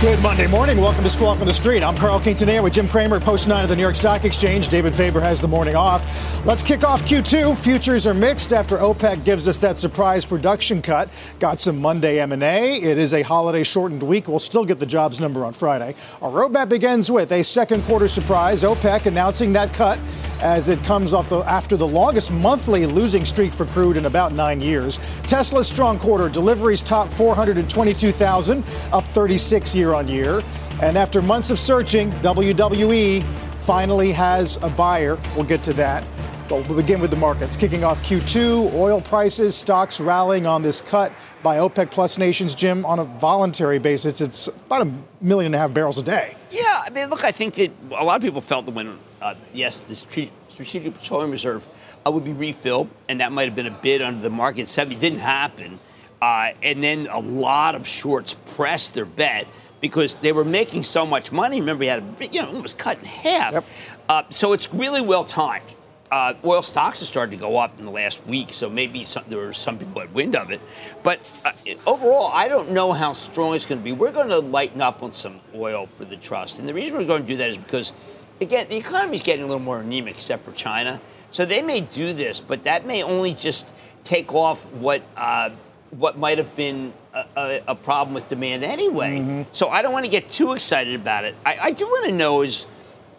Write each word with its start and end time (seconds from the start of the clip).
Good 0.00 0.22
Monday 0.22 0.46
morning. 0.46 0.78
Welcome 0.78 1.04
to 1.04 1.10
Squawk 1.10 1.40
on 1.40 1.46
the 1.46 1.52
Street. 1.52 1.82
I'm 1.82 1.94
Carl 1.94 2.18
Quintanilla 2.20 2.62
with 2.62 2.72
Jim 2.72 2.88
Cramer, 2.88 3.20
post 3.20 3.46
nine 3.46 3.64
of 3.64 3.68
the 3.68 3.76
New 3.76 3.82
York 3.82 3.94
Stock 3.94 4.24
Exchange. 4.24 4.70
David 4.70 4.94
Faber 4.94 5.20
has 5.20 5.42
the 5.42 5.46
morning 5.46 5.76
off. 5.76 6.46
Let's 6.46 6.62
kick 6.62 6.84
off 6.84 7.02
Q2. 7.02 7.54
Futures 7.58 8.06
are 8.06 8.14
mixed 8.14 8.54
after 8.54 8.78
OPEC 8.78 9.26
gives 9.26 9.46
us 9.46 9.58
that 9.58 9.78
surprise 9.78 10.24
production 10.24 10.80
cut. 10.80 11.10
Got 11.38 11.60
some 11.60 11.78
Monday 11.78 12.18
M&A. 12.18 12.76
It 12.76 12.96
is 12.96 13.12
a 13.12 13.20
holiday 13.20 13.62
shortened 13.62 14.02
week. 14.02 14.26
We'll 14.26 14.38
still 14.38 14.64
get 14.64 14.78
the 14.78 14.86
jobs 14.86 15.20
number 15.20 15.44
on 15.44 15.52
Friday. 15.52 15.94
Our 16.22 16.30
roadmap 16.30 16.70
begins 16.70 17.12
with 17.12 17.30
a 17.32 17.44
second 17.44 17.82
quarter 17.82 18.08
surprise. 18.08 18.62
OPEC 18.62 19.04
announcing 19.04 19.52
that 19.52 19.74
cut 19.74 19.98
as 20.40 20.70
it 20.70 20.82
comes 20.84 21.12
off 21.12 21.28
the, 21.28 21.40
after 21.40 21.76
the 21.76 21.86
longest 21.86 22.30
monthly 22.30 22.86
losing 22.86 23.26
streak 23.26 23.52
for 23.52 23.66
crude 23.66 23.98
in 23.98 24.06
about 24.06 24.32
nine 24.32 24.60
years. 24.62 24.98
Tesla's 25.24 25.68
strong 25.68 25.98
quarter 25.98 26.28
deliveries 26.28 26.80
top 26.80 27.08
422,000, 27.10 28.64
up 28.92 29.06
36 29.08 29.74
year 29.74 29.89
on 29.94 30.08
year. 30.08 30.42
And 30.82 30.96
after 30.96 31.20
months 31.20 31.50
of 31.50 31.58
searching, 31.58 32.10
WWE 32.22 33.24
finally 33.58 34.12
has 34.12 34.56
a 34.62 34.68
buyer. 34.70 35.18
We'll 35.34 35.44
get 35.44 35.62
to 35.64 35.72
that. 35.74 36.04
But 36.48 36.66
we'll 36.68 36.78
begin 36.78 37.00
with 37.00 37.10
the 37.10 37.16
markets. 37.16 37.56
Kicking 37.56 37.84
off 37.84 38.02
Q2, 38.02 38.74
oil 38.74 39.00
prices, 39.00 39.54
stocks 39.54 40.00
rallying 40.00 40.46
on 40.46 40.62
this 40.62 40.80
cut 40.80 41.12
by 41.44 41.58
OPEC 41.58 41.92
plus 41.92 42.18
nations, 42.18 42.56
Jim, 42.56 42.84
on 42.84 42.98
a 42.98 43.04
voluntary 43.04 43.78
basis. 43.78 44.20
It's 44.20 44.48
about 44.48 44.86
a 44.86 44.92
million 45.20 45.54
and 45.54 45.54
a 45.54 45.58
half 45.58 45.72
barrels 45.72 45.98
a 45.98 46.02
day. 46.02 46.34
Yeah, 46.50 46.82
I 46.84 46.90
mean, 46.90 47.08
look, 47.08 47.22
I 47.22 47.30
think 47.30 47.54
that 47.54 47.70
a 47.96 48.04
lot 48.04 48.16
of 48.16 48.22
people 48.22 48.40
felt 48.40 48.66
that 48.66 48.74
when, 48.74 48.98
uh, 49.22 49.36
yes, 49.54 49.78
this 49.78 50.00
Strategic 50.00 50.98
Petroleum 50.98 51.30
Reserve 51.30 51.68
uh, 52.04 52.10
would 52.10 52.24
be 52.24 52.32
refilled, 52.32 52.88
and 53.08 53.20
that 53.20 53.30
might 53.30 53.44
have 53.44 53.54
been 53.54 53.66
a 53.66 53.70
bid 53.70 54.02
under 54.02 54.20
the 54.20 54.30
market 54.30 54.68
70. 54.68 54.96
It 54.96 55.00
didn't 55.00 55.20
happen. 55.20 55.78
Uh, 56.20 56.50
and 56.62 56.82
then 56.82 57.06
a 57.06 57.18
lot 57.20 57.74
of 57.74 57.86
shorts 57.86 58.34
pressed 58.54 58.94
their 58.94 59.06
bet 59.06 59.46
because 59.80 60.16
they 60.16 60.32
were 60.32 60.44
making 60.44 60.82
so 60.84 61.06
much 61.06 61.32
money. 61.32 61.60
Remember, 61.60 61.84
you 61.84 61.90
had 61.90 62.02
a, 62.02 62.26
you 62.26 62.42
know, 62.42 62.54
it 62.54 62.62
was 62.62 62.74
cut 62.74 62.98
in 62.98 63.04
half. 63.04 63.52
Yep. 63.52 63.64
Uh, 64.08 64.22
so 64.30 64.52
it's 64.52 64.72
really 64.72 65.00
well 65.00 65.24
timed. 65.24 65.64
Uh, 66.10 66.34
oil 66.44 66.60
stocks 66.60 66.98
have 66.98 67.06
started 67.06 67.30
to 67.30 67.36
go 67.36 67.56
up 67.56 67.78
in 67.78 67.84
the 67.84 67.90
last 67.90 68.26
week, 68.26 68.52
so 68.52 68.68
maybe 68.68 69.04
some, 69.04 69.22
there 69.28 69.38
were 69.38 69.52
some 69.52 69.78
people 69.78 70.00
had 70.00 70.12
wind 70.12 70.34
of 70.34 70.50
it. 70.50 70.60
But 71.04 71.20
uh, 71.44 71.52
overall, 71.86 72.32
I 72.34 72.48
don't 72.48 72.72
know 72.72 72.92
how 72.92 73.12
strong 73.12 73.54
it's 73.54 73.64
going 73.64 73.78
to 73.80 73.84
be. 73.84 73.92
We're 73.92 74.10
going 74.10 74.28
to 74.28 74.40
lighten 74.40 74.80
up 74.80 75.04
on 75.04 75.12
some 75.12 75.38
oil 75.54 75.86
for 75.86 76.04
the 76.04 76.16
trust, 76.16 76.58
and 76.58 76.68
the 76.68 76.74
reason 76.74 76.96
we're 76.96 77.04
going 77.04 77.22
to 77.22 77.28
do 77.28 77.36
that 77.36 77.50
is 77.50 77.56
because, 77.56 77.92
again, 78.40 78.66
the 78.68 78.76
economy 78.76 79.14
is 79.14 79.22
getting 79.22 79.44
a 79.44 79.46
little 79.46 79.62
more 79.62 79.78
anemic, 79.78 80.16
except 80.16 80.42
for 80.42 80.50
China. 80.50 81.00
So 81.30 81.44
they 81.44 81.62
may 81.62 81.80
do 81.80 82.12
this, 82.12 82.40
but 82.40 82.64
that 82.64 82.84
may 82.84 83.04
only 83.04 83.32
just 83.32 83.72
take 84.02 84.34
off 84.34 84.68
what 84.72 85.02
uh, 85.16 85.50
what 85.90 86.16
might 86.16 86.38
have 86.38 86.54
been 86.54 86.92
a, 87.12 87.24
a, 87.36 87.62
a, 87.68 87.74
problem 87.74 88.14
with 88.14 88.28
demand 88.28 88.62
anyway. 88.62 89.18
Mm-hmm. 89.18 89.42
So 89.52 89.68
I 89.68 89.82
don't 89.82 89.92
want 89.92 90.04
to 90.04 90.10
get 90.10 90.30
too 90.30 90.52
excited 90.52 90.94
about 90.94 91.24
it. 91.24 91.34
I, 91.44 91.58
I 91.62 91.70
do 91.72 91.84
want 91.86 92.06
to 92.06 92.14
know 92.14 92.42
is 92.42 92.64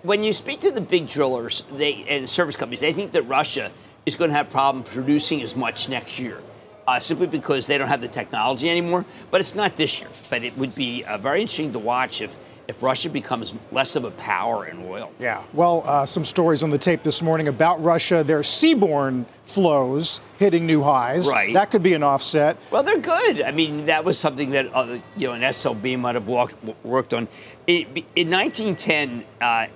when 0.03 0.23
you 0.23 0.33
speak 0.33 0.61
to 0.61 0.71
the 0.71 0.81
big 0.81 1.07
drillers 1.07 1.63
they, 1.73 2.05
and 2.09 2.29
service 2.29 2.55
companies, 2.55 2.79
they 2.79 2.93
think 2.93 3.11
that 3.11 3.23
Russia 3.23 3.71
is 4.05 4.15
going 4.15 4.29
to 4.29 4.35
have 4.35 4.49
problem 4.49 4.83
producing 4.83 5.41
as 5.41 5.55
much 5.55 5.89
next 5.89 6.19
year. 6.19 6.41
Uh, 6.87 6.99
simply 6.99 7.27
because 7.27 7.67
they 7.67 7.77
don't 7.77 7.87
have 7.87 8.01
the 8.01 8.07
technology 8.07 8.67
anymore, 8.67 9.05
but 9.29 9.39
it's 9.39 9.53
not 9.53 9.75
this 9.75 10.01
year. 10.01 10.09
But 10.31 10.43
it 10.43 10.57
would 10.57 10.73
be 10.73 11.03
uh, 11.03 11.17
very 11.19 11.41
interesting 11.41 11.71
to 11.73 11.79
watch 11.79 12.21
if 12.21 12.35
if 12.71 12.81
Russia 12.81 13.09
becomes 13.09 13.53
less 13.73 13.97
of 13.97 14.05
a 14.05 14.11
power 14.11 14.65
in 14.65 14.81
oil. 14.85 15.11
Yeah. 15.19 15.43
Well, 15.51 15.83
uh, 15.85 16.05
some 16.05 16.23
stories 16.23 16.63
on 16.63 16.69
the 16.69 16.77
tape 16.77 17.03
this 17.03 17.21
morning 17.21 17.49
about 17.49 17.83
Russia. 17.83 18.23
Their 18.23 18.39
seaborne 18.39 19.25
flows 19.43 20.21
hitting 20.39 20.65
new 20.65 20.81
highs. 20.81 21.29
Right. 21.29 21.53
That 21.53 21.69
could 21.69 21.83
be 21.83 21.93
an 21.93 22.01
offset. 22.01 22.55
Well, 22.71 22.81
they're 22.81 22.97
good. 22.97 23.41
I 23.41 23.51
mean, 23.51 23.85
that 23.85 24.05
was 24.05 24.17
something 24.17 24.51
that 24.51 24.73
uh, 24.73 24.99
you 25.17 25.27
know 25.27 25.33
an 25.33 25.41
SLB 25.41 25.99
might 25.99 26.15
have 26.15 26.27
walked, 26.27 26.55
worked 26.85 27.13
on. 27.13 27.27
It, 27.67 27.87
in 28.15 28.31
1910, 28.31 29.25
uh, 29.41 29.67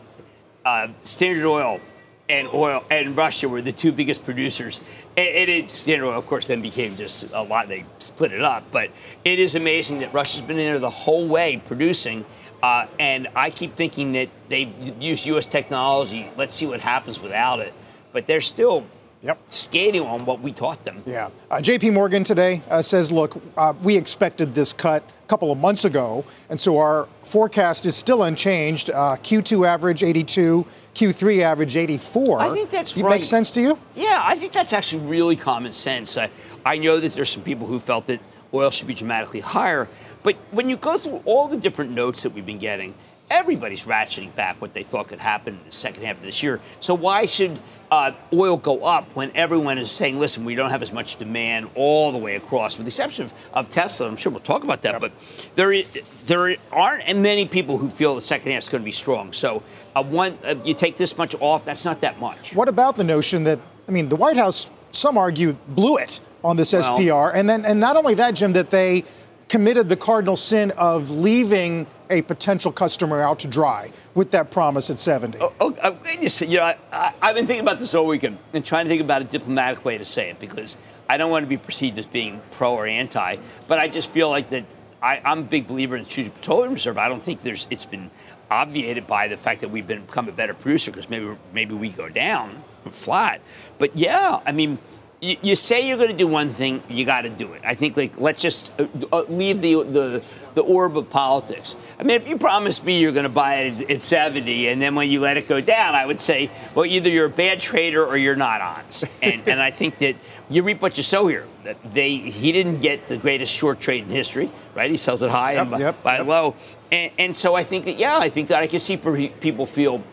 uh, 0.63 0.87
Standard 1.01 1.45
Oil 1.45 1.81
and 2.29 2.47
oil 2.53 2.83
and 2.89 3.15
Russia 3.15 3.47
were 3.47 3.61
the 3.61 3.71
two 3.71 3.91
biggest 3.91 4.23
producers. 4.23 4.79
And, 5.17 5.27
and 5.27 5.49
it, 5.49 5.71
Standard 5.71 6.07
Oil, 6.07 6.17
of 6.17 6.27
course, 6.27 6.47
then 6.47 6.61
became 6.61 6.95
just 6.95 7.33
a 7.33 7.41
lot. 7.41 7.67
They 7.67 7.85
split 7.99 8.31
it 8.31 8.41
up, 8.41 8.63
but 8.71 8.89
it 9.25 9.39
is 9.39 9.55
amazing 9.55 9.99
that 9.99 10.13
Russia's 10.13 10.41
been 10.41 10.57
in 10.57 10.65
there 10.65 10.79
the 10.79 10.89
whole 10.89 11.27
way 11.27 11.61
producing 11.65 12.25
uh, 12.65 12.87
and 12.99 13.27
I 13.35 13.51
keep 13.51 13.75
thinking 13.75 14.13
that 14.13 14.29
they've 14.49 14.73
used 14.99 15.27
U.S. 15.27 15.45
technology. 15.45 16.27
Let's 16.35 16.55
see 16.55 16.65
what 16.65 16.81
happens 16.81 17.19
without 17.19 17.59
it. 17.59 17.73
But 18.11 18.25
they're 18.25 18.41
still 18.41 18.85
yep. 19.21 19.37
skating 19.49 20.01
on 20.01 20.25
what 20.25 20.39
we 20.39 20.51
taught 20.51 20.83
them. 20.83 21.03
Yeah. 21.05 21.29
Uh, 21.51 21.61
J.P. 21.61 21.91
Morgan 21.91 22.23
today 22.23 22.63
uh, 22.71 22.81
says, 22.81 23.11
look, 23.11 23.39
uh, 23.55 23.73
we 23.83 23.95
expected 23.95 24.55
this 24.55 24.73
cut 24.73 25.03
a 25.03 25.27
couple 25.27 25.51
of 25.51 25.59
months 25.59 25.85
ago, 25.85 26.25
and 26.49 26.59
so 26.59 26.79
our 26.79 27.07
forecast 27.23 27.85
is 27.85 27.95
still 27.95 28.23
unchanged. 28.23 28.89
Uh, 28.89 29.15
Q2 29.17 29.67
average 29.67 30.01
82, 30.01 30.65
Q3 30.95 31.41
average 31.41 31.77
84. 31.77 32.39
I 32.39 32.49
think 32.49 32.71
that's 32.71 32.97
it 32.97 33.03
right. 33.03 33.11
Makes 33.11 33.27
sense 33.27 33.51
to 33.51 33.61
you? 33.61 33.77
Yeah, 33.93 34.21
I 34.23 34.35
think 34.37 34.53
that's 34.53 34.73
actually 34.73 35.05
really 35.05 35.35
common 35.35 35.71
sense. 35.71 36.17
I, 36.17 36.31
I 36.65 36.79
know 36.79 36.99
that 36.99 37.13
there's 37.13 37.29
some 37.29 37.43
people 37.43 37.67
who 37.67 37.79
felt 37.79 38.07
that 38.07 38.21
oil 38.55 38.71
should 38.71 38.87
be 38.87 38.95
dramatically 38.95 39.41
higher. 39.41 39.87
But 40.23 40.35
when 40.51 40.69
you 40.69 40.77
go 40.77 40.97
through 40.97 41.21
all 41.25 41.47
the 41.47 41.57
different 41.57 41.91
notes 41.91 42.23
that 42.23 42.31
we've 42.31 42.45
been 42.45 42.59
getting, 42.59 42.95
everybody's 43.29 43.85
ratcheting 43.85 44.33
back 44.35 44.61
what 44.61 44.73
they 44.73 44.83
thought 44.83 45.07
could 45.07 45.19
happen 45.19 45.55
in 45.55 45.65
the 45.65 45.71
second 45.71 46.03
half 46.03 46.17
of 46.17 46.23
this 46.23 46.43
year. 46.43 46.59
So 46.79 46.93
why 46.93 47.25
should 47.25 47.59
uh, 47.91 48.11
oil 48.33 48.57
go 48.57 48.83
up 48.83 49.15
when 49.15 49.31
everyone 49.35 49.77
is 49.77 49.91
saying, 49.91 50.19
listen, 50.19 50.45
we 50.45 50.55
don't 50.55 50.69
have 50.69 50.81
as 50.81 50.91
much 50.91 51.17
demand 51.17 51.69
all 51.75 52.11
the 52.11 52.17
way 52.17 52.35
across, 52.35 52.77
with 52.77 52.85
the 52.85 52.89
exception 52.89 53.25
of, 53.25 53.33
of 53.53 53.69
Tesla. 53.69 54.07
I'm 54.07 54.17
sure 54.17 54.31
we'll 54.31 54.39
talk 54.39 54.63
about 54.63 54.81
that. 54.83 54.93
Yep. 54.93 55.01
But 55.01 55.51
there, 55.55 55.71
is, 55.71 56.23
there 56.23 56.55
aren't 56.71 57.17
many 57.17 57.45
people 57.45 57.77
who 57.77 57.89
feel 57.89 58.15
the 58.15 58.21
second 58.21 58.51
half 58.51 58.63
is 58.63 58.69
going 58.69 58.81
to 58.81 58.85
be 58.85 58.91
strong. 58.91 59.31
So 59.33 59.63
uh, 59.95 60.03
one, 60.03 60.37
uh, 60.43 60.55
you 60.63 60.73
take 60.73 60.97
this 60.97 61.17
much 61.17 61.35
off, 61.39 61.65
that's 61.65 61.85
not 61.85 62.01
that 62.01 62.19
much. 62.19 62.55
What 62.55 62.69
about 62.69 62.95
the 62.95 63.03
notion 63.03 63.43
that, 63.45 63.59
I 63.87 63.91
mean, 63.91 64.09
the 64.09 64.15
White 64.15 64.37
House, 64.37 64.69
some 64.91 65.17
argue, 65.17 65.53
blew 65.67 65.97
it 65.97 66.21
on 66.45 66.55
this 66.55 66.73
well, 66.73 66.97
SPR. 66.97 67.31
And 67.33 67.49
then, 67.49 67.65
and 67.65 67.79
not 67.79 67.97
only 67.97 68.13
that, 68.13 68.35
Jim, 68.35 68.53
that 68.53 68.69
they 68.69 69.03
committed 69.49 69.89
the 69.89 69.97
cardinal 69.97 70.37
sin 70.37 70.71
of 70.71 71.09
leaving 71.11 71.87
a 72.09 72.21
potential 72.23 72.71
customer 72.71 73.21
out 73.21 73.39
to 73.39 73.47
dry 73.47 73.91
with 74.13 74.31
that 74.31 74.51
promise 74.51 74.89
at 74.89 74.99
70. 74.99 75.39
Oh, 75.39 75.53
oh, 75.59 75.75
oh 75.83 75.97
you 76.21 76.57
know, 76.57 76.73
I, 76.91 77.13
have 77.21 77.35
been 77.35 77.47
thinking 77.47 77.61
about 77.61 77.79
this 77.79 77.93
all 77.95 78.05
weekend 78.05 78.37
and 78.53 78.63
trying 78.63 78.85
to 78.85 78.89
think 78.89 79.01
about 79.01 79.21
a 79.21 79.25
diplomatic 79.25 79.83
way 79.83 79.97
to 79.97 80.05
say 80.05 80.29
it 80.29 80.39
because 80.39 80.77
I 81.09 81.17
don't 81.17 81.31
want 81.31 81.43
to 81.43 81.47
be 81.47 81.57
perceived 81.57 81.97
as 81.97 82.05
being 82.05 82.41
pro 82.51 82.73
or 82.73 82.87
anti, 82.87 83.37
but 83.67 83.79
I 83.79 83.87
just 83.87 84.09
feel 84.09 84.29
like 84.29 84.49
that 84.49 84.65
I, 85.01 85.21
am 85.23 85.39
a 85.39 85.43
big 85.43 85.67
believer 85.67 85.95
in 85.95 86.03
the 86.03 86.09
Strategic 86.09 86.35
Petroleum 86.35 86.73
Reserve. 86.73 86.97
I 86.97 87.07
don't 87.07 87.21
think 87.21 87.41
there's 87.41 87.67
it's 87.69 87.85
been 87.85 88.09
obviated 88.49 89.07
by 89.07 89.27
the 89.27 89.37
fact 89.37 89.61
that 89.61 89.69
we've 89.69 89.85
been, 89.85 90.05
become 90.05 90.29
a 90.29 90.31
better 90.31 90.53
producer 90.53 90.91
because 90.91 91.09
maybe 91.09 91.35
maybe 91.53 91.75
we 91.75 91.89
go 91.89 92.09
down 92.09 92.63
flat. 92.91 93.41
But 93.77 93.95
yeah, 93.95 94.39
I 94.45 94.51
mean– 94.51 94.79
you, 95.25 95.37
you 95.41 95.55
say 95.55 95.87
you're 95.87 95.97
going 95.97 96.11
to 96.11 96.15
do 96.15 96.27
one 96.27 96.49
thing, 96.49 96.83
you 96.87 97.03
got 97.03 97.21
to 97.21 97.29
do 97.29 97.53
it. 97.53 97.63
I 97.65 97.73
think 97.73 97.97
like 97.97 98.19
let's 98.19 98.39
just 98.39 98.71
uh, 98.79 98.85
uh, 99.11 99.23
leave 99.27 99.61
the 99.61 99.83
the 99.83 100.23
the 100.53 100.61
orb 100.61 100.97
of 100.97 101.09
politics. 101.09 101.75
I 101.99 102.03
mean, 102.03 102.15
if 102.15 102.27
you 102.27 102.37
promised 102.37 102.85
me 102.85 102.99
you're 102.99 103.11
going 103.11 103.23
to 103.23 103.29
buy 103.29 103.55
it 103.55 103.89
at 103.89 104.01
70 104.01 104.69
and 104.69 104.81
then 104.81 104.95
when 104.95 105.09
you 105.09 105.19
let 105.19 105.35
it 105.35 105.49
go 105.49 105.59
down, 105.59 105.95
I 105.95 106.05
would 106.05 106.19
say, 106.19 106.49
well, 106.73 106.85
either 106.85 107.09
you're 107.09 107.25
a 107.25 107.29
bad 107.29 107.59
trader 107.59 108.05
or 108.05 108.15
you're 108.15 108.37
not 108.37 108.61
honest. 108.61 109.05
And, 109.21 109.41
and 109.47 109.61
I 109.61 109.71
think 109.71 109.97
that 109.97 110.15
you 110.49 110.63
reap 110.63 110.81
what 110.81 110.95
you 110.95 111.03
sow 111.03 111.27
here. 111.27 111.45
That 111.63 111.77
they 111.91 112.17
he 112.17 112.51
didn't 112.51 112.81
get 112.81 113.07
the 113.07 113.17
greatest 113.17 113.51
short 113.51 113.79
trade 113.79 114.03
in 114.03 114.09
history, 114.09 114.51
right? 114.75 114.91
He 114.91 114.97
sells 114.97 115.23
it 115.23 115.31
high 115.31 115.53
yep, 115.53 115.61
and 115.63 115.71
buy, 115.71 115.79
yep, 115.79 115.97
yep. 116.05 116.27
low. 116.27 116.55
And, 116.91 117.11
and 117.17 117.35
so 117.35 117.55
I 117.55 117.63
think 117.63 117.85
that 117.85 117.97
yeah, 117.97 118.19
I 118.19 118.29
think 118.29 118.49
that 118.49 118.61
I 118.61 118.67
can 118.67 118.79
see 118.79 118.97
people 118.97 119.65
feel 119.65 120.03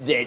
that 0.00 0.26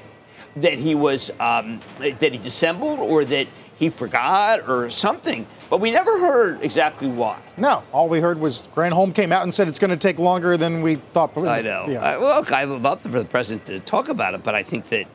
that 0.58 0.74
he 0.74 0.96
was 0.96 1.32
um, 1.40 1.80
that 1.98 2.32
he 2.32 2.38
dissembled 2.38 3.00
or 3.00 3.26
that 3.26 3.48
he 3.78 3.90
forgot 3.90 4.68
or 4.68 4.90
something. 4.90 5.48
But 5.70 5.80
we 5.80 5.92
never 5.92 6.20
heard 6.20 6.62
exactly 6.62 7.08
why. 7.08 7.40
No, 7.58 7.84
all 7.92 8.10
we 8.10 8.20
heard 8.20 8.40
was 8.40 8.68
Granholm 8.74 9.14
came 9.14 9.32
out 9.32 9.44
and 9.44 9.54
said 9.54 9.68
it's 9.68 9.80
going 9.80 9.92
to 9.92 9.98
take 9.98 10.20
longer 10.20 10.58
than 10.58 10.82
we 10.82 10.96
thought. 10.96 11.38
I 11.38 11.62
know. 11.62 11.86
Yeah. 11.88 12.04
I, 12.04 12.18
well, 12.18 12.40
look, 12.40 12.52
I 12.52 12.66
would 12.66 12.82
love 12.82 13.02
for 13.02 13.10
the 13.10 13.26
president 13.26 13.66
to 13.68 13.80
talk 13.80 14.10
about 14.10 14.34
it, 14.34 14.44
but 14.44 14.56
I 14.56 14.64
think 14.64 14.86
that 14.90 15.08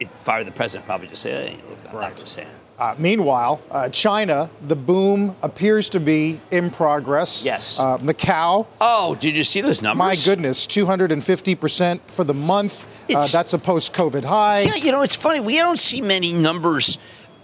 if 0.00 0.28
I 0.28 0.38
were 0.38 0.44
the 0.44 0.52
president, 0.52 0.84
I'd 0.84 0.86
probably 0.86 1.08
just 1.08 1.22
say, 1.22 1.32
hey, 1.32 1.56
look, 1.68 1.78
I'm 1.80 1.84
right. 1.86 1.92
not 1.92 2.08
going 2.08 2.16
to 2.16 2.26
say 2.26 2.42
it. 2.42 2.48
Uh, 2.78 2.94
meanwhile, 2.96 3.60
uh, 3.72 3.88
China, 3.88 4.48
the 4.68 4.76
boom 4.76 5.34
appears 5.42 5.88
to 5.90 5.98
be 5.98 6.40
in 6.52 6.70
progress. 6.70 7.44
Yes. 7.44 7.80
Uh, 7.80 7.98
Macau. 7.98 8.68
Oh, 8.80 9.16
did 9.16 9.36
you 9.36 9.42
see 9.42 9.60
those 9.60 9.82
numbers? 9.82 9.98
My 9.98 10.14
goodness, 10.14 10.64
250% 10.66 12.00
for 12.06 12.22
the 12.22 12.34
month. 12.34 12.86
Uh, 13.12 13.26
that's 13.26 13.52
a 13.52 13.58
post 13.58 13.92
COVID 13.94 14.22
high. 14.22 14.60
Yeah, 14.60 14.76
you 14.76 14.92
know, 14.92 15.02
it's 15.02 15.16
funny. 15.16 15.40
We 15.40 15.56
don't 15.56 15.80
see 15.80 16.00
many 16.00 16.32
numbers 16.32 16.98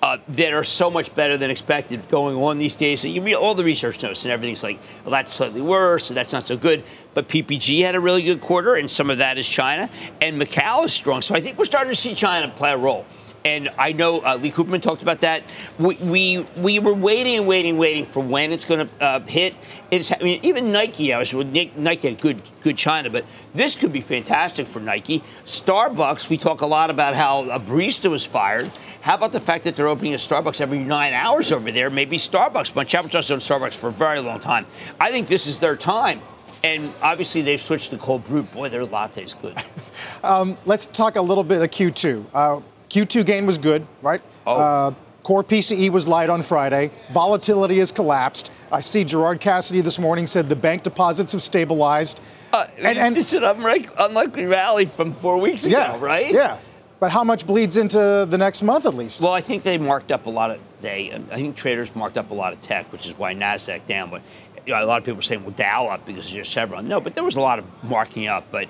uh, 0.04 0.18
that 0.28 0.52
are 0.52 0.62
so 0.62 0.88
much 0.88 1.12
better 1.16 1.36
than 1.36 1.50
expected 1.50 2.08
going 2.08 2.36
on 2.36 2.58
these 2.58 2.76
days. 2.76 3.00
So 3.00 3.08
you 3.08 3.20
read 3.20 3.34
all 3.34 3.54
the 3.54 3.64
research 3.64 4.02
notes 4.02 4.24
and 4.24 4.30
everything's 4.30 4.62
like, 4.62 4.78
well, 5.02 5.10
that's 5.10 5.32
slightly 5.32 5.62
worse, 5.62 6.04
so 6.04 6.14
that's 6.14 6.32
not 6.32 6.46
so 6.46 6.56
good. 6.56 6.84
But 7.14 7.28
PPG 7.28 7.82
had 7.82 7.96
a 7.96 8.00
really 8.00 8.22
good 8.22 8.40
quarter, 8.40 8.74
and 8.74 8.88
some 8.88 9.10
of 9.10 9.18
that 9.18 9.38
is 9.38 9.48
China, 9.48 9.88
and 10.20 10.40
Macau 10.40 10.84
is 10.84 10.92
strong. 10.92 11.22
So 11.22 11.34
I 11.34 11.40
think 11.40 11.58
we're 11.58 11.64
starting 11.64 11.90
to 11.90 11.98
see 11.98 12.14
China 12.14 12.52
play 12.54 12.72
a 12.72 12.76
role. 12.76 13.06
And 13.46 13.68
I 13.76 13.92
know 13.92 14.20
uh, 14.20 14.38
Lee 14.40 14.50
Cooperman 14.50 14.80
talked 14.80 15.02
about 15.02 15.20
that. 15.20 15.42
We, 15.78 15.96
we, 15.96 16.46
we 16.56 16.78
were 16.78 16.94
waiting 16.94 17.36
and 17.36 17.46
waiting, 17.46 17.76
waiting 17.76 18.06
for 18.06 18.20
when 18.20 18.52
it's 18.52 18.64
going 18.64 18.88
to 18.88 19.04
uh, 19.04 19.20
hit. 19.20 19.54
It's 19.90 20.10
I 20.10 20.16
mean, 20.22 20.40
even 20.42 20.72
Nike. 20.72 21.12
I 21.12 21.18
was 21.18 21.34
with 21.34 21.52
Nike 21.76 22.08
had 22.08 22.20
good 22.22 22.40
good 22.62 22.78
China, 22.78 23.10
but 23.10 23.26
this 23.52 23.76
could 23.76 23.92
be 23.92 24.00
fantastic 24.00 24.66
for 24.66 24.80
Nike. 24.80 25.20
Starbucks. 25.44 26.30
We 26.30 26.38
talk 26.38 26.62
a 26.62 26.66
lot 26.66 26.88
about 26.88 27.14
how 27.14 27.42
a 27.50 27.60
barista 27.60 28.10
was 28.10 28.24
fired. 28.24 28.70
How 29.02 29.14
about 29.14 29.32
the 29.32 29.40
fact 29.40 29.64
that 29.64 29.76
they're 29.76 29.88
opening 29.88 30.14
a 30.14 30.16
Starbucks 30.16 30.62
every 30.62 30.78
nine 30.78 31.12
hours 31.12 31.52
over 31.52 31.70
there? 31.70 31.90
Maybe 31.90 32.16
Starbucks. 32.16 32.72
But 32.72 32.88
Chapel's 32.88 33.12
done 33.12 33.40
Starbucks 33.40 33.74
for 33.74 33.88
a 33.88 33.92
very 33.92 34.20
long 34.20 34.40
time. 34.40 34.66
I 34.98 35.10
think 35.10 35.28
this 35.28 35.46
is 35.46 35.58
their 35.58 35.76
time. 35.76 36.22
And 36.62 36.90
obviously, 37.02 37.42
they've 37.42 37.60
switched 37.60 37.90
to 37.90 37.98
cold 37.98 38.24
brew. 38.24 38.44
Boy, 38.44 38.70
their 38.70 38.86
latte's 38.86 39.34
good. 39.34 39.58
um, 40.24 40.56
let's 40.64 40.86
talk 40.86 41.16
a 41.16 41.20
little 41.20 41.44
bit 41.44 41.60
of 41.60 41.68
Q2. 41.68 42.24
Uh, 42.32 42.60
Q2 42.94 43.26
gain 43.26 43.44
was 43.44 43.58
good, 43.58 43.84
right? 44.02 44.22
Oh. 44.46 44.56
Uh, 44.56 44.94
core 45.24 45.42
PCE 45.42 45.90
was 45.90 46.06
light 46.06 46.30
on 46.30 46.42
Friday. 46.42 46.92
Volatility 47.10 47.78
has 47.78 47.90
collapsed. 47.90 48.52
I 48.70 48.80
see 48.80 49.02
Gerard 49.02 49.40
Cassidy 49.40 49.80
this 49.80 49.98
morning 49.98 50.28
said 50.28 50.48
the 50.48 50.54
bank 50.54 50.84
deposits 50.84 51.32
have 51.32 51.42
stabilized. 51.42 52.20
Uh, 52.52 52.68
and, 52.78 52.96
and 52.96 53.16
it's 53.16 53.32
an 53.32 53.42
unlikely 53.42 54.46
rally 54.46 54.86
from 54.86 55.12
four 55.12 55.38
weeks 55.38 55.64
ago, 55.64 55.76
yeah, 55.76 55.98
right? 55.98 56.32
Yeah. 56.32 56.58
But 57.00 57.10
how 57.10 57.24
much 57.24 57.48
bleeds 57.48 57.76
into 57.76 58.26
the 58.30 58.38
next 58.38 58.62
month 58.62 58.86
at 58.86 58.94
least? 58.94 59.20
Well, 59.20 59.32
I 59.32 59.40
think 59.40 59.64
they 59.64 59.76
marked 59.76 60.12
up 60.12 60.26
a 60.26 60.30
lot 60.30 60.52
of 60.52 60.60
they. 60.80 61.12
I 61.32 61.34
think 61.34 61.56
traders 61.56 61.94
marked 61.96 62.16
up 62.16 62.30
a 62.30 62.34
lot 62.34 62.52
of 62.52 62.60
tech, 62.60 62.92
which 62.92 63.06
is 63.06 63.18
why 63.18 63.34
Nasdaq 63.34 63.86
down. 63.86 64.10
But 64.10 64.22
you 64.64 64.72
know, 64.72 64.84
a 64.84 64.86
lot 64.86 64.98
of 64.98 65.04
people 65.04 65.18
are 65.18 65.22
saying, 65.22 65.42
"Well, 65.42 65.50
Dow 65.50 65.88
up 65.88 66.06
because 66.06 66.30
just 66.30 66.50
Chevron." 66.50 66.86
No, 66.86 67.00
but 67.00 67.14
there 67.14 67.24
was 67.24 67.34
a 67.34 67.40
lot 67.40 67.58
of 67.58 67.64
marking 67.82 68.28
up. 68.28 68.46
But 68.52 68.68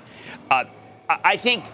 uh, 0.49 0.65
I 1.07 1.37
think 1.37 1.65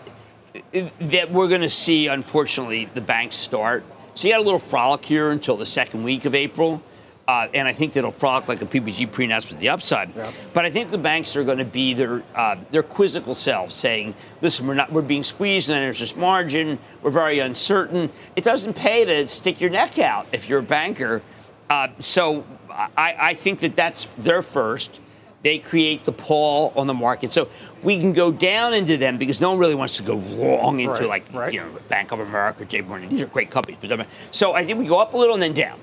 that 0.74 1.32
we're 1.32 1.48
going 1.48 1.62
to 1.62 1.70
see, 1.70 2.08
unfortunately, 2.08 2.90
the 2.94 3.02
banks 3.02 3.36
start. 3.36 3.84
So 4.14 4.28
you 4.28 4.34
got 4.34 4.42
a 4.42 4.44
little 4.44 4.60
frolic 4.60 5.06
here 5.06 5.32
until 5.32 5.58
the 5.58 5.66
second 5.66 6.04
week 6.04 6.26
of 6.26 6.36
April. 6.36 6.84
Uh, 7.28 7.48
and 7.54 7.68
I 7.68 7.72
think 7.72 7.94
that'll 7.94 8.12
frolic 8.12 8.50
like 8.50 8.62
a 8.62 8.66
PPG 8.66 9.10
pre-announcement 9.12 9.60
the 9.62 9.70
upside. 9.70 10.14
Yep. 10.16 10.34
But 10.54 10.66
I 10.66 10.70
think 10.70 10.90
the 10.90 10.98
banks 10.98 11.38
are 11.38 11.44
going 11.44 11.60
to 11.60 11.66
be 11.66 11.94
their 11.94 12.24
uh, 12.36 12.58
their 12.72 12.84
quizzical 12.84 13.34
selves, 13.34 13.74
saying, 13.74 14.16
"Listen, 14.42 14.68
we're 14.68 14.74
not 14.74 14.92
we're 14.92 15.02
being 15.02 15.24
squeezed, 15.24 15.70
and 15.70 15.78
there's 15.78 16.00
this 16.00 16.16
margin. 16.16 16.80
We're 17.02 17.12
very 17.12 17.40
uncertain. 17.40 18.10
It 18.36 18.44
doesn't 18.44 18.76
pay 18.76 19.06
to 19.06 19.28
stick 19.28 19.62
your 19.62 19.70
neck 19.70 19.98
out 20.00 20.26
if 20.34 20.50
you're 20.50 20.60
a 20.60 20.64
banker." 20.64 21.22
Uh, 21.70 21.90
so 22.00 22.44
I, 22.70 23.16
I 23.18 23.34
think 23.34 23.60
that 23.60 23.78
that's 23.78 24.06
their 24.18 24.42
first 24.42 25.00
they 25.44 25.58
create 25.58 26.04
the 26.04 26.12
pull 26.12 26.74
on 26.76 26.88
the 26.88 26.94
market. 26.94 27.32
So 27.32 27.50
we 27.84 28.00
can 28.00 28.14
go 28.14 28.32
down 28.32 28.74
into 28.74 28.98
them 28.98 29.18
because 29.18 29.42
no 29.42 29.52
one 29.52 29.60
really 29.60 29.76
wants 29.76 29.98
to 29.98 30.04
go 30.04 30.16
long 30.16 30.80
into 30.80 30.94
right, 30.94 31.08
like 31.08 31.26
right. 31.34 31.54
you 31.54 31.62
know 31.62 31.70
Bank 31.90 32.12
of 32.12 32.20
America, 32.20 32.66
J. 32.66 32.82
Morgan. 32.82 33.10
These 33.10 33.24
are 33.24 33.28
great 33.28 33.50
companies, 33.50 33.80
but 33.82 34.08
so 34.32 34.54
I 34.54 34.66
think 34.66 34.80
we 34.80 34.86
go 34.86 35.00
up 35.00 35.14
a 35.14 35.18
little 35.18 35.36
and 35.36 35.44
then 35.44 35.54
down. 35.54 35.80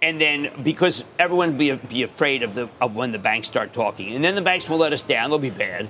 And 0.00 0.20
then 0.20 0.50
because 0.64 1.04
everyone 1.18 1.56
be 1.56 1.72
be 1.72 2.02
afraid 2.02 2.42
of 2.42 2.54
the 2.54 2.68
of 2.80 2.96
when 2.96 3.12
the 3.12 3.20
banks 3.20 3.46
start 3.46 3.72
talking, 3.72 4.14
and 4.14 4.24
then 4.24 4.34
the 4.34 4.42
banks 4.42 4.68
will 4.68 4.78
let 4.78 4.92
us 4.92 5.02
down. 5.02 5.30
They'll 5.30 5.38
be 5.38 5.50
bad. 5.50 5.88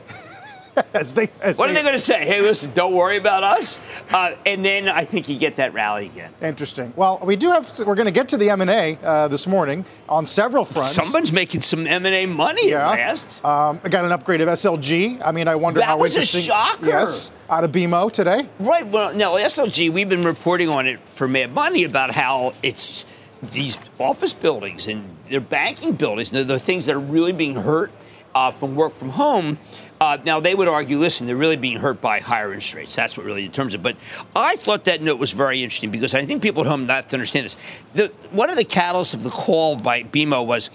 as 0.95 1.13
they, 1.13 1.31
as 1.41 1.59
what 1.59 1.67
they, 1.67 1.73
are 1.73 1.75
they 1.75 1.83
going 1.83 1.95
to 1.95 2.01
say? 2.01 2.25
Hey, 2.25 2.41
listen, 2.41 2.73
don't 2.73 2.95
worry 2.95 3.17
about 3.17 3.43
us. 3.43 3.79
Uh, 4.11 4.35
and 4.47 4.65
then 4.65 4.89
I 4.89 5.05
think 5.05 5.29
you 5.29 5.39
get 5.39 5.57
that 5.57 5.75
rally 5.75 6.07
again. 6.07 6.33
Interesting. 6.41 6.93
Well, 6.97 7.21
we 7.23 7.37
do 7.37 7.51
have. 7.51 7.71
We're 7.81 7.95
going 7.95 8.07
to 8.07 8.13
get 8.13 8.29
to 8.31 8.37
the 8.37 8.51
M 8.51 8.61
and 8.61 8.71
A 8.71 8.99
uh, 9.03 9.29
this 9.29 9.47
morning 9.47 9.85
on 10.09 10.27
several 10.27 10.65
fronts. 10.65 10.93
Someone's 10.93 11.33
making 11.33 11.61
some 11.61 11.87
M 11.87 12.07
and 12.07 12.15
A 12.15 12.27
money 12.27 12.71
yeah. 12.71 12.91
at 12.91 12.99
last. 12.99 13.45
Um, 13.45 13.81
I 13.85 13.89
got 13.89 14.05
an 14.05 14.13
upgrade 14.13 14.41
of 14.41 14.49
SLG. 14.49 15.21
I 15.25 15.33
mean, 15.33 15.49
I 15.49 15.57
wonder 15.57 15.81
that 15.81 15.87
how 15.87 15.99
was 15.99 16.15
interesting. 16.15 16.41
a 16.41 16.45
shocker. 16.45 16.87
Yes, 16.87 17.31
out 17.51 17.65
of 17.65 17.73
BMO 17.73 18.11
today. 18.11 18.49
Right. 18.59 18.87
Well, 18.87 19.15
no, 19.15 19.33
SLG. 19.35 19.91
We've 19.91 20.09
been 20.09 20.23
reporting 20.23 20.69
on 20.69 20.87
it 20.87 21.01
for 21.01 21.29
Mad 21.29 21.53
Money 21.53 21.85
about 21.85 22.11
how 22.11 22.55
it's 22.63 23.05
these 23.43 23.79
office 23.99 24.33
buildings 24.33 24.87
and 24.87 25.17
their 25.25 25.41
banking 25.41 25.95
buildings. 25.95 26.31
They're 26.31 26.45
the 26.45 26.59
things 26.59 26.87
that 26.87 26.95
are 26.95 27.01
really 27.01 27.33
being 27.33 27.57
hurt 27.57 27.91
uh, 28.35 28.51
from 28.51 28.75
work 28.75 28.93
from 28.93 29.11
home. 29.11 29.59
Uh, 30.03 30.19
now, 30.25 30.41
they 30.41 30.53
would 30.53 30.67
argue, 30.67 30.99
listen, 30.99 31.29
they're 31.29 31.37
really 31.37 31.55
being 31.55 31.79
hurt 31.79 32.01
by 32.01 32.19
higher 32.19 32.49
interest 32.53 32.75
rates. 32.75 32.97
That's 32.97 33.17
what 33.17 33.25
really 33.25 33.47
determines 33.47 33.75
it. 33.75 33.85
But 33.85 33.97
I 34.35 34.57
thought 34.57 34.87
that 34.87 35.01
note 35.01 35.21
was 35.21 35.31
very 35.31 35.63
interesting 35.63 35.93
because 35.93 36.13
I 36.13 36.27
think 36.27 36.43
people 36.43 36.63
at 36.63 36.67
home 36.67 36.89
have 36.89 37.07
to 37.07 37.15
understand 37.15 37.45
this. 37.45 37.57
The, 37.95 38.09
one 38.33 38.51
of 38.51 38.57
the 38.57 38.65
catalysts 38.65 39.15
of 39.15 39.23
the 39.23 39.31
call 39.31 39.77
by 39.77 40.03
BMO 40.03 40.45
was 40.45 40.71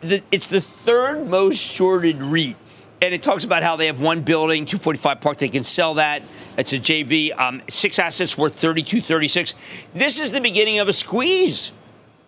the, 0.00 0.20
it's 0.32 0.48
the 0.48 0.60
third 0.60 1.28
most 1.28 1.58
shorted 1.58 2.20
REIT 2.20 2.56
and 3.02 3.14
it 3.14 3.22
talks 3.22 3.44
about 3.44 3.62
how 3.62 3.76
they 3.76 3.86
have 3.86 4.00
one 4.00 4.22
building, 4.22 4.64
245 4.64 5.20
Park. 5.20 5.36
They 5.38 5.48
can 5.48 5.62
sell 5.62 5.94
that. 5.94 6.22
It's 6.58 6.72
a 6.72 6.80
JV. 6.80 7.38
Um, 7.38 7.62
six 7.68 8.00
assets 8.00 8.36
worth 8.36 8.58
32, 8.58 9.00
36. 9.00 9.54
This 9.94 10.18
is 10.18 10.32
the 10.32 10.40
beginning 10.40 10.80
of 10.80 10.88
a 10.88 10.92
squeeze, 10.92 11.70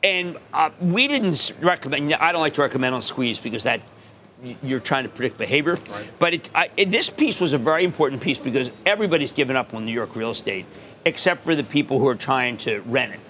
and 0.05 0.37
uh, 0.53 0.71
we 0.81 1.09
didn't 1.09 1.55
recommend. 1.61 2.15
I 2.15 2.31
don't 2.31 2.43
like 2.43 2.55
to 2.55 2.61
recommend 2.61 2.95
on 2.95 3.03
squeeze 3.03 3.41
because 3.41 3.65
that 3.65 3.81
you're 4.63 4.81
trying 4.81 5.05
to 5.05 5.09
predict 5.09 5.39
behavior. 5.39 5.75
Right. 5.75 6.11
But 6.19 6.35
it, 6.35 6.51
I, 6.55 6.71
it, 6.77 6.91
this 6.91 7.11
piece 7.11 7.41
was 7.41 7.53
a 7.53 7.59
very 7.59 7.85
important 7.85 8.23
piece 8.23 8.39
because 8.39 8.71
everybody's 8.87 9.33
given 9.33 9.57
up 9.57 9.75
on 9.75 9.85
New 9.85 9.93
York 9.93 10.15
real 10.17 10.31
estate, 10.31 10.67
except 11.05 11.41
for 11.41 11.55
the 11.55 11.65
people 11.65 11.99
who 11.99 12.09
are 12.09 12.15
trying 12.15 12.57
to 12.59 12.81
rent 12.87 13.15
it. 13.15 13.21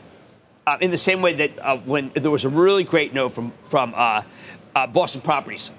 Uh, 0.67 0.77
in 0.81 0.91
the 0.91 0.99
same 0.99 1.23
way 1.23 1.33
that 1.33 1.59
uh, 1.61 1.79
when 1.79 2.11
there 2.15 2.31
was 2.31 2.45
a 2.45 2.49
really 2.49 2.85
great 2.85 3.15
note 3.15 3.31
from 3.31 3.53
from 3.63 3.95
uh, 3.97 4.23
uh 4.75 4.87
Boston 4.87 5.23
Properties 5.23 5.71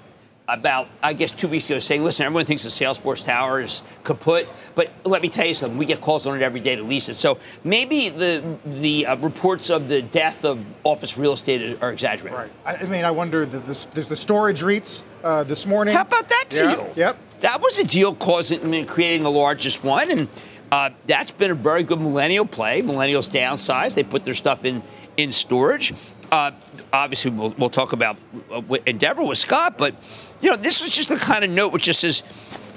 about, 0.48 0.88
I 1.00 1.12
guess, 1.12 1.32
two 1.32 1.46
weeks 1.46 1.66
ago 1.66 1.78
saying, 1.78 2.02
listen, 2.02 2.26
everyone 2.26 2.44
thinks 2.44 2.64
the 2.64 2.70
Salesforce 2.70 3.24
Tower 3.24 3.60
is 3.60 3.84
kaput, 4.02 4.48
but 4.74 4.90
let 5.04 5.22
me 5.22 5.28
tell 5.28 5.46
you 5.46 5.54
something. 5.54 5.78
We 5.78 5.86
get 5.86 6.00
calls 6.00 6.26
on 6.26 6.36
it 6.36 6.42
every 6.42 6.58
day 6.58 6.74
to 6.74 6.82
lease 6.82 7.08
it. 7.08 7.14
So 7.14 7.38
maybe 7.62 8.08
the 8.08 8.56
the 8.64 9.06
uh, 9.06 9.16
reports 9.18 9.70
of 9.70 9.86
the 9.86 10.02
death 10.02 10.44
of 10.44 10.68
office 10.82 11.16
real 11.16 11.32
estate 11.34 11.78
are 11.80 11.92
exaggerated. 11.92 12.36
Right. 12.36 12.82
I 12.82 12.84
mean, 12.86 13.04
I 13.04 13.12
wonder, 13.12 13.46
the, 13.46 13.60
the, 13.60 13.86
there's 13.92 14.08
the 14.08 14.16
storage 14.16 14.62
REITs 14.62 15.04
uh, 15.22 15.44
this 15.44 15.66
morning. 15.66 15.94
How 15.94 16.02
about 16.02 16.28
that 16.28 16.44
deal? 16.48 16.92
Yeah. 16.96 17.06
Yep. 17.06 17.18
That 17.40 17.60
was 17.60 17.78
a 17.78 17.84
deal 17.84 18.14
causing, 18.14 18.62
I 18.62 18.64
mean, 18.64 18.86
creating 18.86 19.22
the 19.22 19.30
largest 19.30 19.82
one. 19.82 20.10
And 20.10 20.28
uh, 20.70 20.90
that's 21.06 21.32
been 21.32 21.50
a 21.50 21.54
very 21.54 21.82
good 21.82 22.00
millennial 22.00 22.44
play. 22.44 22.82
Millennials 22.82 23.30
downsize. 23.30 23.94
They 23.94 24.02
put 24.02 24.24
their 24.24 24.34
stuff 24.34 24.64
in, 24.64 24.82
in 25.16 25.32
storage. 25.32 25.94
Uh, 26.30 26.52
obviously, 26.92 27.30
we'll, 27.30 27.50
we'll, 27.58 27.70
talk 27.70 27.92
about 27.92 28.16
uh, 28.52 28.62
Endeavor 28.86 29.24
with 29.24 29.38
Scott, 29.38 29.76
but 29.76 29.94
you 30.40 30.50
know, 30.50 30.56
this 30.56 30.80
was 30.80 30.90
just 30.90 31.08
the 31.08 31.16
kind 31.16 31.44
of 31.44 31.50
note 31.50 31.72
which 31.72 31.84
just 31.84 32.00
says, 32.00 32.22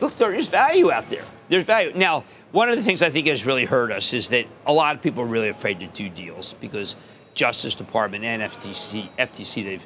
look, 0.02 0.16
there 0.16 0.34
is 0.34 0.50
value 0.50 0.92
out 0.92 1.08
there. 1.10 1.24
There's 1.50 1.64
value. 1.64 1.92
Now, 1.94 2.24
one 2.52 2.70
of 2.70 2.76
the 2.78 2.82
things 2.82 3.04
I 3.04 3.10
think 3.10 3.28
has 3.28 3.46
really 3.46 3.66
hurt 3.66 3.92
us 3.92 4.12
is 4.14 4.30
that 4.30 4.48
a 4.66 4.74
lot 4.74 4.96
of 4.96 5.04
people 5.04 5.24
are 5.24 5.28
really 5.28 5.50
afraid 5.50 5.80
to 5.82 5.88
do 5.88 6.10
deals 6.10 6.54
because 6.54 6.96
Justice 7.36 7.76
Department 7.76 8.24
and 8.24 8.42
FTC, 8.42 9.10
FTC, 9.18 9.64
they've 9.64 9.86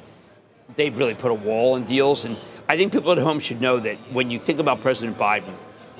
they've 0.76 0.96
really 0.96 1.14
put 1.14 1.30
a 1.30 1.34
wall 1.34 1.76
in 1.76 1.84
deals. 1.84 2.24
And 2.24 2.36
I 2.68 2.76
think 2.76 2.92
people 2.92 3.12
at 3.12 3.18
home 3.18 3.40
should 3.40 3.60
know 3.60 3.78
that 3.80 3.96
when 4.12 4.30
you 4.30 4.38
think 4.38 4.58
about 4.58 4.80
President 4.80 5.18
Biden, 5.18 5.54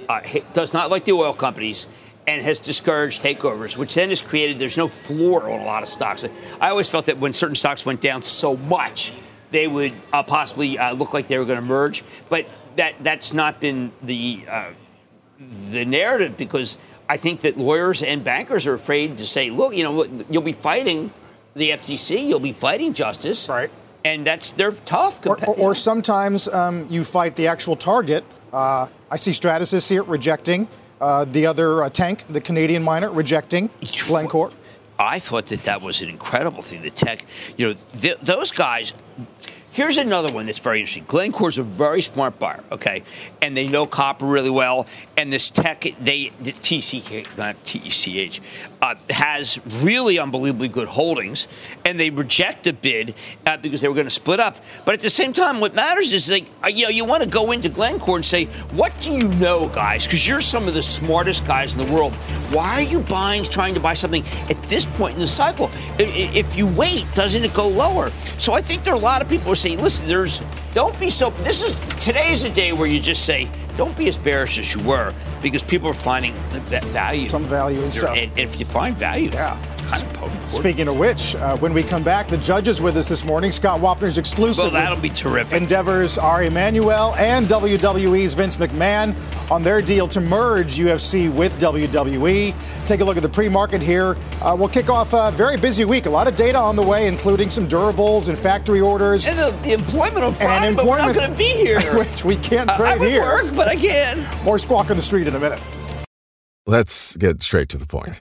uh, 0.08 0.20
does 0.52 0.72
not 0.72 0.90
like 0.90 1.04
the 1.04 1.12
oil 1.12 1.32
companies 1.34 1.86
and 2.26 2.42
has 2.42 2.58
discouraged 2.58 3.22
takeovers, 3.22 3.76
which 3.76 3.94
then 3.94 4.10
has 4.10 4.20
created 4.20 4.58
there's 4.58 4.76
no 4.76 4.86
floor 4.86 5.44
on 5.44 5.60
a 5.60 5.64
lot 5.64 5.82
of 5.82 5.88
stocks. 5.88 6.24
I 6.60 6.68
always 6.68 6.88
felt 6.88 7.06
that 7.06 7.18
when 7.18 7.32
certain 7.32 7.56
stocks 7.56 7.86
went 7.86 8.00
down 8.00 8.22
so 8.22 8.56
much, 8.56 9.14
they 9.50 9.66
would 9.66 9.94
uh, 10.12 10.22
possibly 10.22 10.78
uh, 10.78 10.92
look 10.92 11.14
like 11.14 11.28
they 11.28 11.38
were 11.38 11.46
going 11.46 11.60
to 11.60 11.66
merge. 11.66 12.04
But 12.28 12.46
that 12.76 12.94
that's 13.02 13.32
not 13.32 13.60
been 13.60 13.92
the 14.02 14.44
uh, 14.48 14.70
the 15.70 15.84
narrative 15.84 16.36
because 16.36 16.76
I 17.08 17.16
think 17.16 17.40
that 17.40 17.56
lawyers 17.56 18.02
and 18.02 18.22
bankers 18.22 18.66
are 18.66 18.74
afraid 18.74 19.16
to 19.18 19.26
say, 19.26 19.48
look, 19.50 19.74
you 19.74 19.82
know, 19.82 20.24
you'll 20.28 20.42
be 20.42 20.52
fighting 20.52 21.12
the 21.54 21.70
FTC, 21.70 22.28
you'll 22.28 22.40
be 22.40 22.52
fighting 22.52 22.92
justice, 22.92 23.48
right? 23.48 23.70
And 24.08 24.26
that's 24.26 24.52
they're 24.52 24.72
tough. 24.72 25.26
Or, 25.26 25.36
or, 25.44 25.54
or 25.56 25.74
sometimes 25.74 26.48
um, 26.48 26.86
you 26.88 27.04
fight 27.04 27.36
the 27.36 27.46
actual 27.46 27.76
target. 27.76 28.24
Uh, 28.52 28.88
I 29.10 29.16
see 29.16 29.32
Stratasys 29.32 29.88
here 29.88 30.02
rejecting. 30.02 30.66
Uh, 31.00 31.26
the 31.26 31.46
other 31.46 31.82
uh, 31.82 31.90
Teck, 31.90 32.26
the 32.28 32.40
Canadian 32.40 32.82
miner, 32.82 33.10
rejecting 33.10 33.68
Glencore. 34.06 34.50
I 34.98 35.18
thought 35.20 35.46
that 35.46 35.62
that 35.64 35.82
was 35.82 36.00
an 36.02 36.08
incredible 36.08 36.62
thing. 36.62 36.82
The 36.82 36.90
Teck, 36.90 37.24
you 37.56 37.68
know, 37.68 37.74
th- 37.92 38.18
those 38.22 38.50
guys. 38.50 38.94
Here's 39.70 39.98
another 39.98 40.32
one 40.32 40.46
that's 40.46 40.58
very 40.58 40.80
interesting. 40.80 41.04
Glencore's 41.06 41.58
a 41.58 41.62
very 41.62 42.00
smart 42.00 42.40
buyer, 42.40 42.64
okay, 42.72 43.04
and 43.40 43.56
they 43.56 43.68
know 43.68 43.86
copper 43.86 44.26
really 44.26 44.50
well. 44.50 44.86
And 45.16 45.32
this 45.32 45.50
Teck, 45.50 45.82
they 46.00 46.32
the 46.40 46.52
not 47.36 47.54
TECH, 47.64 48.40
uh, 48.80 48.94
has 49.10 49.60
really 49.80 50.18
unbelievably 50.18 50.68
good 50.68 50.88
holdings, 50.88 51.48
and 51.84 51.98
they 51.98 52.10
reject 52.10 52.66
a 52.66 52.72
bid 52.72 53.14
uh, 53.46 53.56
because 53.56 53.80
they 53.80 53.88
were 53.88 53.94
going 53.94 54.06
to 54.06 54.10
split 54.10 54.40
up. 54.40 54.58
But 54.84 54.94
at 54.94 55.00
the 55.00 55.10
same 55.10 55.32
time, 55.32 55.60
what 55.60 55.74
matters 55.74 56.12
is 56.12 56.30
like 56.30 56.46
uh, 56.64 56.68
you 56.68 56.84
know 56.84 56.90
you 56.90 57.04
want 57.04 57.22
to 57.22 57.28
go 57.28 57.52
into 57.52 57.68
Glencore 57.68 58.16
and 58.16 58.24
say, 58.24 58.46
what 58.74 58.92
do 59.00 59.12
you 59.12 59.28
know, 59.28 59.68
guys? 59.68 60.06
Because 60.06 60.26
you're 60.26 60.40
some 60.40 60.68
of 60.68 60.74
the 60.74 60.82
smartest 60.82 61.46
guys 61.46 61.74
in 61.74 61.86
the 61.86 61.92
world. 61.92 62.12
Why 62.52 62.74
are 62.74 62.82
you 62.82 63.00
buying, 63.00 63.44
trying 63.44 63.74
to 63.74 63.80
buy 63.80 63.94
something 63.94 64.24
at 64.48 64.62
this 64.64 64.86
point 64.86 65.14
in 65.14 65.20
the 65.20 65.26
cycle? 65.26 65.70
If 65.98 66.56
you 66.56 66.66
wait, 66.66 67.04
doesn't 67.14 67.44
it 67.44 67.52
go 67.54 67.68
lower? 67.68 68.12
So 68.38 68.52
I 68.52 68.62
think 68.62 68.84
there 68.84 68.94
are 68.94 68.96
a 68.96 69.00
lot 69.00 69.22
of 69.22 69.28
people 69.28 69.46
who 69.46 69.52
are 69.52 69.56
saying, 69.56 69.82
listen, 69.82 70.06
there's 70.06 70.40
don't 70.74 70.98
be 71.00 71.10
so. 71.10 71.30
This 71.30 71.62
is 71.62 71.74
today's 71.98 72.44
a 72.44 72.50
day 72.50 72.72
where 72.72 72.86
you 72.86 73.00
just 73.00 73.24
say, 73.24 73.50
don't 73.76 73.96
be 73.96 74.08
as 74.08 74.16
bearish 74.16 74.58
as 74.58 74.74
you 74.74 74.82
were 74.82 75.14
because 75.42 75.62
people 75.62 75.88
are 75.88 75.94
finding 75.94 76.32
value. 76.32 77.26
Some 77.26 77.44
value 77.44 77.80
in 77.82 77.90
stuff. 77.90 78.16
And, 78.16 78.30
and 78.32 78.40
if 78.40 78.58
you 78.58 78.66
find 78.68 78.96
value, 78.96 79.30
yeah. 79.32 79.58
Speaking 80.48 80.88
of 80.88 80.98
which, 80.98 81.34
uh, 81.36 81.56
when 81.58 81.72
we 81.72 81.82
come 81.82 82.02
back, 82.02 82.28
the 82.28 82.36
judge 82.36 82.68
is 82.68 82.80
with 82.80 82.96
us 82.96 83.06
this 83.06 83.24
morning. 83.24 83.50
Scott 83.50 83.80
Wapner's 83.80 84.18
exclusive. 84.18 84.64
Well, 84.64 84.72
that'll 84.72 85.00
be 85.00 85.08
terrific. 85.08 85.62
Endeavor's 85.62 86.18
Ari 86.18 86.48
Emanuel 86.48 87.14
and 87.16 87.46
WWE's 87.46 88.34
Vince 88.34 88.56
McMahon 88.56 89.16
on 89.50 89.62
their 89.62 89.80
deal 89.80 90.06
to 90.08 90.20
merge 90.20 90.76
UFC 90.76 91.32
with 91.32 91.58
WWE. 91.58 92.54
Take 92.86 93.00
a 93.00 93.04
look 93.04 93.16
at 93.16 93.22
the 93.22 93.28
pre-market 93.28 93.80
here. 93.80 94.16
Uh, 94.42 94.54
we'll 94.58 94.68
kick 94.68 94.90
off 94.90 95.14
a 95.14 95.30
very 95.32 95.56
busy 95.56 95.86
week. 95.86 96.06
A 96.06 96.10
lot 96.10 96.28
of 96.28 96.36
data 96.36 96.58
on 96.58 96.76
the 96.76 96.82
way, 96.82 97.06
including 97.06 97.48
some 97.48 97.66
durables 97.66 98.28
and 98.28 98.36
factory 98.36 98.80
orders. 98.80 99.26
And 99.26 99.38
the, 99.38 99.50
the 99.62 99.72
employment 99.72 100.22
on 100.22 100.34
Friday, 100.34 100.66
and 100.68 100.78
employment, 100.78 100.78
but 100.78 100.86
we're 100.86 100.98
not 100.98 101.14
going 101.14 101.30
to 101.30 101.36
be 101.36 101.52
here. 101.64 101.80
which 101.98 102.24
we 102.24 102.36
can't 102.36 102.68
trade 102.70 102.88
I, 102.88 102.92
I 102.92 102.96
would 102.96 103.08
here. 103.08 103.22
work, 103.22 103.54
but 103.54 103.68
I 103.68 103.76
can. 103.76 104.44
More 104.44 104.58
squawk 104.58 104.90
on 104.90 104.96
the 104.96 105.02
street 105.02 105.26
in 105.26 105.34
a 105.34 105.40
minute. 105.40 105.60
Let's 106.66 107.16
get 107.16 107.42
straight 107.42 107.70
to 107.70 107.78
the 107.78 107.86
point. 107.86 108.20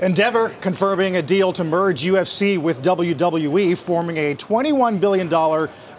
Endeavor 0.00 0.50
confirming 0.60 1.16
a 1.16 1.22
deal 1.22 1.52
to 1.52 1.64
merge 1.64 2.04
UFC 2.04 2.56
with 2.56 2.84
WWE, 2.84 3.76
forming 3.76 4.16
a 4.16 4.32
$21 4.32 5.00
billion 5.00 5.28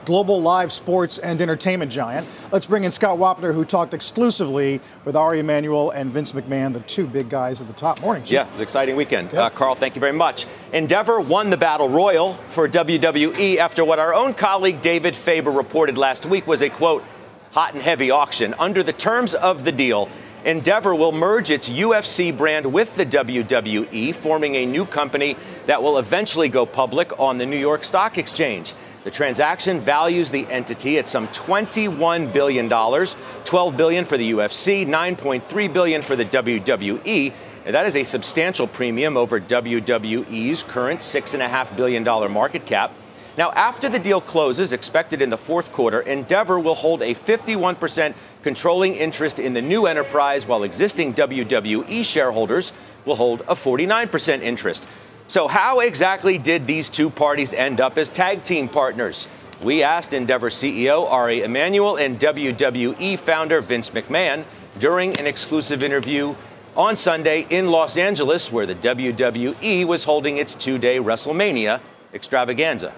global 0.05 0.41
live 0.41 0.71
sports 0.71 1.17
and 1.17 1.41
entertainment 1.41 1.91
giant. 1.91 2.25
Let's 2.49 2.65
bring 2.65 2.85
in 2.85 2.91
Scott 2.91 3.17
Wapner, 3.17 3.53
who 3.53 3.65
talked 3.65 3.93
exclusively 3.93 4.79
with 5.03 5.17
Ari 5.17 5.41
Emanuel 5.41 5.91
and 5.91 6.13
Vince 6.13 6.31
McMahon, 6.31 6.71
the 6.71 6.79
two 6.79 7.07
big 7.07 7.27
guys 7.27 7.59
at 7.59 7.67
the 7.67 7.73
top. 7.73 8.01
Morning, 8.01 8.23
Chief. 8.23 8.31
Yeah, 8.31 8.47
it's 8.47 8.59
an 8.59 8.63
exciting 8.63 8.95
weekend. 8.95 9.33
Yep. 9.33 9.41
Uh, 9.41 9.49
Carl, 9.49 9.75
thank 9.75 9.95
you 9.95 9.99
very 9.99 10.13
much. 10.13 10.47
Endeavor 10.71 11.19
won 11.19 11.49
the 11.49 11.57
battle 11.57 11.89
royal 11.89 12.35
for 12.35 12.69
WWE 12.69 13.57
after 13.57 13.83
what 13.83 13.99
our 13.99 14.13
own 14.13 14.33
colleague 14.33 14.81
David 14.81 15.13
Faber 15.13 15.51
reported 15.51 15.97
last 15.97 16.25
week 16.25 16.47
was 16.47 16.61
a, 16.61 16.69
quote, 16.69 17.03
hot 17.51 17.73
and 17.73 17.83
heavy 17.83 18.11
auction. 18.11 18.53
Under 18.59 18.81
the 18.81 18.93
terms 18.93 19.35
of 19.35 19.65
the 19.65 19.73
deal, 19.73 20.07
Endeavor 20.45 20.95
will 20.95 21.11
merge 21.11 21.51
its 21.51 21.67
UFC 21.67 22.35
brand 22.35 22.71
with 22.71 22.95
the 22.95 23.05
WWE, 23.05 24.15
forming 24.15 24.55
a 24.55 24.65
new 24.65 24.85
company 24.85 25.35
that 25.65 25.83
will 25.83 25.97
eventually 25.97 26.47
go 26.47 26.65
public 26.65 27.19
on 27.19 27.37
the 27.37 27.45
New 27.45 27.57
York 27.57 27.83
Stock 27.83 28.17
Exchange. 28.17 28.73
The 29.03 29.11
transaction 29.11 29.79
values 29.79 30.31
the 30.31 30.45
entity 30.47 30.97
at 30.97 31.09
some 31.09 31.27
$21 31.29 32.31
billion, 32.31 32.69
12 32.69 33.77
billion 33.77 34.05
for 34.05 34.17
the 34.17 34.31
UFC, 34.31 34.85
9.3 34.85 35.73
billion 35.73 36.01
for 36.01 36.15
the 36.15 36.25
WWE. 36.25 37.33
And 37.65 37.75
that 37.75 37.85
is 37.85 37.97
a 37.97 38.03
substantial 38.03 38.65
premium 38.65 39.17
over 39.17 39.41
WWE's 39.41 40.63
current 40.63 41.01
$6.5 41.01 41.75
billion 41.75 42.03
market 42.31 42.65
cap. 42.65 42.93
Now, 43.37 43.51
after 43.51 43.87
the 43.87 43.99
deal 43.99 44.19
closes, 44.19 44.73
expected 44.73 45.21
in 45.21 45.29
the 45.29 45.37
fourth 45.37 45.71
quarter, 45.71 46.01
Endeavor 46.01 46.59
will 46.59 46.75
hold 46.75 47.01
a 47.01 47.15
51% 47.15 48.13
controlling 48.43 48.95
interest 48.95 49.39
in 49.39 49.53
the 49.53 49.61
new 49.61 49.85
enterprise, 49.85 50.45
while 50.45 50.63
existing 50.63 51.13
WWE 51.13 52.03
shareholders 52.05 52.73
will 53.05 53.15
hold 53.15 53.41
a 53.41 53.55
49% 53.55 54.41
interest. 54.41 54.87
So, 55.27 55.47
how 55.47 55.79
exactly 55.79 56.37
did 56.37 56.65
these 56.65 56.89
two 56.89 57.09
parties 57.09 57.53
end 57.53 57.79
up 57.79 57.97
as 57.97 58.09
tag 58.09 58.43
team 58.43 58.67
partners? 58.67 59.27
We 59.61 59.83
asked 59.83 60.13
Endeavor 60.13 60.49
CEO 60.49 61.09
Ari 61.11 61.43
Emanuel 61.43 61.97
and 61.97 62.19
WWE 62.19 63.19
founder 63.19 63.61
Vince 63.61 63.89
McMahon 63.89 64.45
during 64.79 65.19
an 65.19 65.27
exclusive 65.27 65.83
interview 65.83 66.33
on 66.75 66.95
Sunday 66.95 67.45
in 67.49 67.67
Los 67.67 67.97
Angeles, 67.97 68.51
where 68.51 68.65
the 68.65 68.75
WWE 68.75 69.85
was 69.85 70.05
holding 70.05 70.37
its 70.37 70.55
two 70.55 70.77
day 70.77 70.97
WrestleMania 70.97 71.81
extravaganza. 72.13 72.93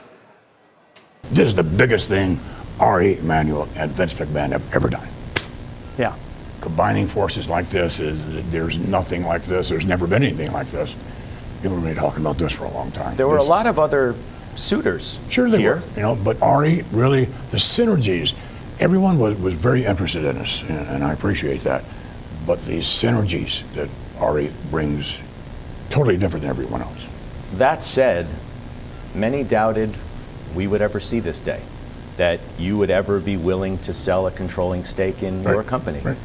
This 1.32 1.48
is 1.48 1.56
the 1.56 1.64
biggest 1.64 2.08
thing 2.08 2.40
Ari 2.80 3.18
Emanuel 3.18 3.68
and 3.76 3.92
Vince 3.92 4.14
McMahon 4.14 4.52
have 4.52 4.74
ever 4.74 4.90
done. 4.90 5.08
Yeah. 6.02 6.16
Combining 6.62 7.08
forces 7.08 7.48
like 7.48 7.70
this 7.70 8.00
is 8.00 8.26
there's 8.52 8.80
nothing 8.80 9.24
like 9.24 9.44
this. 9.44 9.70
There's 9.70 9.86
never 9.86 10.08
been 10.08 10.24
anything 10.24 10.52
like 10.52 10.70
this. 10.72 10.96
People 11.62 11.76
have 11.78 11.86
been 11.86 11.96
talking 11.96 12.22
about 12.22 12.40
this 12.40 12.52
for 12.52 12.66
a 12.66 12.72
long 12.72 12.92
time. 12.92 13.16
There 13.16 13.28
were 13.28 13.38
this, 13.38 13.46
a 13.46 13.50
lot 13.50 13.68
of 13.68 13.78
other 13.78 14.16
suitors. 14.56 15.20
Sure, 15.30 15.48
they 15.48 15.60
here. 15.60 15.76
were. 15.76 15.84
You 15.96 16.02
know, 16.02 16.16
but 16.16 16.42
Ari 16.42 16.86
really 16.92 17.26
the 17.52 17.58
synergies. 17.58 18.34
Everyone 18.80 19.20
was, 19.20 19.38
was 19.38 19.54
very 19.54 19.86
interested 19.86 20.26
in 20.26 20.40
this, 20.40 20.64
and, 20.64 20.88
and 20.88 21.04
I 21.04 21.14
appreciate 21.14 21.62
that. 21.62 21.84
But 22.48 22.66
the 22.66 22.80
synergies 22.80 23.62
that 23.76 23.90
Ari 24.18 24.52
brings, 24.72 25.20
totally 25.92 26.18
different 26.18 26.42
than 26.42 26.50
everyone 26.50 26.82
else. 26.82 27.08
That 27.54 27.84
said, 27.84 28.28
many 29.14 29.44
doubted 29.44 29.94
we 30.56 30.66
would 30.66 30.82
ever 30.82 31.00
see 31.00 31.20
this 31.20 31.40
day, 31.40 31.62
that 32.18 32.40
you 32.58 32.78
would 32.78 32.90
ever 32.90 33.20
be 33.20 33.38
willing 33.38 33.78
to 33.80 33.94
sell 33.94 34.28
a 34.28 34.32
controlling 34.32 34.86
stake 34.86 35.24
in 35.24 35.44
right. 35.44 35.54
your 35.54 35.64
company. 35.64 36.00
Right. 36.00 36.18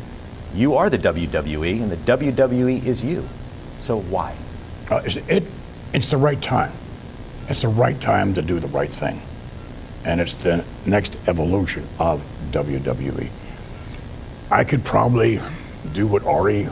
You 0.55 0.75
are 0.76 0.88
the 0.88 0.99
WWE, 0.99 1.83
and 1.83 1.90
the 1.90 1.97
WWE 1.97 2.85
is 2.85 3.05
you. 3.05 3.28
So 3.78 4.00
why? 4.00 4.37
Uh, 4.90 5.02
it's, 5.05 5.16
it, 5.16 5.45
it's 5.93 6.09
the 6.09 6.16
right 6.16 6.40
time. 6.40 6.73
It's 7.49 7.62
the 7.62 7.69
right 7.69 8.00
time 8.00 8.35
to 8.35 8.43
do 8.43 8.59
the 8.59 8.69
right 8.69 8.90
thing. 8.90 9.21
And 10.05 10.21
it's 10.21 10.33
the 10.35 10.64
next 10.85 11.16
evolution 11.26 11.87
of 11.99 12.23
WWE. 12.52 13.28
I 14.50 14.64
could 14.64 14.85
probably 14.85 15.40
do 15.93 16.07
what 16.07 16.25
Ari 16.25 16.69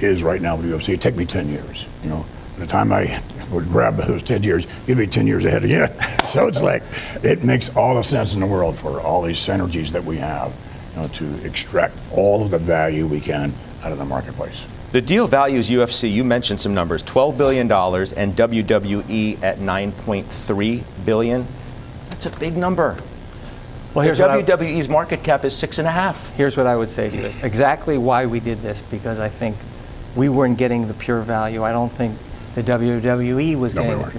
is 0.00 0.22
right 0.22 0.40
now 0.40 0.56
with 0.56 0.66
UFC. 0.66 0.90
It'd 0.90 1.00
take 1.00 1.16
me 1.16 1.26
10 1.26 1.48
years. 1.48 1.86
You 2.02 2.10
know, 2.10 2.26
by 2.54 2.64
the 2.64 2.66
time 2.66 2.92
I 2.92 3.22
would 3.52 3.68
grab 3.68 3.96
those 3.96 4.22
10 4.22 4.42
years, 4.42 4.66
you'd 4.86 4.98
be 4.98 5.06
10 5.06 5.26
years 5.26 5.44
ahead 5.44 5.64
again. 5.64 5.94
so 6.24 6.46
it's 6.46 6.60
like, 6.60 6.82
it 7.22 7.44
makes 7.44 7.74
all 7.76 7.94
the 7.94 8.02
sense 8.02 8.34
in 8.34 8.40
the 8.40 8.46
world 8.46 8.76
for 8.76 9.00
all 9.00 9.22
these 9.22 9.38
synergies 9.38 9.90
that 9.90 10.04
we 10.04 10.16
have 10.16 10.52
you 10.94 11.02
know, 11.02 11.08
to 11.08 11.44
extract 11.44 11.96
all 12.12 12.42
of 12.42 12.50
the 12.50 12.58
value 12.58 13.06
we 13.06 13.20
can 13.20 13.52
out 13.82 13.92
of 13.92 13.98
the 13.98 14.04
marketplace. 14.04 14.64
The 14.92 15.00
deal 15.00 15.26
values 15.26 15.70
UFC, 15.70 16.12
you 16.12 16.22
mentioned 16.22 16.60
some 16.60 16.74
numbers, 16.74 17.02
$12 17.02 17.38
billion 17.38 17.62
and 17.62 18.36
WWE 18.36 19.42
at 19.42 19.58
9.3 19.58 20.84
billion. 21.06 21.46
That's 22.10 22.26
a 22.26 22.30
big 22.30 22.56
number. 22.56 22.96
Well, 23.94 24.04
here's 24.04 24.20
WWE's 24.20 24.88
market 24.88 25.22
cap 25.22 25.44
is 25.44 25.56
six 25.56 25.78
and 25.78 25.86
a 25.86 25.90
half. 25.90 26.34
Here's 26.34 26.56
what 26.56 26.66
I 26.66 26.76
would 26.76 26.90
say 26.90 27.10
to 27.10 27.16
you: 27.16 27.32
exactly 27.42 27.98
why 27.98 28.24
we 28.24 28.40
did 28.40 28.62
this 28.62 28.80
because 28.80 29.18
I 29.18 29.28
think 29.28 29.56
we 30.16 30.30
weren't 30.30 30.56
getting 30.56 30.88
the 30.88 30.94
pure 30.94 31.20
value. 31.20 31.62
I 31.62 31.72
don't 31.72 31.92
think 31.92 32.16
the 32.54 32.62
WWE 32.62 33.58
was 33.58 33.74
no. 33.74 34.10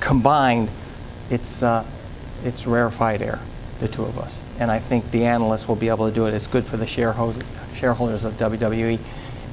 Combined, 0.00 0.70
it's 1.30 1.62
uh, 1.62 1.84
it's 2.44 2.66
rarefied 2.66 3.22
air, 3.22 3.40
the 3.80 3.88
two 3.88 4.04
of 4.04 4.18
us, 4.18 4.42
and 4.58 4.70
I 4.70 4.78
think 4.78 5.10
the 5.10 5.24
analysts 5.24 5.66
will 5.66 5.76
be 5.76 5.88
able 5.88 6.08
to 6.08 6.14
do 6.14 6.26
it. 6.26 6.34
It's 6.34 6.46
good 6.46 6.64
for 6.64 6.76
the 6.76 6.86
shareholders 6.86 7.42
shareholders 7.78 8.24
of 8.24 8.34
WWE, 8.34 8.98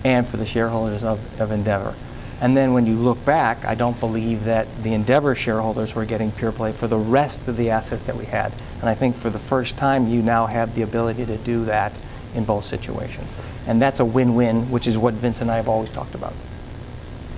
and 0.03 0.27
for 0.27 0.37
the 0.37 0.45
shareholders 0.45 1.03
of, 1.03 1.19
of 1.39 1.51
Endeavor. 1.51 1.95
And 2.41 2.57
then 2.57 2.73
when 2.73 2.85
you 2.85 2.95
look 2.95 3.23
back, 3.23 3.63
I 3.63 3.75
don't 3.75 3.97
believe 3.99 4.43
that 4.45 4.67
the 4.83 4.93
Endeavor 4.93 5.35
shareholders 5.35 5.95
were 5.95 6.05
getting 6.05 6.31
pure 6.31 6.51
play 6.51 6.73
for 6.73 6.87
the 6.87 6.97
rest 6.97 7.47
of 7.47 7.55
the 7.55 7.69
assets 7.69 8.03
that 8.03 8.17
we 8.17 8.25
had. 8.25 8.51
And 8.81 8.89
I 8.89 8.93
think 8.93 9.15
for 9.15 9.29
the 9.29 9.39
first 9.39 9.77
time, 9.77 10.09
you 10.09 10.21
now 10.21 10.45
have 10.47 10.75
the 10.75 10.81
ability 10.81 11.25
to 11.27 11.37
do 11.37 11.63
that 11.65 11.93
in 12.33 12.43
both 12.43 12.65
situations. 12.65 13.31
And 13.67 13.81
that's 13.81 14.01
a 14.01 14.05
win-win, 14.05 14.69
which 14.69 14.85
is 14.85 14.97
what 14.97 15.13
Vince 15.13 15.39
and 15.39 15.49
I 15.49 15.55
have 15.55 15.69
always 15.69 15.89
talked 15.91 16.13
about. 16.13 16.33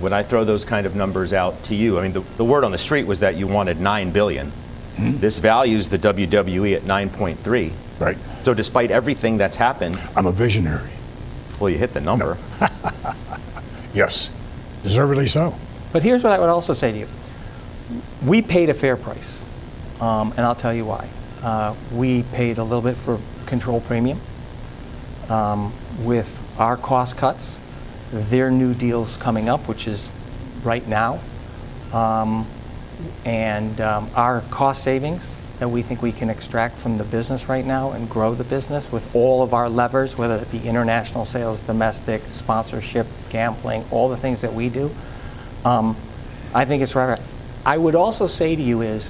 When 0.00 0.12
I 0.12 0.22
throw 0.22 0.44
those 0.44 0.64
kind 0.64 0.86
of 0.86 0.94
numbers 0.94 1.32
out 1.32 1.62
to 1.64 1.74
you, 1.74 1.98
I 1.98 2.02
mean, 2.02 2.12
the, 2.12 2.20
the 2.36 2.44
word 2.44 2.64
on 2.64 2.70
the 2.70 2.78
street 2.78 3.06
was 3.06 3.20
that 3.20 3.36
you 3.36 3.46
wanted 3.46 3.80
nine 3.80 4.12
billion. 4.12 4.52
Mm-hmm. 4.96 5.18
This 5.18 5.38
values 5.38 5.88
the 5.88 5.98
WWE 5.98 6.76
at 6.76 6.82
9.3. 6.82 7.72
Right. 7.98 8.16
So 8.42 8.54
despite 8.54 8.90
everything 8.90 9.38
that's 9.38 9.56
happened, 9.56 9.98
I'm 10.16 10.26
a 10.26 10.32
visionary. 10.32 10.90
Well, 11.58 11.70
you 11.70 11.78
hit 11.78 11.92
the 11.92 12.00
number. 12.00 12.38
No. 12.60 12.68
yes, 13.94 14.30
deservedly 14.84 15.26
so. 15.26 15.56
But 15.92 16.02
here's 16.02 16.22
what 16.22 16.32
I 16.32 16.38
would 16.38 16.48
also 16.48 16.72
say 16.72 16.92
to 16.92 16.98
you: 16.98 17.08
we 18.24 18.42
paid 18.42 18.70
a 18.70 18.74
fair 18.74 18.96
price, 18.96 19.40
um, 20.00 20.32
and 20.36 20.40
I'll 20.40 20.54
tell 20.54 20.72
you 20.72 20.84
why. 20.84 21.08
Uh, 21.42 21.74
we 21.92 22.22
paid 22.22 22.58
a 22.58 22.62
little 22.62 22.82
bit 22.82 22.96
for 22.96 23.18
control 23.46 23.80
premium. 23.80 24.20
Um, 25.28 25.72
with 26.04 26.40
our 26.58 26.76
cost 26.76 27.16
cuts, 27.16 27.58
their 28.12 28.50
new 28.50 28.74
deals 28.74 29.16
coming 29.18 29.48
up, 29.48 29.68
which 29.68 29.86
is 29.86 30.08
right 30.62 30.86
now, 30.86 31.20
um, 31.92 32.46
and 33.24 33.80
um, 33.80 34.10
our 34.14 34.42
cost 34.50 34.82
savings 34.82 35.36
that 35.58 35.68
we 35.68 35.82
think 35.82 36.02
we 36.02 36.12
can 36.12 36.30
extract 36.30 36.78
from 36.78 36.98
the 36.98 37.04
business 37.04 37.48
right 37.48 37.66
now 37.66 37.90
and 37.90 38.08
grow 38.08 38.34
the 38.34 38.44
business 38.44 38.90
with 38.92 39.14
all 39.14 39.42
of 39.42 39.52
our 39.52 39.68
levers, 39.68 40.16
whether 40.16 40.36
it 40.36 40.50
be 40.50 40.66
international 40.66 41.24
sales, 41.24 41.60
domestic, 41.62 42.22
sponsorship, 42.30 43.06
gambling, 43.30 43.84
all 43.90 44.08
the 44.08 44.16
things 44.16 44.40
that 44.42 44.54
we 44.54 44.68
do. 44.68 44.90
Um, 45.64 45.96
I 46.54 46.64
think 46.64 46.82
it's 46.82 46.94
right. 46.94 47.20
I 47.66 47.76
would 47.76 47.96
also 47.96 48.28
say 48.28 48.54
to 48.54 48.62
you 48.62 48.82
is 48.82 49.08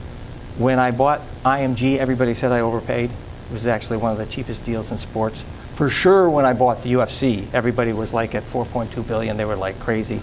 when 0.57 0.79
I 0.79 0.91
bought 0.91 1.21
IMG, 1.45 1.99
everybody 1.99 2.35
said 2.35 2.51
I 2.51 2.61
overpaid. 2.61 3.11
It 3.11 3.53
was 3.53 3.67
actually 3.67 3.99
one 3.99 4.13
of 4.13 4.19
the 4.19 4.27
cheapest 4.27 4.65
deals 4.65 4.91
in 4.91 4.99
sports. 4.99 5.45
For 5.79 5.89
sure, 5.89 6.29
when 6.29 6.45
I 6.45 6.55
bought 6.55 6.83
the 6.83 6.95
UFC, 6.95 7.47
everybody 7.55 7.93
was 7.93 8.13
like 8.13 8.35
at 8.35 8.43
4.2 8.43 9.07
billion. 9.07 9.37
They 9.37 9.45
were 9.45 9.55
like 9.55 9.79
crazy. 9.79 10.21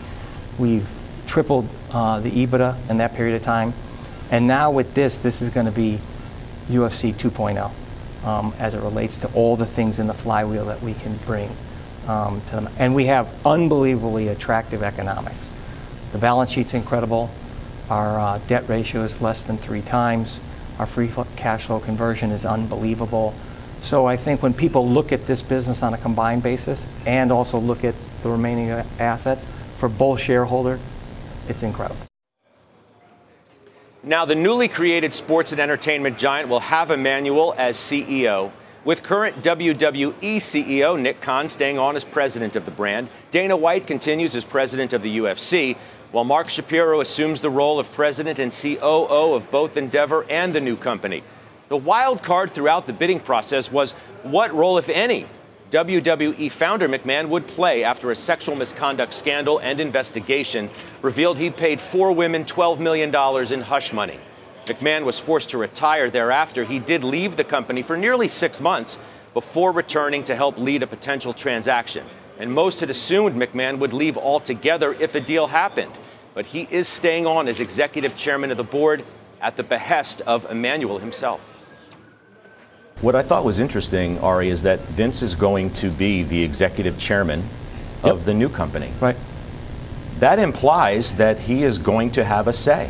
We've 0.60 0.86
tripled 1.28 1.70
uh, 1.92 2.20
the 2.20 2.30
EBITDA 2.30 2.90
in 2.90 2.98
that 2.98 3.16
period 3.16 3.38
of 3.38 3.44
time. 3.44 3.74
And 4.30 4.48
now 4.48 4.72
with 4.72 4.94
this, 4.94 5.18
this 5.18 5.42
is 5.42 5.50
going 5.50 5.68
to 5.68 5.72
be 5.72 6.02
UFC 6.68 7.14
2.0 7.14 7.72
um, 8.28 8.54
as 8.60 8.74
it 8.74 8.82
relates 8.82 9.18
to 9.20 9.32
all 9.32 9.56
the 9.56 9.66
things 9.66 9.98
in 9.98 10.08
the 10.08 10.14
flywheel 10.14 10.66
that 10.66 10.82
we 10.82 10.94
can 10.94 11.16
bring 11.20 11.50
um, 12.06 12.42
to 12.50 12.58
them. 12.58 12.70
And 12.78 12.94
we 12.94 13.06
have 13.06 13.34
unbelievably 13.46 14.28
attractive 14.28 14.84
economics. 14.84 15.54
The 16.12 16.18
balance 16.18 16.52
sheet's 16.52 16.74
incredible. 16.74 17.30
Our 17.90 18.20
uh, 18.20 18.40
debt 18.48 18.68
ratio 18.68 19.04
is 19.04 19.22
less 19.22 19.44
than 19.44 19.58
three 19.58 19.84
times. 19.84 20.42
Our 20.80 20.86
free 20.86 21.10
cash 21.38 21.68
flow 21.68 21.80
conversion 21.80 22.32
is 22.32 22.46
unbelievable. 22.46 23.34
So 23.86 24.08
I 24.08 24.18
think 24.18 24.42
when 24.42 24.56
people 24.56 24.90
look 24.90 25.12
at 25.12 25.28
this 25.28 25.44
business 25.44 25.84
on 25.84 25.94
a 25.94 25.98
combined 26.00 26.42
basis 26.42 26.88
and 27.06 27.32
also 27.32 27.60
look 27.60 27.84
at 27.84 27.94
the 28.24 28.30
remaining 28.32 28.72
assets, 28.98 29.46
for 29.78 29.88
both 29.88 30.20
shareholder, 30.20 30.80
it's 31.48 31.62
incredible. 31.62 32.02
Now, 34.02 34.26
the 34.26 34.34
newly 34.34 34.70
created 34.70 35.14
sports 35.14 35.52
and 35.52 35.62
entertainment 35.62 36.18
giant 36.18 36.50
will 36.50 36.62
have 36.62 36.90
Emanuel 36.90 37.54
as 37.60 37.78
CEO, 37.78 38.52
with 38.86 39.04
current 39.04 39.44
WWE 39.44 40.38
CEO 40.38 41.00
Nick 41.00 41.22
Khan 41.22 41.48
staying 41.48 41.78
on 41.78 41.96
as 41.96 42.04
president 42.04 42.56
of 42.56 42.66
the 42.66 42.72
brand. 42.72 43.12
Dana 43.30 43.56
White 43.56 43.86
continues 43.86 44.36
as 44.36 44.44
president 44.44 44.94
of 44.94 45.04
the 45.04 45.20
UFC, 45.20 45.78
while 46.12 46.24
Mark 46.24 46.50
Shapiro 46.50 47.02
assumes 47.02 47.42
the 47.42 47.52
role 47.52 47.80
of 47.80 47.92
president 47.92 48.40
and 48.40 48.52
COO 48.52 49.36
of 49.36 49.52
both 49.52 49.78
Endeavor 49.78 50.26
and 50.28 50.56
the 50.56 50.62
new 50.62 50.76
company. 50.76 51.22
The 51.68 51.78
wild 51.78 52.22
card 52.22 52.52
throughout 52.52 52.86
the 52.86 52.94
bidding 52.94 53.20
process 53.20 53.72
was 53.72 53.94
what 54.22 54.54
role, 54.54 54.78
if 54.78 54.88
any, 54.88 55.26
WWE 55.72 56.52
founder 56.52 56.88
McMahon 56.88 57.28
would 57.30 57.48
play 57.48 57.84
after 57.84 58.12
a 58.12 58.16
sexual 58.16 58.56
misconduct 58.56 59.14
scandal 59.14 59.58
and 59.60 59.80
investigation 59.80 60.70
revealed 61.02 61.40
he'd 61.40 61.58
paid 61.58 61.82
four 61.82 62.12
women 62.12 62.46
$12 62.46 62.80
million 62.80 63.10
in 63.52 63.62
hush 63.62 63.92
money. 63.92 64.20
McMahon 64.66 65.06
was 65.06 65.20
forced 65.20 65.50
to 65.50 65.58
retire 65.58 66.10
thereafter. 66.10 66.66
He 66.66 66.78
did 66.78 67.04
leave 67.04 67.36
the 67.36 67.44
company 67.44 67.82
for 67.82 67.98
nearly 67.98 68.28
six 68.28 68.62
months 68.62 69.00
before 69.34 69.72
returning 69.72 70.24
to 70.26 70.36
help 70.36 70.60
lead 70.60 70.84
a 70.84 70.88
potential 70.88 71.34
transaction. 71.34 72.06
And 72.38 72.54
most 72.54 72.80
had 72.80 72.92
assumed 72.92 73.36
McMahon 73.36 73.80
would 73.80 73.92
leave 73.92 74.18
altogether 74.18 74.94
if 74.94 75.16
a 75.16 75.20
deal 75.20 75.48
happened. 75.48 75.92
But 76.36 76.46
he 76.46 76.68
is 76.70 76.88
staying 76.88 77.26
on 77.26 77.48
as 77.48 77.60
executive 77.60 78.16
chairman 78.16 78.52
of 78.52 78.58
the 78.58 78.64
board 78.64 79.04
at 79.42 79.56
the 79.56 79.64
behest 79.64 80.22
of 80.22 80.50
Emanuel 80.50 81.00
himself. 81.00 81.55
What 83.02 83.14
I 83.14 83.24
thought 83.24 83.44
was 83.44 83.60
interesting, 83.60 84.20
Ari, 84.20 84.50
is 84.50 84.62
that 84.62 84.80
Vince 84.80 85.22
is 85.22 85.36
going 85.36 85.72
to 85.74 85.92
be 85.92 86.24
the 86.24 86.42
executive 86.42 86.98
chairman 86.98 87.44
yep. 88.04 88.14
of 88.14 88.26
the 88.26 88.34
new 88.34 88.48
company. 88.48 88.90
Right. 89.02 89.18
That 90.20 90.40
implies 90.40 91.14
that 91.14 91.38
he 91.38 91.64
is 91.64 91.78
going 91.78 92.12
to 92.12 92.24
have 92.24 92.48
a 92.48 92.54
say. 92.54 92.90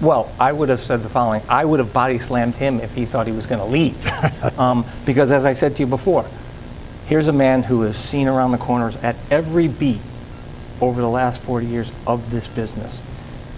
Well, 0.00 0.30
I 0.40 0.52
would 0.52 0.70
have 0.70 0.82
said 0.82 1.04
the 1.04 1.08
following 1.08 1.40
I 1.48 1.64
would 1.64 1.78
have 1.78 1.92
body 1.92 2.18
slammed 2.18 2.56
him 2.56 2.80
if 2.80 2.92
he 2.94 3.04
thought 3.04 3.28
he 3.28 3.32
was 3.32 3.46
going 3.46 3.60
to 3.60 3.66
leave. 3.66 4.58
um, 4.58 4.84
because, 5.06 5.30
as 5.30 5.46
I 5.46 5.52
said 5.52 5.76
to 5.76 5.80
you 5.80 5.86
before, 5.86 6.26
here's 7.06 7.28
a 7.28 7.32
man 7.32 7.62
who 7.62 7.82
has 7.82 7.96
seen 7.96 8.26
around 8.26 8.50
the 8.50 8.58
corners 8.58 8.96
at 8.96 9.14
every 9.30 9.68
beat 9.68 10.00
over 10.80 11.00
the 11.00 11.08
last 11.08 11.40
40 11.42 11.66
years 11.66 11.92
of 12.08 12.32
this 12.32 12.48
business 12.48 13.00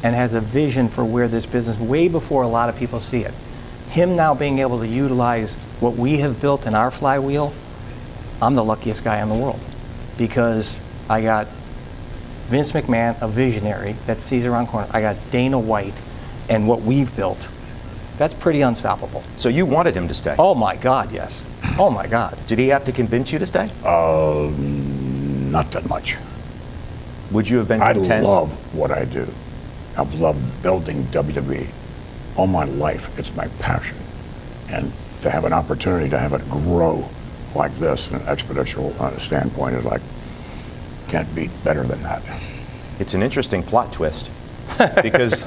and 0.02 0.14
has 0.14 0.34
a 0.34 0.42
vision 0.42 0.90
for 0.90 1.06
where 1.06 1.26
this 1.26 1.46
business 1.46 1.78
way 1.78 2.06
before 2.06 2.42
a 2.42 2.48
lot 2.48 2.68
of 2.68 2.76
people 2.76 3.00
see 3.00 3.24
it 3.24 3.32
him 3.90 4.14
now 4.14 4.34
being 4.34 4.58
able 4.58 4.78
to 4.78 4.86
utilize 4.86 5.56
what 5.80 5.96
we 5.96 6.18
have 6.18 6.40
built 6.40 6.66
in 6.66 6.74
our 6.74 6.90
flywheel, 6.90 7.52
I'm 8.40 8.54
the 8.54 8.64
luckiest 8.64 9.04
guy 9.04 9.20
in 9.22 9.28
the 9.28 9.34
world 9.34 9.60
because 10.16 10.80
I 11.08 11.22
got 11.22 11.48
Vince 12.48 12.72
McMahon, 12.72 13.20
a 13.20 13.28
visionary 13.28 13.96
that 14.06 14.22
sees 14.22 14.44
around 14.44 14.68
corners. 14.68 14.90
I 14.92 15.00
got 15.00 15.16
Dana 15.30 15.58
White 15.58 15.94
and 16.48 16.68
what 16.68 16.82
we've 16.82 17.14
built. 17.16 17.48
That's 18.18 18.34
pretty 18.34 18.62
unstoppable. 18.62 19.24
So 19.36 19.48
you 19.48 19.66
wanted 19.66 19.94
him 19.94 20.08
to 20.08 20.14
stay? 20.14 20.36
Oh 20.38 20.54
my 20.54 20.76
God, 20.76 21.12
yes. 21.12 21.44
Oh 21.78 21.90
my 21.90 22.06
God. 22.06 22.38
Did 22.46 22.58
he 22.58 22.68
have 22.68 22.84
to 22.84 22.92
convince 22.92 23.32
you 23.32 23.38
to 23.38 23.46
stay? 23.46 23.70
Um, 23.84 25.50
not 25.50 25.70
that 25.72 25.88
much. 25.88 26.16
Would 27.32 27.48
you 27.48 27.58
have 27.58 27.68
been 27.68 27.80
content? 27.80 28.10
I 28.10 28.20
love 28.20 28.52
what 28.74 28.90
I 28.90 29.04
do. 29.04 29.26
I've 29.98 30.14
loved 30.14 30.62
building 30.62 31.04
WWE 31.04 31.68
all 32.36 32.46
my 32.46 32.64
life. 32.64 33.10
It's 33.18 33.34
my 33.34 33.48
passion. 33.58 33.96
And 34.68 34.92
to 35.22 35.30
have 35.30 35.44
an 35.44 35.52
opportunity 35.52 36.08
to 36.10 36.18
have 36.18 36.32
it 36.32 36.48
grow 36.50 37.08
like 37.54 37.74
this 37.76 38.10
in 38.10 38.16
an 38.16 38.22
exponential 38.22 38.98
uh, 39.00 39.18
standpoint 39.18 39.76
is 39.76 39.84
like, 39.84 40.02
can't 41.08 41.32
beat 41.34 41.50
better 41.64 41.84
than 41.84 42.02
that. 42.02 42.22
It's 42.98 43.14
an 43.14 43.22
interesting 43.22 43.62
plot 43.62 43.92
twist. 43.92 44.30
because 45.02 45.46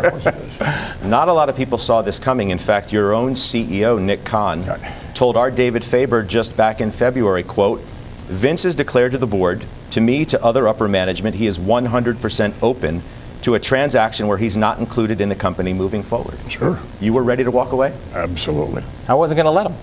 not 1.04 1.28
a 1.28 1.34
lot 1.34 1.50
of 1.50 1.58
people 1.58 1.78
saw 1.78 2.02
this 2.02 2.18
coming. 2.18 2.52
In 2.52 2.58
fact, 2.58 2.94
your 2.94 3.14
own 3.14 3.34
CEO, 3.34 4.02
Nick 4.02 4.24
Khan, 4.24 4.66
told 5.14 5.36
our 5.36 5.52
David 5.52 5.84
Faber 5.84 6.24
just 6.24 6.56
back 6.56 6.80
in 6.80 6.90
February, 6.90 7.44
quote, 7.44 7.82
Vince 8.30 8.64
has 8.64 8.76
declared 8.76 9.12
to 9.12 9.18
the 9.18 9.28
board, 9.28 9.66
to 9.92 10.02
me, 10.02 10.24
to 10.26 10.44
other 10.44 10.68
upper 10.68 10.88
management, 10.88 11.36
he 11.36 11.48
is 11.48 11.60
100% 11.60 12.54
open 12.62 13.04
to 13.42 13.56
a 13.56 13.60
transaction 13.60 14.28
where 14.28 14.38
he's 14.38 14.58
not 14.58 14.80
included 14.80 15.22
in 15.22 15.30
the 15.30 15.36
company 15.36 15.74
moving 15.74 16.04
forward. 16.04 16.38
Sure. 16.50 16.80
You 17.00 17.14
were 17.14 17.24
ready 17.24 17.44
to 17.44 17.52
walk 17.52 17.72
away? 17.72 17.94
Absolutely. 18.14 18.84
I 19.08 19.14
wasn't 19.14 19.38
going 19.38 19.46
to 19.46 19.52
let 19.52 19.66
him. 19.66 19.76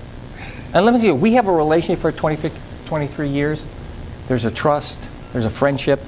And 0.74 0.84
let 0.84 0.92
me 0.92 1.00
see, 1.00 1.10
we 1.10 1.34
have 1.34 1.46
a 1.46 1.52
relationship 1.52 2.00
for 2.00 2.12
20, 2.12 2.50
23 2.86 3.28
years. 3.28 3.66
There's 4.28 4.44
a 4.44 4.50
trust, 4.50 4.98
there's 5.32 5.44
a 5.44 5.50
friendship. 5.50 6.00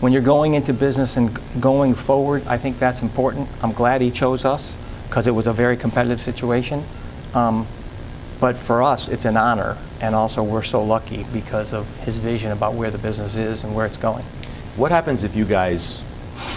When 0.00 0.12
you're 0.12 0.22
going 0.22 0.54
into 0.54 0.72
business 0.72 1.16
and 1.16 1.38
going 1.60 1.94
forward, 1.94 2.44
I 2.46 2.58
think 2.58 2.80
that's 2.80 3.02
important. 3.02 3.48
I'm 3.62 3.72
glad 3.72 4.00
he 4.00 4.10
chose 4.10 4.44
us 4.44 4.76
because 5.08 5.28
it 5.28 5.30
was 5.30 5.46
a 5.46 5.52
very 5.52 5.76
competitive 5.76 6.20
situation. 6.20 6.82
Um, 7.34 7.66
but 8.40 8.56
for 8.56 8.82
us, 8.82 9.06
it's 9.06 9.24
an 9.24 9.36
honor, 9.36 9.78
and 10.00 10.16
also 10.16 10.42
we're 10.42 10.64
so 10.64 10.82
lucky 10.82 11.24
because 11.32 11.72
of 11.72 11.86
his 11.98 12.18
vision 12.18 12.50
about 12.50 12.74
where 12.74 12.90
the 12.90 12.98
business 12.98 13.36
is 13.36 13.62
and 13.62 13.72
where 13.72 13.86
it's 13.86 13.96
going. 13.96 14.24
What 14.74 14.90
happens 14.90 15.22
if 15.22 15.36
you 15.36 15.44
guys 15.44 16.02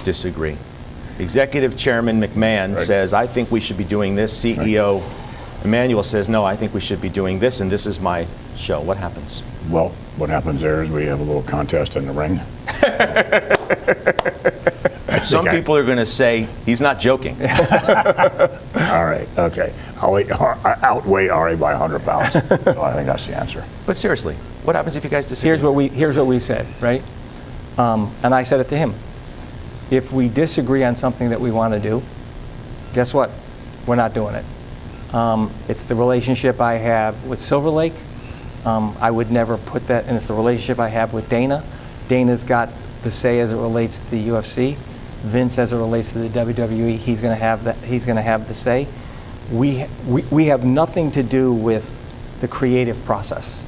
disagree. 0.04 0.58
Executive 1.20 1.78
Chairman 1.78 2.20
McMahon 2.20 2.76
right. 2.76 2.82
says, 2.82 3.14
I 3.14 3.28
think 3.28 3.50
we 3.52 3.60
should 3.60 3.78
be 3.78 3.86
doing 3.86 4.16
this. 4.16 4.34
CEO 4.44 5.02
right. 5.02 5.66
Emanuel 5.66 6.04
says, 6.04 6.30
no, 6.30 6.46
I 6.46 6.56
think 6.56 6.74
we 6.74 6.82
should 6.82 7.02
be 7.02 7.10
doing 7.10 7.40
this, 7.40 7.62
and 7.62 7.72
this 7.72 7.88
is 7.88 8.00
my 8.00 8.28
show. 8.56 8.82
What 8.82 8.98
happens? 8.98 9.44
Well, 9.70 9.90
what 10.18 10.30
happens 10.30 10.62
there 10.62 10.84
is 10.84 10.90
we 10.90 11.06
have 11.06 11.20
a 11.20 11.24
little 11.24 11.42
contest 11.44 11.96
in 11.96 12.06
the 12.06 12.12
ring. 12.12 12.40
Some 15.26 15.46
people 15.46 15.74
I, 15.76 15.80
are 15.80 15.84
going 15.84 15.98
to 15.98 16.06
say 16.06 16.48
he's 16.66 16.82
not 16.82 17.00
joking. 17.00 17.36
all 17.42 19.06
right, 19.06 19.28
okay. 19.38 19.74
I'll 19.98 20.18
outweigh 20.84 21.30
Ari 21.30 21.56
by 21.56 21.72
100 21.72 22.04
pounds. 22.04 22.34
so 22.64 22.82
I 22.82 22.94
think 22.94 23.08
that's 23.08 23.26
the 23.26 23.36
answer. 23.36 23.66
But 23.88 23.98
seriously, 23.98 24.36
what 24.64 24.76
happens 24.76 24.96
if 24.96 25.04
you 25.04 25.10
guys 25.10 25.28
disagree? 25.28 25.50
Here's 25.50 25.64
what 25.64 25.74
we, 25.74 25.88
here's 25.88 26.18
what 26.18 26.28
we 26.28 26.40
said, 26.40 26.68
right? 26.80 27.02
Um, 27.78 28.14
and 28.22 28.36
I 28.36 28.44
said 28.44 28.60
it 28.60 28.70
to 28.70 28.78
him 28.78 28.94
If 29.92 30.12
we 30.12 30.30
disagree 30.30 30.84
on 30.84 30.96
something 30.96 31.30
that 31.30 31.40
we 31.40 31.52
want 31.52 31.74
to 31.74 31.80
do, 31.80 32.02
guess 32.94 33.14
what? 33.14 33.30
We're 33.86 33.96
not 33.96 34.14
doing 34.14 34.36
it. 34.36 34.46
Um, 35.14 35.52
it's 35.68 35.84
the 35.84 35.96
relationship 35.96 36.60
I 36.60 36.76
have 36.76 37.26
with 37.26 37.42
Silver 37.42 37.70
Lake. 37.70 37.94
Um, 38.66 38.98
I 39.00 39.12
would 39.12 39.32
never 39.32 39.58
put 39.58 39.88
that, 39.88 40.06
and 40.06 40.18
it's 40.18 40.28
the 40.28 40.34
relationship 40.34 40.80
I 40.80 40.90
have 40.90 41.14
with 41.14 41.30
Dana. 41.30 41.64
Dana's 42.08 42.44
got 42.44 42.70
the 43.04 43.12
say 43.12 43.40
as 43.40 43.54
it 43.54 43.58
relates 43.58 44.00
to 44.00 44.12
the 44.12 44.28
UFC. 44.30 44.76
Vince, 45.24 45.58
as 45.58 45.72
it 45.72 45.78
relates 45.78 46.12
to 46.12 46.20
the 46.20 46.30
WWE, 46.30 46.98
he's 46.98 47.22
going 47.22 47.34
to 47.34 47.40
have 47.40 47.64
that. 47.64 47.78
He's 47.78 48.06
going 48.06 48.16
to 48.16 48.22
have 48.22 48.48
the 48.48 48.54
say. 48.54 48.88
We, 49.52 49.86
we 50.08 50.24
we 50.32 50.46
have 50.46 50.66
nothing 50.66 51.12
to 51.12 51.24
do 51.24 51.54
with 51.54 51.90
the 52.42 52.48
creative 52.48 53.04
process. 53.06 53.64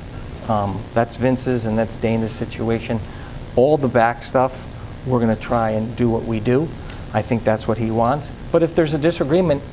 Um, 0.49 0.81
that's 0.93 1.17
Vince's 1.17 1.65
and 1.65 1.77
that's 1.77 1.95
Dana's 1.97 2.31
situation. 2.31 2.99
All 3.55 3.77
the 3.77 3.87
back 3.87 4.23
stuff, 4.23 4.65
we're 5.07 5.19
going 5.19 5.35
to 5.35 5.41
try 5.41 5.71
and 5.71 5.95
do 5.95 6.09
what 6.09 6.25
we 6.25 6.39
do. 6.39 6.67
I 7.13 7.21
think 7.21 7.43
that's 7.43 7.67
what 7.67 7.77
he 7.77 7.89
wants. 7.89 8.31
But 8.51 8.63
if 8.63 8.75
there's 8.75 8.93
a 8.93 8.97
disagreement, 8.97 9.63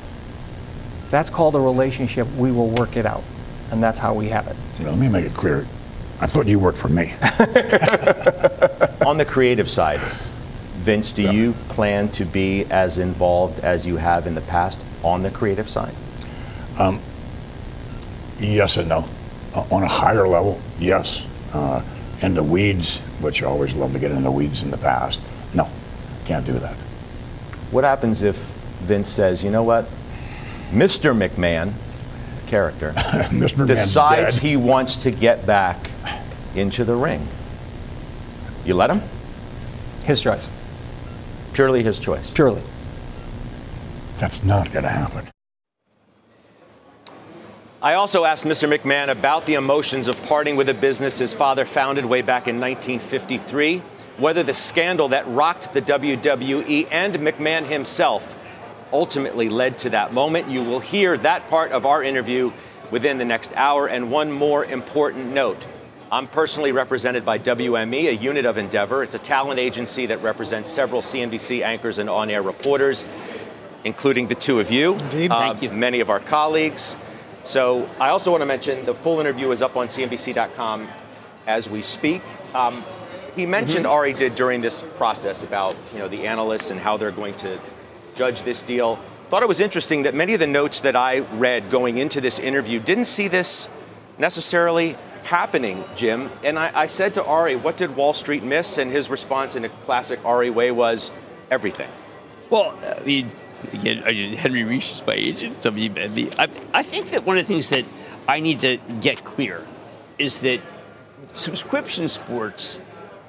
that's 1.09 1.29
called 1.29 1.55
a 1.55 1.59
relationship. 1.59 2.27
We 2.35 2.51
will 2.51 2.69
work 2.69 2.95
it 2.97 3.05
out, 3.05 3.23
and 3.71 3.83
that's 3.83 3.99
how 3.99 4.13
we 4.13 4.29
have 4.29 4.47
it. 4.47 4.55
Let 4.79 4.97
me 4.97 5.09
make 5.09 5.25
it 5.25 5.33
clear. 5.33 5.67
I 6.21 6.27
thought 6.27 6.47
you 6.47 6.59
worked 6.59 6.77
for 6.77 6.87
me. 6.87 7.13
On 9.05 9.17
the 9.17 9.25
creative 9.27 9.69
side, 9.69 9.99
Vince, 10.77 11.11
do 11.11 11.33
you 11.33 11.53
plan 11.69 12.09
to 12.09 12.25
be 12.25 12.63
as 12.65 12.99
involved 12.99 13.59
as 13.59 13.85
you 13.85 13.97
have 13.97 14.27
in 14.27 14.35
the 14.35 14.41
past 14.41 14.83
on 15.03 15.23
the 15.23 15.31
creative 15.31 15.67
side? 15.69 15.93
Yes 18.39 18.77
and 18.77 18.89
no. 18.89 19.05
Uh, 19.53 19.65
on 19.71 19.83
a 19.83 19.87
higher 19.87 20.27
level, 20.27 20.59
yes. 20.79 21.25
Uh, 21.53 21.81
in 22.21 22.33
the 22.33 22.43
weeds, 22.43 23.01
which 23.19 23.41
I 23.43 23.45
always 23.47 23.73
love 23.73 23.93
to 23.93 23.99
get 23.99 24.11
in 24.11 24.23
the 24.23 24.31
weeds 24.31 24.63
in 24.63 24.71
the 24.71 24.77
past, 24.77 25.19
no, 25.53 25.69
can't 26.25 26.45
do 26.45 26.53
that. 26.53 26.75
What 27.71 27.83
happens 27.83 28.21
if 28.21 28.35
Vince 28.81 29.07
says, 29.09 29.43
you 29.43 29.49
know 29.51 29.63
what, 29.63 29.85
Mr. 30.71 31.15
McMahon, 31.15 31.73
the 32.39 32.47
character, 32.47 32.91
Mr. 32.95 33.65
Decides 33.65 34.37
he 34.39 34.55
wants 34.57 34.97
to 34.97 35.11
get 35.11 35.45
back 35.45 35.89
into 36.55 36.83
the 36.83 36.95
ring? 36.95 37.27
You 38.65 38.73
let 38.73 38.89
him? 38.89 39.01
His 40.03 40.21
choice, 40.21 40.47
Purely 41.53 41.83
his 41.83 41.99
choice. 41.99 42.31
purely. 42.31 42.61
That's 44.17 44.43
not 44.43 44.71
going 44.71 44.83
to 44.83 44.89
happen. 44.89 45.27
I 47.85 47.93
also 47.93 48.25
asked 48.25 48.45
Mr. 48.45 48.67
McMahon 48.67 49.09
about 49.09 49.45
the 49.45 49.53
emotions 49.53 50.07
of 50.07 50.19
parting 50.23 50.55
with 50.55 50.69
a 50.69 50.73
business 50.73 51.19
his 51.19 51.35
father 51.35 51.65
founded 51.65 52.03
way 52.03 52.23
back 52.23 52.47
in 52.47 52.59
1953, 52.59 53.83
whether 54.17 54.41
the 54.41 54.55
scandal 54.55 55.09
that 55.09 55.27
rocked 55.27 55.71
the 55.71 55.83
WWE 55.83 56.87
and 56.89 57.13
McMahon 57.13 57.63
himself 57.63 58.39
ultimately 58.91 59.49
led 59.49 59.77
to 59.77 59.91
that 59.91 60.13
moment. 60.13 60.49
You 60.49 60.63
will 60.63 60.79
hear 60.79 61.15
that 61.19 61.47
part 61.47 61.71
of 61.73 61.85
our 61.85 62.01
interview 62.01 62.51
within 62.89 63.19
the 63.19 63.25
next 63.25 63.53
hour. 63.55 63.85
And 63.85 64.09
one 64.09 64.31
more 64.31 64.65
important 64.65 65.31
note. 65.31 65.63
I'm 66.11 66.25
personally 66.25 66.71
represented 66.71 67.23
by 67.23 67.37
WME, 67.37 68.07
a 68.07 68.15
unit 68.15 68.45
of 68.45 68.57
Endeavor. 68.57 69.03
It's 69.03 69.13
a 69.13 69.19
talent 69.19 69.59
agency 69.59 70.07
that 70.07 70.23
represents 70.23 70.71
several 70.71 71.03
CNBC 71.03 71.61
anchors 71.61 71.99
and 71.99 72.09
on 72.09 72.31
air 72.31 72.41
reporters, 72.41 73.05
including 73.83 74.27
the 74.27 74.33
two 74.33 74.59
of 74.59 74.71
you, 74.71 74.95
Indeed. 74.95 75.29
uh, 75.29 75.39
Thank 75.39 75.61
you. 75.61 75.69
many 75.69 75.99
of 75.99 76.09
our 76.09 76.19
colleagues. 76.19 76.95
So 77.45 77.87
I 77.99 78.09
also 78.09 78.31
want 78.31 78.41
to 78.41 78.47
mention 78.47 78.85
the 78.85 78.95
full 78.95 79.19
interview 79.19 79.51
is 79.51 79.61
up 79.61 79.77
on 79.77 79.87
CNBC.com 79.87 80.87
as 81.45 81.69
we 81.69 81.83
speak. 81.83 82.23
Um, 82.55 82.83
he 83.35 83.45
mentioned 83.45 83.85
Ari 83.85 84.13
did 84.13 84.33
during 84.33 84.61
this 84.61 84.81
process 84.97 85.43
about 85.43 85.75
you 85.93 85.99
know 85.99 86.07
the 86.07 86.25
analysts 86.25 86.71
and 86.71 86.79
how 86.79 86.97
they're 86.97 87.11
going 87.11 87.35
to 87.35 87.59
judge 88.15 88.41
this 88.41 88.63
deal. 88.63 88.97
Thought 89.29 89.43
it 89.43 89.47
was 89.47 89.59
interesting 89.59 90.03
that 90.03 90.15
many 90.15 90.33
of 90.33 90.39
the 90.39 90.47
notes 90.47 90.79
that 90.79 90.95
I 90.95 91.19
read 91.19 91.69
going 91.69 91.99
into 91.99 92.19
this 92.19 92.39
interview 92.39 92.79
didn't 92.79 93.05
see 93.05 93.27
this 93.27 93.69
necessarily 94.17 94.95
happening, 95.25 95.83
Jim. 95.95 96.31
And 96.43 96.57
I, 96.57 96.71
I 96.73 96.85
said 96.87 97.13
to 97.15 97.23
Ari, 97.23 97.57
"What 97.57 97.77
did 97.77 97.95
Wall 97.95 98.13
Street 98.13 98.41
miss?" 98.41 98.79
And 98.79 98.89
his 98.89 99.11
response, 99.11 99.55
in 99.55 99.65
a 99.65 99.69
classic 99.69 100.23
Ari 100.25 100.49
way, 100.49 100.71
was 100.71 101.11
everything. 101.51 101.89
Well, 102.49 102.75
I 102.83 103.03
mean, 103.03 103.31
again, 103.73 104.33
Henry 104.33 104.61
Reisch 104.61 104.93
is 104.93 105.03
my 105.05 105.13
agent. 105.13 105.61
WME. 105.61 106.35
I, 106.39 106.43
I 106.73 106.83
think 106.83 107.11
that 107.11 107.25
one 107.25 107.37
of 107.37 107.47
the 107.47 107.53
things 107.53 107.69
that 107.69 107.85
I 108.27 108.39
need 108.39 108.61
to 108.61 108.77
get 109.01 109.23
clear 109.23 109.65
is 110.17 110.39
that 110.39 110.59
subscription 111.31 112.07
sports, 112.07 112.81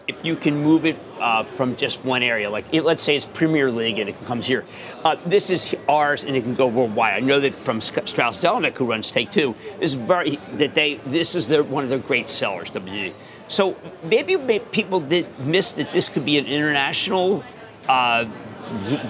if 0.06 0.24
you 0.24 0.36
can 0.36 0.62
move 0.62 0.86
it 0.86 0.96
uh, 1.18 1.42
from 1.42 1.76
just 1.76 2.04
one 2.04 2.22
area, 2.22 2.48
like 2.48 2.64
it, 2.72 2.82
let's 2.82 3.02
say 3.02 3.16
it's 3.16 3.26
Premier 3.26 3.70
League 3.70 3.98
and 3.98 4.08
it 4.08 4.24
comes 4.24 4.46
here, 4.46 4.64
uh, 5.04 5.16
this 5.26 5.50
is 5.50 5.74
ours 5.88 6.24
and 6.24 6.36
it 6.36 6.42
can 6.42 6.54
go 6.54 6.66
worldwide. 6.66 7.14
I 7.14 7.20
know 7.20 7.40
that 7.40 7.58
from 7.58 7.80
Strauss 7.80 8.42
Zelnick, 8.42 8.76
who 8.76 8.86
runs 8.86 9.10
Take 9.10 9.30
Two, 9.30 9.54
is 9.80 9.94
very 9.94 10.38
that 10.54 10.74
they 10.74 10.94
this 11.06 11.34
is 11.34 11.48
their 11.48 11.62
one 11.62 11.84
of 11.84 11.90
their 11.90 11.98
great 11.98 12.28
sellers. 12.28 12.70
WWE. 12.70 13.12
So 13.48 13.76
maybe 14.02 14.58
people 14.58 15.00
did 15.00 15.26
miss 15.40 15.72
that 15.72 15.92
this 15.92 16.08
could 16.08 16.24
be 16.24 16.38
an 16.38 16.46
international. 16.46 17.44
Uh, 17.88 18.26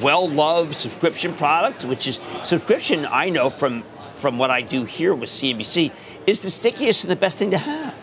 well-loved 0.03 0.75
subscription 0.75 1.35
product, 1.35 1.85
which 1.85 2.07
is 2.07 2.21
subscription. 2.42 3.07
I 3.11 3.31
know 3.31 3.51
from 3.51 3.83
from 4.16 4.38
what 4.38 4.51
I 4.51 4.62
do 4.62 4.85
here 4.85 5.14
with 5.14 5.29
CNBC 5.29 5.92
is 6.27 6.40
the 6.40 6.51
stickiest 6.51 7.05
and 7.05 7.11
the 7.11 7.16
best 7.16 7.38
thing 7.38 7.51
to 7.51 7.59
have. 7.59 7.95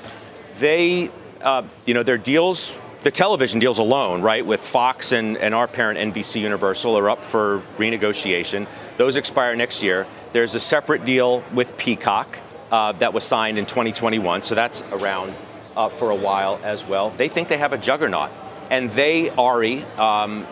they, 0.56 1.10
uh, 1.42 1.63
you 1.86 1.94
know, 1.94 2.04
their 2.04 2.18
deals, 2.18 2.80
the 3.02 3.12
television 3.12 3.60
deals 3.60 3.80
alone, 3.80 4.22
right, 4.22 4.46
with 4.46 4.62
Fox 4.62 5.12
and, 5.12 5.38
and 5.38 5.54
our 5.54 5.68
parent 5.68 6.13
NBC 6.13 6.42
Universal 6.42 6.98
are 6.98 7.10
up 7.10 7.24
for 7.24 7.62
renegotiation. 7.78 8.68
Those 8.98 9.16
expire 9.16 9.56
next 9.56 9.84
year. 9.84 10.08
There's 10.32 10.56
a 10.56 10.60
separate 10.60 11.04
deal 11.04 11.44
with 11.54 11.78
Peacock 11.78 12.39
uh, 12.72 12.92
that 12.94 13.13
was 13.13 13.24
signed 13.24 13.58
in 13.58 13.66
2021, 13.66 14.44
so 14.44 14.56
that's 14.56 14.84
around 14.92 15.34
uh, 15.76 15.89
for 15.89 16.12
a 16.12 16.16
while 16.16 16.60
as 16.63 16.86
well. 16.86 17.10
They 17.10 17.28
think 17.28 17.48
they 17.48 17.58
have 17.58 17.74
a 17.74 17.78
juggernaut. 17.78 18.30
And 18.70 18.89
they, 18.92 19.30
Ari, 19.32 19.84
um, 19.98 20.48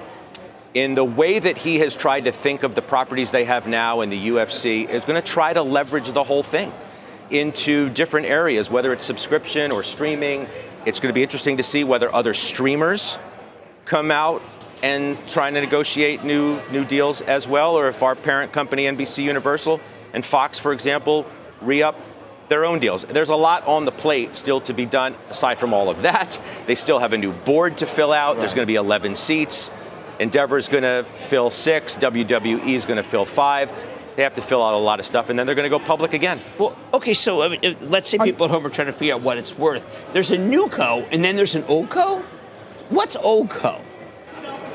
in 0.74 0.96
the 0.96 1.04
way 1.04 1.38
that 1.40 1.58
he 1.58 1.80
has 1.80 1.96
tried 1.96 2.26
to 2.26 2.32
think 2.32 2.64
of 2.64 2.76
the 2.76 2.82
properties 2.82 3.32
they 3.32 3.46
have 3.46 3.68
now 3.68 4.02
in 4.02 4.10
the 4.10 4.28
UFC, 4.30 4.88
is 4.88 5.04
going 5.04 5.22
to 5.22 5.28
try 5.28 5.52
to 5.52 5.62
leverage 5.62 6.12
the 6.12 6.24
whole 6.24 6.44
thing 6.44 6.72
into 7.30 7.90
different 7.90 8.28
areas, 8.28 8.70
whether 8.72 8.94
it's 8.94 9.06
subscription 9.06 9.72
or 9.72 9.84
streaming. 9.84 10.48
It's 10.86 11.00
going 11.00 11.14
to 11.14 11.14
be 11.14 11.24
interesting 11.24 11.58
to 11.58 11.64
see 11.64 11.84
whether 11.84 12.14
other 12.14 12.34
streamers 12.34 13.20
come 13.86 14.12
out 14.12 14.42
and 14.84 15.18
trying 15.28 15.54
to 15.54 15.62
negotiate 15.62 16.24
new 16.24 16.60
new 16.72 16.84
deals 16.84 17.22
as 17.22 17.48
well, 17.48 17.76
or 17.76 17.88
if 17.88 18.02
our 18.02 18.16
parent 18.16 18.52
company 18.52 18.84
NBC 18.86 19.24
Universal 19.24 19.80
and 20.14 20.26
Fox, 20.26 20.58
for 20.58 20.74
example, 20.74 21.26
re-up 21.62 21.96
their 22.50 22.66
own 22.66 22.80
deals. 22.80 23.06
There's 23.06 23.30
a 23.30 23.36
lot 23.36 23.66
on 23.66 23.86
the 23.86 23.92
plate 23.92 24.36
still 24.36 24.60
to 24.62 24.74
be 24.74 24.86
done. 24.86 25.16
Aside 25.30 25.58
from 25.58 25.74
all 25.74 25.90
of 25.90 26.02
that, 26.02 26.42
they 26.66 26.76
still 26.76 27.00
have 27.00 27.14
a 27.14 27.18
new 27.18 27.32
board 27.32 27.78
to 27.78 27.86
fill 27.86 28.12
out. 28.12 28.40
There's 28.40 28.54
going 28.54 28.66
to 28.66 28.72
be 28.72 28.76
11 28.76 29.16
seats. 29.16 29.72
Endeavor's 30.22 30.70
going 30.70 30.84
to 30.84 31.04
fill 31.22 31.50
six. 31.50 31.98
WWE 31.98 32.64
is 32.68 32.86
going 32.86 32.98
to 32.98 33.04
fill 33.04 33.26
five. 33.26 33.74
They 34.16 34.24
have 34.24 34.36
to 34.36 34.42
fill 34.42 34.64
out 34.64 34.74
a 34.74 34.78
lot 34.78 35.00
of 35.00 35.06
stuff, 35.06 35.30
and 35.30 35.40
then 35.40 35.46
they're 35.46 35.56
going 35.56 35.70
to 35.70 35.70
go 35.70 35.80
public 35.84 36.14
again. 36.14 36.40
Well, 36.58 36.78
okay, 36.94 37.14
so 37.14 37.42
I 37.42 37.48
mean, 37.48 37.60
if, 37.64 37.90
let's 37.90 38.10
say 38.10 38.18
people 38.18 38.46
at 38.46 38.52
home 38.52 38.66
are 38.66 38.70
trying 38.70 38.88
to 38.88 38.94
figure 38.94 39.16
out 39.16 39.22
what 39.22 39.38
it's 39.38 39.58
worth. 39.58 40.12
There's 40.14 40.32
a 40.32 40.38
new 40.38 40.68
co, 40.70 41.08
and 41.12 41.24
then 41.24 41.36
there's 41.36 41.56
an 41.56 41.64
old 41.64 41.90
co. 41.90 42.20
What's 42.90 43.16
old 43.16 43.50
co? 43.50 43.82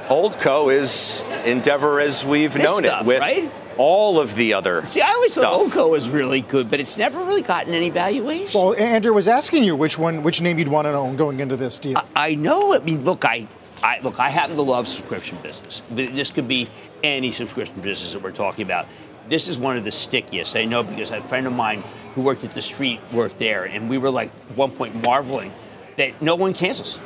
Old 0.08 0.38
Co 0.38 0.68
is 0.68 1.24
Endeavor 1.44 1.98
as 2.00 2.24
we've 2.24 2.52
This 2.52 2.64
known 2.64 2.84
stuff, 2.84 3.02
it 3.02 3.06
with 3.06 3.20
right? 3.20 3.52
all 3.76 4.20
of 4.20 4.36
the 4.36 4.54
other. 4.54 4.84
See, 4.84 5.00
I 5.00 5.10
always 5.10 5.32
stuff. 5.32 5.44
thought 5.44 5.52
old 5.54 5.72
co 5.72 5.88
was 5.88 6.08
really 6.08 6.42
good, 6.42 6.70
but 6.70 6.78
it's 6.78 6.96
never 6.96 7.18
really 7.18 7.42
gotten 7.42 7.74
any 7.74 7.90
valuation. 7.90 8.58
Well, 8.58 8.74
Andrew 8.76 9.12
was 9.12 9.26
asking 9.26 9.64
you 9.64 9.74
which 9.74 9.98
one, 9.98 10.22
which 10.22 10.40
name 10.40 10.58
you'd 10.60 10.68
want 10.68 10.86
to 10.86 10.92
own 10.92 11.16
going 11.16 11.40
into 11.40 11.56
this 11.56 11.78
deal. 11.80 12.00
I 12.14 12.36
know. 12.36 12.72
I 12.74 12.78
mean, 12.78 13.04
look, 13.04 13.24
I, 13.24 13.48
I 13.82 14.00
look. 14.00 14.18
I 14.18 14.30
happen 14.30 14.56
to 14.56 14.62
love 14.62 14.88
subscription 14.88 15.38
business. 15.42 15.82
This 15.90 16.30
could 16.30 16.48
be 16.48 16.68
any 17.02 17.30
subscription 17.30 17.80
business 17.80 18.12
that 18.12 18.22
we're 18.22 18.32
talking 18.32 18.64
about. 18.64 18.86
This 19.28 19.48
is 19.48 19.58
one 19.58 19.76
of 19.76 19.84
the 19.84 19.90
stickiest. 19.90 20.56
I 20.56 20.64
know 20.64 20.82
because 20.82 21.10
a 21.10 21.20
friend 21.20 21.46
of 21.46 21.52
mine 21.52 21.82
who 22.14 22.22
worked 22.22 22.44
at 22.44 22.50
the 22.50 22.62
street 22.62 23.00
worked 23.12 23.38
there, 23.38 23.64
and 23.64 23.90
we 23.90 23.98
were 23.98 24.10
like 24.10 24.30
one 24.54 24.70
point 24.70 24.94
marveling 25.04 25.52
that 25.96 26.20
no 26.22 26.34
one 26.36 26.54
cancels. 26.54 27.00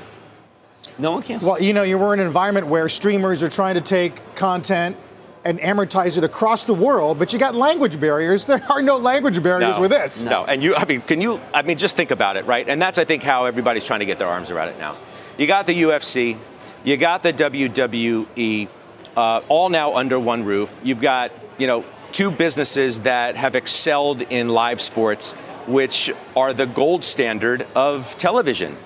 No 0.98 1.12
one 1.12 1.22
cancels. 1.22 1.48
Well, 1.48 1.62
you 1.62 1.72
know, 1.72 1.82
you 1.82 1.98
were 1.98 2.12
in 2.14 2.20
an 2.20 2.26
environment 2.26 2.66
where 2.66 2.88
streamers 2.88 3.42
are 3.42 3.48
trying 3.48 3.74
to 3.74 3.80
take 3.80 4.34
content 4.34 4.96
and 5.44 5.58
amortize 5.60 6.18
it 6.18 6.24
across 6.24 6.66
the 6.66 6.74
world, 6.74 7.18
but 7.18 7.32
you 7.32 7.38
got 7.38 7.54
language 7.54 7.98
barriers. 7.98 8.46
There 8.50 8.62
are 8.70 8.82
no 8.82 8.98
language 8.98 9.42
barriers 9.42 9.78
with 9.78 9.90
this. 9.90 10.24
No, 10.24 10.44
and 10.44 10.62
you, 10.62 10.74
I 10.74 10.84
mean, 10.84 11.00
can 11.00 11.20
you, 11.20 11.40
I 11.54 11.62
mean, 11.62 11.78
just 11.78 11.96
think 11.96 12.10
about 12.10 12.36
it, 12.36 12.44
right? 12.44 12.68
And 12.68 12.82
that's, 12.82 12.98
I 12.98 13.04
think, 13.04 13.22
how 13.22 13.46
everybody's 13.46 13.84
trying 13.84 14.00
to 14.00 14.06
get 14.06 14.18
their 14.18 14.28
arms 14.28 14.50
around 14.50 14.68
it 14.68 14.78
now. 14.78 14.96
You 15.38 15.46
got 15.46 15.66
the 15.66 15.82
UFC, 15.82 16.36
you 16.84 16.96
got 16.96 17.22
the 17.22 17.32
WWE, 17.32 18.68
uh, 19.16 19.40
all 19.48 19.68
now 19.68 19.94
under 19.96 20.18
one 20.18 20.44
roof. 20.44 20.78
You've 20.82 21.00
got, 21.00 21.32
you 21.58 21.66
know, 21.66 21.84
two 22.12 22.30
businesses 22.30 23.02
that 23.02 23.36
have 23.36 23.54
excelled 23.54 24.22
in 24.22 24.48
live 24.48 24.80
sports, 24.80 25.32
which 25.66 26.10
are 26.34 26.52
the 26.52 26.66
gold 26.66 27.04
standard 27.04 27.66
of 27.74 28.16
television. 28.18 28.76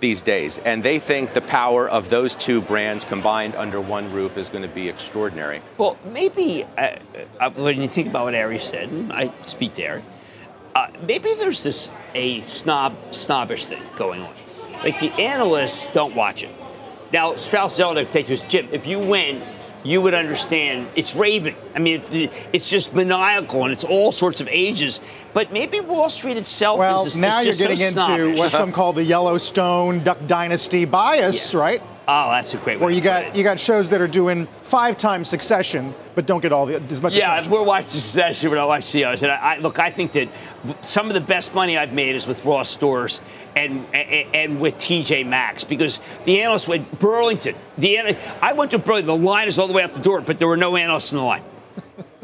these 0.00 0.22
days. 0.22 0.58
And 0.60 0.82
they 0.82 0.98
think 0.98 1.30
the 1.34 1.42
power 1.42 1.86
of 1.86 2.08
those 2.08 2.34
two 2.34 2.62
brands 2.62 3.04
combined 3.04 3.54
under 3.54 3.80
one 3.80 4.10
roof 4.10 4.38
is 4.38 4.48
going 4.48 4.62
to 4.62 4.74
be 4.74 4.88
extraordinary. 4.88 5.60
Well, 5.76 5.98
maybe 6.10 6.64
uh, 6.78 6.96
uh, 7.38 7.50
when 7.50 7.82
you 7.82 7.88
think 7.88 8.08
about 8.08 8.24
what 8.24 8.34
Ari 8.34 8.58
said, 8.60 8.88
and 8.88 9.12
I 9.12 9.30
speak 9.44 9.74
to 9.74 9.86
Ari, 9.86 10.02
uh, 10.74 10.86
maybe 11.06 11.28
there's 11.38 11.62
this 11.62 11.90
a 12.14 12.40
snob 12.40 12.94
snobbish 13.10 13.66
thing 13.66 13.82
going 13.94 14.22
on. 14.22 14.34
Like 14.82 14.98
the 15.00 15.12
analysts 15.20 15.88
don't 15.88 16.14
watch 16.14 16.44
it. 16.44 16.54
Now, 17.12 17.34
Strauss 17.34 17.78
Zelnick 17.78 18.10
takes 18.10 18.28
this, 18.28 18.42
Jim, 18.42 18.68
if 18.72 18.86
you 18.86 18.98
win, 18.98 19.42
you 19.82 20.02
would 20.02 20.14
understand 20.14 20.88
it's 20.94 21.16
raving. 21.16 21.56
I 21.74 21.78
mean, 21.78 22.02
it's, 22.12 22.48
it's 22.52 22.70
just 22.70 22.94
maniacal 22.94 23.64
and 23.64 23.72
it's 23.72 23.84
all 23.84 24.12
sorts 24.12 24.40
of 24.40 24.48
ages. 24.48 25.00
But 25.32 25.52
maybe 25.52 25.80
Wall 25.80 26.10
Street 26.10 26.36
itself 26.36 26.78
well, 26.78 27.04
is, 27.04 27.16
now 27.18 27.40
is 27.40 27.46
you're 27.58 27.68
getting 27.68 27.76
so 27.76 27.86
into 27.88 28.00
snobbish. 28.00 28.38
what 28.38 28.50
some 28.52 28.72
call 28.72 28.92
the 28.92 29.02
Yellowstone 29.04 30.00
Duck 30.00 30.18
Dynasty 30.26 30.84
bias, 30.84 31.34
Yes. 31.34 31.54
right? 31.54 31.82
Oh, 32.12 32.28
that's 32.30 32.54
a 32.54 32.56
great 32.56 32.78
way 32.80 32.86
Where 32.86 32.90
you 32.92 33.00
to 33.02 33.08
put 33.08 33.14
got 33.14 33.24
it. 33.26 33.36
you 33.36 33.44
got 33.44 33.60
shows 33.60 33.88
that 33.90 34.00
are 34.00 34.08
doing 34.08 34.48
five 34.62 34.96
times 34.96 35.28
Succession, 35.28 35.94
but 36.16 36.26
don't 36.26 36.40
get 36.40 36.52
all 36.52 36.66
the 36.66 36.82
as 36.90 37.00
much 37.00 37.14
Yeah, 37.14 37.30
attention. 37.30 37.52
we're 37.52 37.62
watching 37.62 37.90
Succession, 37.90 38.50
we're 38.50 38.56
not 38.56 38.66
watching 38.66 38.86
CEOs. 38.86 39.22
And 39.22 39.30
I, 39.30 39.36
I, 39.54 39.58
look, 39.58 39.78
I 39.78 39.90
think 39.90 40.10
that 40.12 40.28
some 40.84 41.06
of 41.06 41.14
the 41.14 41.20
best 41.20 41.54
money 41.54 41.78
I've 41.78 41.92
made 41.92 42.16
is 42.16 42.26
with 42.26 42.44
Ross 42.44 42.68
Stores 42.68 43.20
and 43.54 43.86
and, 43.94 44.34
and 44.34 44.60
with 44.60 44.76
TJ 44.78 45.24
Maxx 45.26 45.62
because 45.62 46.00
the 46.24 46.40
analysts 46.42 46.66
went 46.66 46.98
Burlington. 46.98 47.54
The 47.78 47.96
ana- 47.98 48.16
I 48.42 48.54
went 48.54 48.72
to 48.72 48.80
Burlington. 48.80 49.20
The 49.20 49.24
line 49.28 49.46
is 49.46 49.58
all 49.60 49.68
the 49.68 49.72
way 49.74 49.84
out 49.84 49.92
the 49.92 50.00
door, 50.00 50.20
but 50.20 50.38
there 50.38 50.48
were 50.48 50.56
no 50.56 50.74
analysts 50.76 51.12
in 51.12 51.18
the 51.18 51.24
line. 51.24 51.44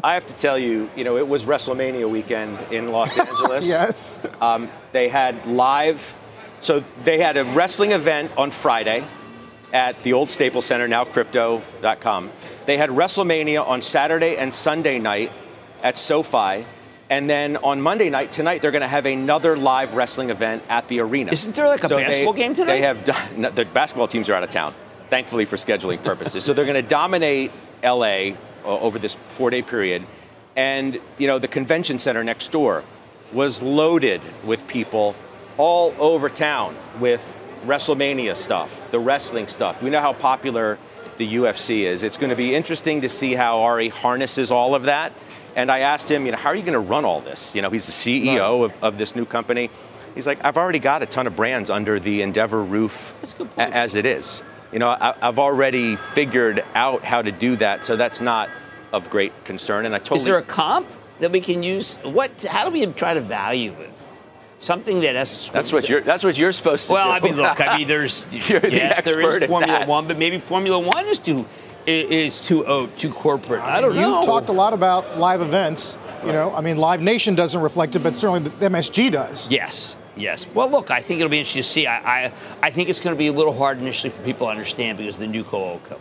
I 0.03 0.15
have 0.15 0.27
to 0.27 0.35
tell 0.37 0.59
you, 0.59 0.91
you 0.97 1.05
know, 1.05 1.17
it 1.17 1.27
was 1.29 1.47
WrestleMania 1.47 2.11
weekend 2.11 2.59
in 2.73 2.91
Los 2.91 3.17
Angeles. 3.27 3.69
yes. 3.69 4.19
Um, 4.41 4.69
they 4.93 5.09
had 5.09 5.47
live, 5.47 6.15
so 6.61 6.83
they 7.05 7.19
had 7.19 7.37
a 7.37 7.45
wrestling 7.45 7.93
event 7.93 8.31
on 8.37 8.51
Friday 8.51 9.07
at 9.73 9.99
the 10.01 10.13
old 10.13 10.31
Staples 10.31 10.65
Center, 10.65 10.87
now 10.89 11.05
crypto.com. 11.05 12.31
They 12.67 12.77
had 12.77 12.91
WrestleMania 12.91 13.67
on 13.67 13.83
Saturday 13.83 14.37
and 14.37 14.53
Sunday 14.53 14.99
night 14.99 15.33
at 15.83 15.99
SoFi. 15.99 16.65
And 17.09 17.31
then 17.31 17.57
on 17.59 17.81
Monday 17.81 18.11
night, 18.11 18.33
tonight, 18.33 18.63
they're 18.63 18.73
going 18.73 18.83
to 18.83 18.89
have 18.89 19.07
another 19.07 19.57
live 19.57 19.95
wrestling 19.95 20.31
event 20.31 20.65
at 20.69 20.89
the 20.89 21.01
arena. 21.01 21.33
Isn't 21.33 21.55
there 21.55 21.69
like 21.69 21.85
a 21.85 21.89
So 21.89 21.97
they- 21.97 22.05
basketball 22.05 22.33
game 22.33 22.55
tonight? 22.55 22.73
They 22.73 22.81
have 22.81 23.05
done, 23.05 23.29
no, 23.37 23.51
the 23.51 23.65
basketball 23.65 24.09
teams 24.09 24.29
are 24.29 24.35
out 24.35 24.43
of 24.43 24.51
town, 24.51 24.75
thankfully 25.09 25.45
for 25.45 25.55
scheduling 25.57 26.03
purposes. 26.03 26.45
so 26.45 26.53
they're 26.53 26.65
going 26.65 26.83
to 26.83 26.89
dominate 26.89 27.53
LA 27.85 28.31
over 28.65 28.99
this 28.99 29.17
four 29.29 29.51
day 29.51 29.63
period. 29.63 30.05
And, 30.57 30.99
you 31.19 31.27
know, 31.29 31.39
the 31.39 31.47
convention 31.49 31.99
center 31.99 32.25
next 32.25 32.51
door 32.51 32.83
was 33.33 33.63
loaded 33.63 34.21
with 34.45 34.67
people 34.67 35.15
all 35.59 35.95
over 35.99 36.29
town 36.29 36.75
with 36.99 37.41
WrestleMania 37.67 38.37
stuff, 38.37 38.89
the 38.91 38.99
wrestling 38.99 39.47
stuff. 39.47 39.83
We 39.83 39.91
know 39.91 40.01
how 40.01 40.13
popular 40.13 40.79
the 41.17 41.35
UFC 41.37 41.81
is. 41.81 42.03
It's 42.03 42.17
going 42.17 42.31
to 42.31 42.37
be 42.37 42.55
interesting 42.55 43.01
to 43.01 43.09
see 43.09 43.35
how 43.35 43.63
Ari 43.63 43.89
harnesses 43.89 44.51
all 44.51 44.75
of 44.75 44.85
that. 44.85 45.13
And 45.55 45.71
I 45.71 45.81
asked 45.81 46.11
him, 46.11 46.27
you 46.27 46.33
know, 46.33 46.39
how 46.39 46.51
are 46.51 46.55
you 46.55 46.63
going 46.63 46.75
to 46.75 46.79
run 46.79 47.05
all 47.05 47.21
this? 47.21 47.57
You 47.57 47.63
know, 47.63 47.71
he's 47.71 47.87
the 47.87 47.93
CEO 48.33 48.65
of, 48.65 48.85
of 48.85 48.99
this 48.99 49.17
new 49.17 49.25
company. 49.25 49.71
He's 50.15 50.27
like, 50.27 50.45
I've 50.45 50.57
already 50.57 50.79
got 50.79 51.03
a 51.03 51.07
ton 51.07 51.27
of 51.27 51.35
brands 51.35 51.71
under 51.71 51.99
the 51.99 52.23
Endeavor 52.23 52.63
roof 52.63 53.15
a 53.23 53.39
good 53.39 53.47
a- 53.47 53.51
point. 53.51 53.75
as 53.75 53.95
it 53.95 54.07
is. 54.07 54.43
You 54.73 54.79
know, 54.79 54.89
I, 54.89 55.15
I've 55.23 55.39
already 55.39 55.97
figured 55.97 56.65
out 56.75 57.05
how 57.05 57.23
to 57.23 57.33
do 57.33 57.57
that, 57.57 57.85
so 57.85 57.97
that's 57.97 58.21
not 58.21 58.51
of 58.93 59.09
great 59.11 59.33
concern. 59.45 59.87
And 59.87 59.95
I 59.95 59.99
totally 59.99 60.19
Is 60.19 60.25
there 60.25 60.39
a 60.39 60.43
comp 60.43 60.91
that 61.21 61.33
we 61.33 61.41
can 61.41 61.63
use? 61.63 61.95
What? 62.03 62.43
How 62.43 62.65
do 62.65 62.71
we 62.71 62.85
try 62.87 63.15
to 63.15 63.21
value 63.21 63.73
it? 63.73 63.91
Something 64.59 65.01
that 65.03 65.15
has. 65.17 65.51
that's 65.51 65.73
what 65.73 65.89
you're 65.89 66.01
that's 66.01 66.25
what 66.25 66.39
you're 66.39 66.53
supposed 66.53 66.87
to 66.87 66.95
Well, 66.95 67.09
do. 67.09 67.11
I 67.13 67.21
mean, 67.21 67.37
look. 67.37 67.61
I 67.61 67.77
mean, 67.77 67.89
there's 67.89 68.27
You're 68.49 68.67
yes, 68.67 69.03
there 69.03 69.21
expert 69.21 69.29
is 69.29 69.43
at 69.43 69.49
Formula. 69.49 69.87
One, 69.87 70.09
but 70.09 70.19
maybe 70.19 70.41
Formula 70.41 70.79
One 70.79 71.05
is 71.07 71.19
too 71.19 71.45
is 71.87 72.41
too 72.41 72.65
oh, 72.67 72.87
too 72.87 73.13
corporate. 73.13 73.61
I 73.61 73.81
don't 73.81 73.95
You've 73.95 74.03
know. 74.03 74.23
talked 74.23 74.49
a 74.49 74.53
lot 74.53 74.73
about 74.73 75.19
live 75.19 75.41
events. 75.43 75.99
You 76.25 76.33
know, 76.33 76.53
I 76.55 76.61
mean, 76.61 76.79
Live 76.79 77.03
Nation 77.03 77.35
doesn't 77.35 77.61
reflect 77.61 77.95
it, 77.95 78.01
but 78.01 78.17
certainly 78.17 78.41
the 78.41 78.69
MSG 78.71 79.13
does. 79.13 79.51
Yes, 79.51 79.97
yes. 80.17 80.47
Well, 80.55 80.69
look, 80.69 80.91
I 80.91 81.01
think 81.01 81.21
it'll 81.21 81.31
be 81.31 81.39
interesting 81.39 81.63
to 81.63 81.69
see. 81.69 81.87
I, 81.87 82.25
I, 82.27 82.33
I 82.63 82.71
think 82.71 82.89
it's 82.89 82.99
going 82.99 83.15
to 83.15 83.19
be 83.19 83.29
a 83.29 83.33
little 83.33 83.53
hard 83.53 83.81
initially 83.81 84.11
for 84.11 84.23
people 84.23 84.47
to 84.47 84.51
understand 84.51 84.99
because 84.99 85.17
of 85.17 85.21
the 85.21 85.27
new 85.29 85.45
co 85.45 85.79
co. 85.85 86.01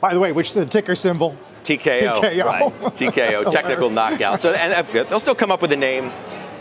By 0.00 0.14
the 0.14 0.20
way, 0.20 0.32
which 0.32 0.52
the 0.54 0.64
ticker 0.64 0.94
symbol? 0.94 1.36
TKO, 1.64 2.12
TKO. 2.22 2.44
right? 2.44 2.72
TKO, 2.94 3.52
technical 3.52 3.90
knockout. 3.98 4.40
So, 4.40 4.52
and 4.54 4.72
uh, 4.72 5.02
they'll 5.04 5.18
still 5.18 5.34
come 5.34 5.50
up 5.50 5.60
with 5.60 5.72
a 5.72 5.76
name. 5.76 6.10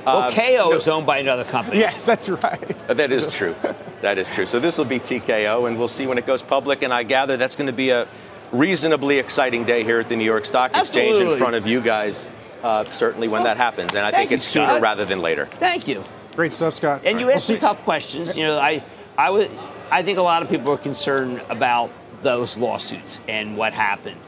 Well, 0.06 0.18
Uh, 0.24 0.32
KO 0.32 0.72
is 0.74 0.88
owned 0.88 1.06
by 1.06 1.18
another 1.20 1.44
company. 1.44 1.80
Yes, 1.80 2.06
that's 2.06 2.30
right. 2.30 2.84
Uh, 2.90 2.94
That 2.94 3.12
is 3.12 3.34
true. 3.34 3.56
That 4.02 4.18
is 4.18 4.30
true. 4.30 4.46
So 4.46 4.60
this 4.60 4.78
will 4.78 4.86
be 4.86 5.00
TKO, 5.00 5.68
and 5.68 5.78
we'll 5.78 5.88
see 5.88 6.08
when 6.08 6.18
it 6.18 6.26
goes 6.26 6.42
public. 6.42 6.82
And 6.84 6.94
I 6.94 7.04
gather 7.04 7.38
that's 7.38 7.56
going 7.56 7.68
to 7.68 7.74
be 7.74 7.90
a 7.90 8.08
reasonably 8.52 9.20
exciting 9.20 9.64
day 9.64 9.84
here 9.84 10.00
at 10.00 10.10
the 10.10 10.16
New 10.16 10.24
York 10.26 10.46
Stock 10.46 10.72
Exchange 10.76 11.12
Absolutely. 11.12 11.34
in 11.34 11.40
front 11.40 11.56
of 11.56 11.68
you 11.68 11.82
guys. 11.82 12.26
Uh, 12.64 12.84
certainly 12.92 13.30
when 13.30 13.44
that 13.44 13.56
happens, 13.56 13.96
and 13.96 14.00
I 14.06 14.12
Thank 14.12 14.16
think 14.16 14.32
you, 14.32 14.36
it's 14.36 14.44
sooner 14.44 14.68
Scott. 14.68 14.82
rather 14.82 15.06
than 15.06 15.22
later. 15.22 15.46
Thank 15.46 15.88
you. 15.88 16.04
Great 16.36 16.52
stuff, 16.52 16.74
Scott. 16.74 17.02
And 17.06 17.18
you 17.18 17.28
We'll 17.28 17.36
asked 17.36 17.48
some 17.48 17.58
tough 17.58 17.82
questions. 17.86 18.38
You 18.38 18.48
know, 18.48 18.58
I, 18.60 18.84
I 19.18 19.30
would, 19.30 19.50
I 19.90 20.04
think 20.04 20.18
a 20.18 20.22
lot 20.22 20.42
of 20.44 20.50
people 20.50 20.74
are 20.74 20.78
concerned 20.78 21.42
about 21.50 21.90
those 22.22 22.58
lawsuits 22.58 23.22
and 23.30 23.56
what 23.56 23.72
happened, 23.72 24.20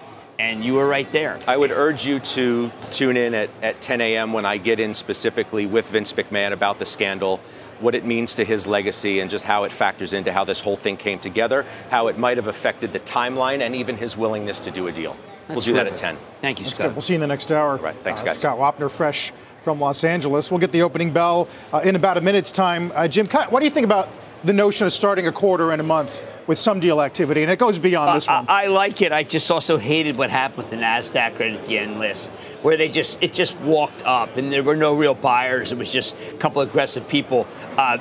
and 0.41 0.65
you 0.65 0.73
were 0.73 0.87
right 0.87 1.09
there. 1.11 1.39
I 1.47 1.55
would 1.55 1.69
urge 1.69 2.03
you 2.03 2.19
to 2.19 2.71
tune 2.91 3.15
in 3.15 3.35
at, 3.35 3.49
at 3.61 3.79
10 3.79 4.01
a.m. 4.01 4.33
when 4.33 4.43
I 4.43 4.57
get 4.57 4.79
in 4.79 4.95
specifically 4.95 5.67
with 5.67 5.89
Vince 5.91 6.13
McMahon 6.13 6.51
about 6.51 6.79
the 6.79 6.85
scandal, 6.85 7.37
what 7.79 7.93
it 7.93 8.03
means 8.05 8.33
to 8.35 8.43
his 8.43 8.65
legacy, 8.65 9.19
and 9.19 9.29
just 9.29 9.45
how 9.45 9.65
it 9.65 9.71
factors 9.71 10.13
into 10.13 10.33
how 10.33 10.43
this 10.43 10.61
whole 10.61 10.75
thing 10.75 10.97
came 10.97 11.19
together, 11.19 11.63
how 11.91 12.07
it 12.07 12.17
might 12.17 12.37
have 12.37 12.47
affected 12.47 12.91
the 12.91 12.99
timeline, 13.01 13.61
and 13.61 13.75
even 13.75 13.97
his 13.97 14.17
willingness 14.17 14.59
to 14.61 14.71
do 14.71 14.87
a 14.87 14.91
deal. 14.91 15.15
we'll 15.47 15.55
That's 15.55 15.65
do 15.65 15.73
that 15.73 15.85
at 15.85 15.95
10. 15.95 16.17
Thank 16.41 16.57
you, 16.57 16.65
That's 16.65 16.75
Scott. 16.75 16.87
good. 16.87 16.95
We'll 16.95 17.01
see 17.03 17.13
you 17.13 17.17
in 17.17 17.21
the 17.21 17.27
next 17.27 17.51
hour. 17.51 17.75
Right. 17.77 17.95
Thanks, 17.97 18.21
Uh, 18.23 18.25
guys. 18.25 18.39
Scott 18.39 18.57
Wapner, 18.57 18.89
fresh 18.89 19.31
from 19.61 19.79
Los 19.79 20.03
Angeles. 20.03 20.49
We'll 20.49 20.59
get 20.59 20.71
the 20.71 20.81
opening 20.81 21.11
bell 21.11 21.47
uh, 21.71 21.81
in 21.83 21.95
about 21.95 22.17
a 22.17 22.21
minute's 22.21 22.51
time. 22.51 22.91
Uh, 22.95 23.07
Jim, 23.07 23.27
what 23.27 23.59
do 23.59 23.65
you 23.65 23.71
think 23.71 23.85
about 23.85 24.09
the 24.43 24.53
notion 24.53 24.85
of 24.87 24.93
starting 24.93 25.27
a 25.27 25.31
quarter 25.31 25.71
and 25.71 25.79
a 25.79 25.83
month 25.83 26.23
with 26.47 26.57
some 26.57 26.79
deal 26.79 27.01
activity? 27.01 27.43
And 27.43 27.51
it 27.51 27.59
goes 27.59 27.79
beyond 27.79 28.15
this 28.15 28.27
one. 28.27 28.45
I, 28.47 28.63
I 28.63 28.67
like 28.67 29.01
it. 29.01 29.11
I 29.11 29.23
just 29.23 29.49
also 29.51 29.77
hated 29.77 30.17
what 30.17 30.29
happened 30.29 30.57
with 30.57 30.69
the 30.69 30.77
Nasdaq 30.77 31.39
right 31.39 31.53
at 31.53 31.63
the 31.65 31.77
end 31.77 31.99
list, 31.99 32.29
where 32.61 32.77
they 32.77 32.89
just 32.89 33.21
it 33.21 33.33
just 33.33 33.59
walked 33.59 34.01
up 34.03 34.37
and 34.37 34.51
there 34.51 34.63
were 34.63 34.75
no 34.75 34.93
real 34.93 35.13
buyers. 35.13 35.71
It 35.71 35.77
was 35.77 35.91
just 35.91 36.15
a 36.29 36.33
couple 36.37 36.61
aggressive 36.61 37.07
people. 37.07 37.47
Uh, 37.77 37.97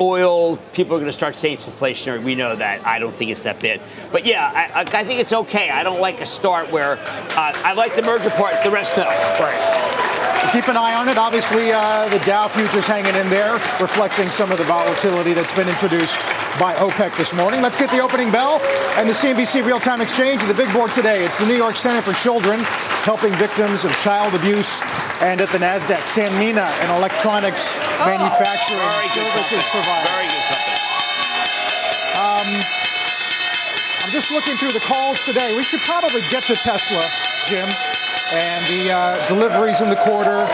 oil, 0.00 0.56
people 0.72 0.94
are 0.94 0.98
going 0.98 1.06
to 1.06 1.12
start 1.12 1.34
saying 1.34 1.54
it's 1.54 1.66
inflationary. 1.66 2.22
We 2.22 2.34
know 2.34 2.54
that. 2.56 2.86
I 2.86 2.98
don't 2.98 3.14
think 3.14 3.30
it's 3.30 3.42
that 3.44 3.60
bad. 3.60 3.80
But 4.10 4.26
yeah, 4.26 4.50
I, 4.54 4.80
I, 4.80 5.00
I 5.00 5.04
think 5.04 5.20
it's 5.20 5.32
okay. 5.32 5.70
I 5.70 5.82
don't 5.82 6.00
like 6.00 6.20
a 6.20 6.26
start 6.26 6.70
where 6.70 6.98
uh, 6.98 7.52
I 7.56 7.72
like 7.72 7.96
the 7.96 8.02
merger 8.02 8.30
part. 8.30 8.62
The 8.62 8.70
rest 8.70 8.96
no. 8.96 9.04
We'll 9.04 10.21
keep 10.50 10.66
an 10.68 10.76
eye 10.76 10.94
on 10.94 11.08
it. 11.08 11.16
Obviously, 11.18 11.70
uh, 11.70 12.08
the 12.08 12.18
Dow 12.26 12.48
futures 12.48 12.86
hanging 12.86 13.14
in 13.14 13.30
there, 13.30 13.52
reflecting 13.78 14.28
some 14.30 14.50
of 14.50 14.58
the 14.58 14.64
volatility 14.64 15.32
that's 15.32 15.52
been 15.54 15.68
introduced 15.68 16.18
by 16.58 16.74
OPEC 16.82 17.16
this 17.16 17.32
morning. 17.32 17.62
Let's 17.62 17.76
get 17.76 17.90
the 17.90 18.00
opening 18.00 18.30
bell 18.30 18.60
and 18.98 19.08
the 19.08 19.14
CNBC 19.14 19.64
Real 19.64 19.78
Time 19.80 20.00
Exchange. 20.00 20.42
At 20.42 20.48
the 20.48 20.54
big 20.58 20.72
board 20.72 20.92
today, 20.92 21.24
it's 21.24 21.38
the 21.38 21.46
New 21.46 21.54
York 21.56 21.76
Center 21.76 22.02
for 22.02 22.12
Children, 22.12 22.60
helping 23.06 23.32
victims 23.34 23.84
of 23.84 23.92
child 24.02 24.34
abuse, 24.34 24.82
and 25.22 25.40
at 25.40 25.48
the 25.50 25.58
NASDAQ, 25.58 26.02
Sanmina, 26.10 26.66
an 26.82 26.90
electronics 26.98 27.70
manufacturing 28.02 28.82
Oh, 28.82 28.98
Very 28.98 29.08
good 29.14 29.30
services 29.38 29.64
provider. 29.70 30.08
Very 30.10 30.26
good 30.26 30.44
company. 30.50 30.78
I'm 34.02 34.10
just 34.10 34.32
looking 34.34 34.54
through 34.58 34.74
the 34.74 34.82
calls 34.84 35.24
today. 35.24 35.54
We 35.56 35.62
should 35.62 35.80
probably 35.86 36.20
get 36.34 36.42
to 36.50 36.54
Tesla, 36.58 37.00
Jim, 37.48 37.64
and 38.32 38.64
the 38.66 38.92
uh, 38.92 39.28
deliveries 39.28 39.80
in 39.80 39.90
the 39.90 39.96
quarter. 39.96 40.46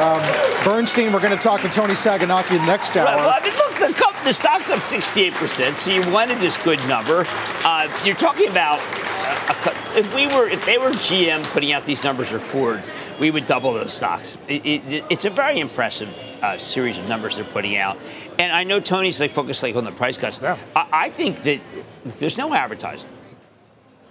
Um, 0.00 0.20
Bernstein, 0.64 1.12
we're 1.12 1.20
going 1.20 1.36
to 1.36 1.42
talk 1.42 1.60
to 1.60 1.68
Toni 1.68 1.94
Sacconaghi 1.94 2.64
next 2.66 2.96
hour. 2.96 3.04
Well, 3.16 3.30
I 3.30 3.44
mean, 3.44 3.54
look, 3.56 3.72
the, 3.74 4.00
comp- 4.00 4.24
the 4.24 4.32
stock's 4.32 4.70
up 4.70 4.80
68%, 4.80 5.74
so 5.74 5.90
you 5.90 6.00
wanted 6.10 6.38
this 6.38 6.56
good 6.56 6.78
number. 6.88 7.26
Uh, 7.64 7.88
you're 8.04 8.16
talking 8.16 8.48
about 8.50 8.78
a, 8.78 9.52
a, 9.68 9.98
if 9.98 10.14
we 10.14 10.26
were, 10.28 10.48
if 10.48 10.64
they 10.64 10.78
were 10.78 10.90
GM 10.90 11.44
putting 11.44 11.72
out 11.72 11.84
these 11.84 12.02
numbers 12.02 12.32
or 12.32 12.38
Ford, 12.38 12.82
we 13.20 13.30
would 13.30 13.46
double 13.46 13.72
those 13.74 13.92
stocks. 13.92 14.36
It, 14.48 14.64
it, 14.64 15.04
it's 15.10 15.24
a 15.24 15.30
very 15.30 15.60
impressive 15.60 16.08
uh, 16.42 16.58
series 16.58 16.98
of 16.98 17.08
numbers 17.08 17.36
they're 17.36 17.44
putting 17.44 17.76
out, 17.76 17.98
and 18.38 18.52
I 18.52 18.64
know 18.64 18.80
Tony's 18.80 19.20
like 19.20 19.30
focused 19.30 19.62
like 19.62 19.76
on 19.76 19.84
the 19.84 19.92
price 19.92 20.18
cuts. 20.18 20.40
Yeah. 20.42 20.58
I, 20.74 20.88
I 20.92 21.08
think 21.10 21.42
that 21.42 21.60
there's 22.04 22.38
no 22.38 22.52
advertising; 22.54 23.10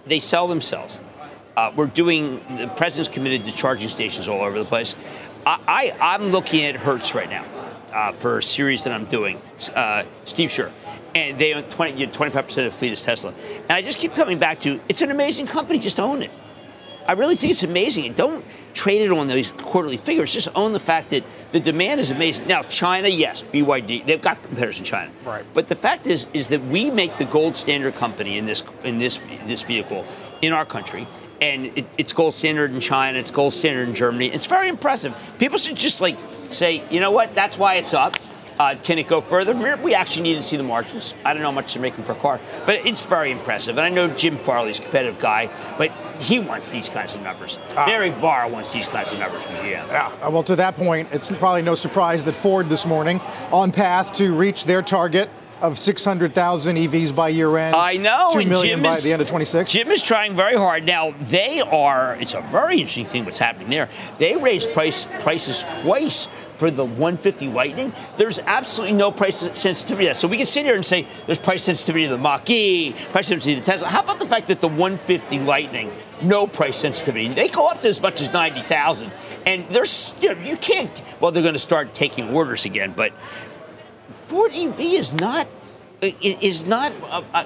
they 0.06 0.20
sell 0.20 0.48
themselves. 0.48 1.00
Uh, 1.56 1.72
we're 1.76 1.86
doing. 1.86 2.36
The 2.56 2.68
president's 2.68 3.12
committed 3.12 3.44
to 3.44 3.52
charging 3.52 3.88
stations 3.88 4.28
all 4.28 4.40
over 4.40 4.58
the 4.58 4.64
place. 4.64 4.96
I, 5.44 5.58
I 6.00 6.14
I'm 6.14 6.28
looking 6.28 6.64
at 6.64 6.76
Hertz 6.76 7.14
right 7.14 7.28
now 7.28 7.44
uh, 7.92 8.12
for 8.12 8.38
a 8.38 8.42
series 8.42 8.84
that 8.84 8.92
I'm 8.92 9.04
doing. 9.04 9.40
Uh, 9.74 10.04
Steve 10.24 10.50
Scherr, 10.50 10.70
and 11.14 11.36
they 11.38 11.52
own 11.52 11.64
20 11.64 12.06
25 12.06 12.46
percent 12.46 12.66
of 12.66 12.72
the 12.72 12.78
fleet 12.78 12.92
is 12.92 13.02
Tesla. 13.02 13.34
And 13.54 13.72
I 13.72 13.82
just 13.82 13.98
keep 13.98 14.14
coming 14.14 14.38
back 14.38 14.60
to 14.60 14.80
it's 14.88 15.02
an 15.02 15.10
amazing 15.10 15.46
company. 15.46 15.78
Just 15.78 16.00
own 16.00 16.22
it. 16.22 16.30
I 17.06 17.12
really 17.12 17.34
think 17.34 17.50
it's 17.50 17.64
amazing. 17.64 18.12
Don't 18.12 18.44
trade 18.74 19.02
it 19.02 19.10
on 19.10 19.26
those 19.26 19.52
quarterly 19.52 19.96
figures. 19.96 20.32
Just 20.32 20.48
own 20.54 20.72
the 20.72 20.80
fact 20.80 21.10
that 21.10 21.24
the 21.50 21.58
demand 21.58 22.00
is 22.00 22.12
amazing. 22.12 22.46
Now, 22.46 22.62
China, 22.62 23.08
yes, 23.08 23.42
BYD, 23.42 24.06
they've 24.06 24.22
got 24.22 24.40
competitors 24.42 24.78
in 24.78 24.84
China. 24.84 25.10
Right. 25.24 25.44
But 25.52 25.66
the 25.66 25.74
fact 25.74 26.06
is, 26.06 26.28
is 26.32 26.48
that 26.48 26.62
we 26.66 26.92
make 26.92 27.16
the 27.16 27.24
gold 27.24 27.56
standard 27.56 27.96
company 27.96 28.38
in 28.38 28.46
this 28.46 28.62
in 28.84 28.98
this 28.98 29.18
this 29.46 29.62
vehicle 29.62 30.06
in 30.42 30.52
our 30.52 30.64
country. 30.64 31.06
And 31.42 31.76
it, 31.76 31.86
it's 31.98 32.12
gold 32.12 32.34
standard 32.34 32.70
in 32.70 32.78
China. 32.78 33.18
It's 33.18 33.32
gold 33.32 33.52
standard 33.52 33.88
in 33.88 33.96
Germany. 33.96 34.28
It's 34.28 34.46
very 34.46 34.68
impressive. 34.68 35.12
People 35.40 35.58
should 35.58 35.76
just 35.76 36.00
like 36.00 36.16
say, 36.50 36.84
you 36.88 37.00
know 37.00 37.10
what? 37.10 37.34
That's 37.34 37.58
why 37.58 37.74
it's 37.74 37.92
up. 37.92 38.14
Uh, 38.60 38.76
can 38.80 38.96
it 38.96 39.08
go 39.08 39.20
further? 39.20 39.52
We 39.78 39.92
actually 39.92 40.22
need 40.22 40.36
to 40.36 40.42
see 40.42 40.56
the 40.56 40.62
margins. 40.62 41.14
I 41.24 41.32
don't 41.32 41.42
know 41.42 41.48
how 41.48 41.54
much 41.54 41.74
they're 41.74 41.82
making 41.82 42.04
per 42.04 42.14
car, 42.14 42.38
but 42.64 42.86
it's 42.86 43.04
very 43.04 43.32
impressive. 43.32 43.76
And 43.76 43.84
I 43.84 43.88
know 43.88 44.06
Jim 44.06 44.38
Farley's 44.38 44.78
a 44.78 44.82
competitive 44.82 45.18
guy, 45.18 45.50
but 45.78 45.90
he 46.20 46.38
wants 46.38 46.70
these 46.70 46.88
kinds 46.88 47.16
of 47.16 47.22
numbers. 47.22 47.58
Ah. 47.76 47.86
Mary 47.86 48.10
Barra 48.10 48.48
wants 48.48 48.72
these 48.72 48.86
kinds 48.86 49.12
of 49.12 49.18
numbers 49.18 49.42
from 49.42 49.56
GM. 49.56 49.88
Yeah, 49.88 50.12
uh, 50.22 50.30
well, 50.30 50.44
to 50.44 50.54
that 50.54 50.76
point, 50.76 51.08
it's 51.10 51.32
probably 51.32 51.62
no 51.62 51.74
surprise 51.74 52.24
that 52.26 52.36
Ford 52.36 52.68
this 52.68 52.86
morning 52.86 53.20
on 53.50 53.72
path 53.72 54.12
to 54.12 54.32
reach 54.36 54.64
their 54.64 54.82
target 54.82 55.28
of 55.62 55.78
600,000 55.78 56.76
EVs 56.76 57.14
by 57.14 57.28
year 57.28 57.56
end. 57.56 57.74
I 57.76 57.96
know. 57.96 58.30
2 58.32 58.44
million 58.44 58.78
Jim 58.78 58.82
by 58.82 58.96
is- 58.96 59.04
the 59.04 59.12
end 59.12 59.22
of 59.22 59.28
26. 59.28 59.72
Jim 59.72 59.90
is 59.90 60.02
trying 60.02 60.34
very 60.34 60.56
hard. 60.56 60.84
Now, 60.84 61.14
they 61.20 61.60
are, 61.60 62.16
it's 62.20 62.34
a 62.34 62.40
very 62.42 62.74
interesting 62.74 63.04
thing 63.06 63.24
what's 63.24 63.38
happening 63.38 63.70
there. 63.70 63.88
They 64.18 64.36
raised 64.36 64.72
price 64.72 65.06
prices 65.20 65.64
twice 65.82 66.26
for 66.56 66.70
the 66.70 66.84
150 66.84 67.48
Lightning. 67.48 67.92
There's 68.16 68.38
absolutely 68.40 68.96
no 68.96 69.10
price 69.10 69.38
sensitivity 69.38 70.04
to 70.06 70.10
that. 70.10 70.16
So 70.16 70.28
we 70.28 70.36
can 70.36 70.46
sit 70.46 70.64
here 70.64 70.74
and 70.74 70.84
say 70.84 71.06
there's 71.26 71.38
price 71.40 71.62
sensitivity 71.64 72.04
to 72.06 72.12
the 72.12 72.18
Mach 72.18 72.48
E, 72.50 72.92
price 73.12 73.28
sensitivity 73.28 73.54
to 73.54 73.60
the 73.60 73.66
Tesla. 73.66 73.88
How 73.88 74.00
about 74.02 74.18
the 74.20 74.26
fact 74.26 74.48
that 74.48 74.60
the 74.60 74.68
150 74.68 75.40
Lightning, 75.40 75.90
no 76.22 76.46
price 76.46 76.76
sensitivity? 76.76 77.28
They 77.28 77.48
go 77.48 77.68
up 77.68 77.80
to 77.80 77.88
as 77.88 78.00
much 78.00 78.20
as 78.20 78.32
90,000. 78.32 79.10
And 79.46 79.68
there's, 79.70 80.14
you, 80.20 80.34
know, 80.34 80.40
you 80.42 80.56
can't, 80.56 81.02
well, 81.20 81.32
they're 81.32 81.42
going 81.42 81.54
to 81.54 81.58
start 81.58 81.94
taking 81.94 82.30
orders 82.34 82.64
again, 82.64 82.92
but 82.96 83.12
Ford 84.32 84.50
EV 84.54 84.80
is 84.80 85.12
not 85.12 85.46
is 86.00 86.64
not 86.64 86.90
uh, 87.02 87.22
uh, 87.34 87.44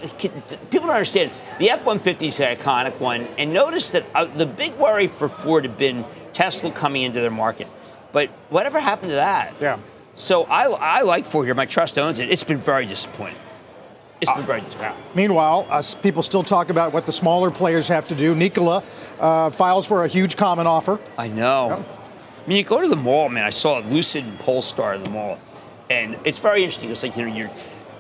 people 0.71 0.87
don't 0.87 0.91
understand 0.91 1.33
the 1.59 1.69
F-150 1.71 2.29
is 2.29 2.39
an 2.39 2.57
iconic 2.57 3.01
one 3.01 3.27
and 3.37 3.53
notice 3.53 3.91
that 3.91 4.05
uh, 4.15 4.25
the 4.25 4.47
big 4.47 4.73
worry 4.77 5.09
for 5.09 5.29
Ford 5.29 5.65
had 5.65 5.77
been 5.77 6.05
Tesla 6.33 6.71
coming 6.71 7.03
into 7.03 7.21
their 7.21 7.31
market 7.33 7.67
but 8.13 8.31
whatever 8.51 8.79
happened 8.79 9.11
to 9.11 9.17
that 9.17 9.55
Yeah. 9.61 9.81
so 10.15 10.45
I, 10.45 10.63
I 11.01 11.03
like 11.03 11.27
Ford 11.27 11.47
here 11.47 11.57
my 11.57 11.67
trust 11.67 11.99
owns 11.99 12.21
it 12.21 12.31
it's 12.31 12.45
been 12.45 12.59
very 12.61 12.87
disappointing 12.87 13.39
it's 14.21 14.31
been 14.31 14.45
very 14.45 14.61
disappointing 14.61 14.97
Meanwhile, 15.17 15.67
uh, 15.69 15.83
people 16.03 16.23
still 16.23 16.45
talk 16.45 16.71
about 16.71 16.93
what 16.93 17.05
the 17.05 17.13
smaller 17.13 17.51
players 17.51 17.89
have 17.89 18.07
to 18.09 18.15
do. 18.15 18.35
Nikola 18.35 18.83
uh, 19.21 19.51
files 19.51 19.87
for 19.89 20.05
a 20.05 20.09
huge 20.09 20.37
common 20.39 20.67
offer. 20.67 20.99
I 21.19 21.29
know. 21.29 21.85
I 22.45 22.49
mean, 22.49 22.57
you 22.59 22.65
go 22.65 22.81
to 22.81 22.89
the 22.89 22.97
mall, 22.97 23.29
man. 23.29 23.45
I 23.45 23.51
saw 23.51 23.81
Lucid 23.81 24.25
and 24.25 24.39
Polestar 24.39 24.95
in 24.95 25.03
the 25.03 25.11
mall, 25.11 25.39
and 25.91 26.19
it's 26.25 26.39
very 26.39 26.63
interesting. 26.63 26.91
It's 26.91 27.03
like 27.03 27.17
you 27.17 27.27
know, 27.27 27.51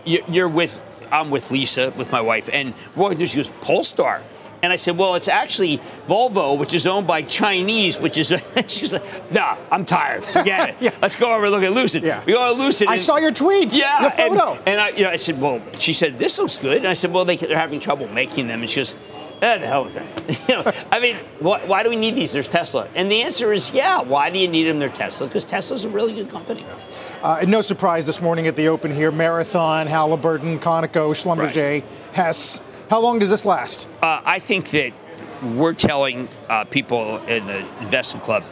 you're 0.05 0.21
you're, 0.29 0.49
with 0.49 0.81
I'm 1.11 1.31
with 1.31 1.51
Lisa, 1.51 1.93
with 1.97 2.13
my 2.13 2.21
wife, 2.21 2.49
and 2.53 2.75
through. 2.77 3.27
She 3.27 3.37
goes 3.37 3.49
Polestar, 3.61 4.23
and 4.63 4.73
I 4.73 4.77
said, 4.77 4.97
well, 4.99 5.15
it's 5.15 5.29
actually 5.29 5.79
Volvo, 6.09 6.59
which 6.59 6.75
is 6.75 6.87
owned 6.87 7.07
by 7.07 7.23
Chinese, 7.23 8.01
which 8.01 8.19
is. 8.19 8.29
she's 8.67 8.93
like, 8.93 9.33
nah, 9.33 9.57
I'm 9.71 9.85
tired. 9.85 10.25
Forget 10.25 10.71
it. 10.71 10.77
Yeah. 10.81 10.91
Let's 11.01 11.17
go 11.17 11.35
over 11.35 11.45
and 11.47 11.55
look 11.55 11.63
at 11.63 11.73
Lucid. 11.73 12.03
Yeah. 12.03 12.23
We 12.25 12.33
go 12.33 12.53
to 12.55 12.61
Lucid. 12.61 12.89
I 12.89 12.93
and- 12.95 13.01
saw 13.01 13.17
your 13.17 13.33
tweet. 13.33 13.75
yeah, 13.75 14.01
Your 14.01 14.11
and- 14.11 14.37
photo. 14.37 14.63
And, 14.67 14.81
I, 14.81 14.89
you 14.91 15.03
know, 15.05 15.11
I 15.11 15.17
said, 15.17 15.39
well, 15.41 15.63
she 15.79 15.93
said 15.93 16.19
this 16.19 16.39
looks 16.39 16.59
good, 16.59 16.79
and 16.79 16.87
I 16.87 16.95
said, 16.95 17.13
well, 17.13 17.25
they, 17.25 17.37
they're 17.37 17.57
having 17.59 17.81
trouble 17.81 18.13
making 18.13 18.49
them, 18.49 18.61
and 18.61 18.69
she 18.71 18.81
goes, 18.81 18.97
eh, 19.43 19.59
the 19.59 19.67
hell 19.67 19.85
with 19.85 19.95
that. 19.95 20.49
you 20.49 20.57
know, 20.57 20.73
I 20.91 21.01
mean, 21.01 21.17
why, 21.41 21.61
why 21.67 21.83
do 21.83 21.91
we 21.91 21.97
need 21.97 22.15
these? 22.15 22.33
There's 22.33 22.49
Tesla, 22.49 22.89
and 22.95 23.11
the 23.11 23.23
answer 23.23 23.53
is, 23.53 23.73
yeah. 23.73 24.01
Why 24.03 24.31
do 24.31 24.39
you 24.39 24.49
need 24.49 24.65
them? 24.65 24.79
They're 24.79 24.89
Tesla 24.89 25.27
because 25.27 25.45
Tesla's 25.45 25.85
a 25.85 25.89
really 25.89 26.15
good 26.15 26.29
company. 26.31 26.65
Uh, 27.27 27.45
no 27.49 27.61
surprise 27.61 28.07
this 28.07 28.23
morning 28.23 28.47
at 28.47 28.55
the 28.55 28.69
open 28.69 28.95
here 28.95 29.11
Marathon, 29.11 29.89
Halliburton, 29.89 30.61
Conoco, 30.61 31.11
Schlumberger, 31.11 31.83
Hess. 32.13 32.63
How 32.89 33.01
long 33.01 33.19
does 33.19 33.31
this 33.31 33.45
last? 33.45 33.89
Uh, 34.01 34.23
I 34.25 34.39
think 34.39 34.71
that 34.71 34.93
we're 35.57 35.75
telling 35.75 36.29
uh, 36.49 36.63
people 36.67 37.17
in 37.25 37.45
the 37.49 37.67
investment 37.81 38.23
club 38.23 38.45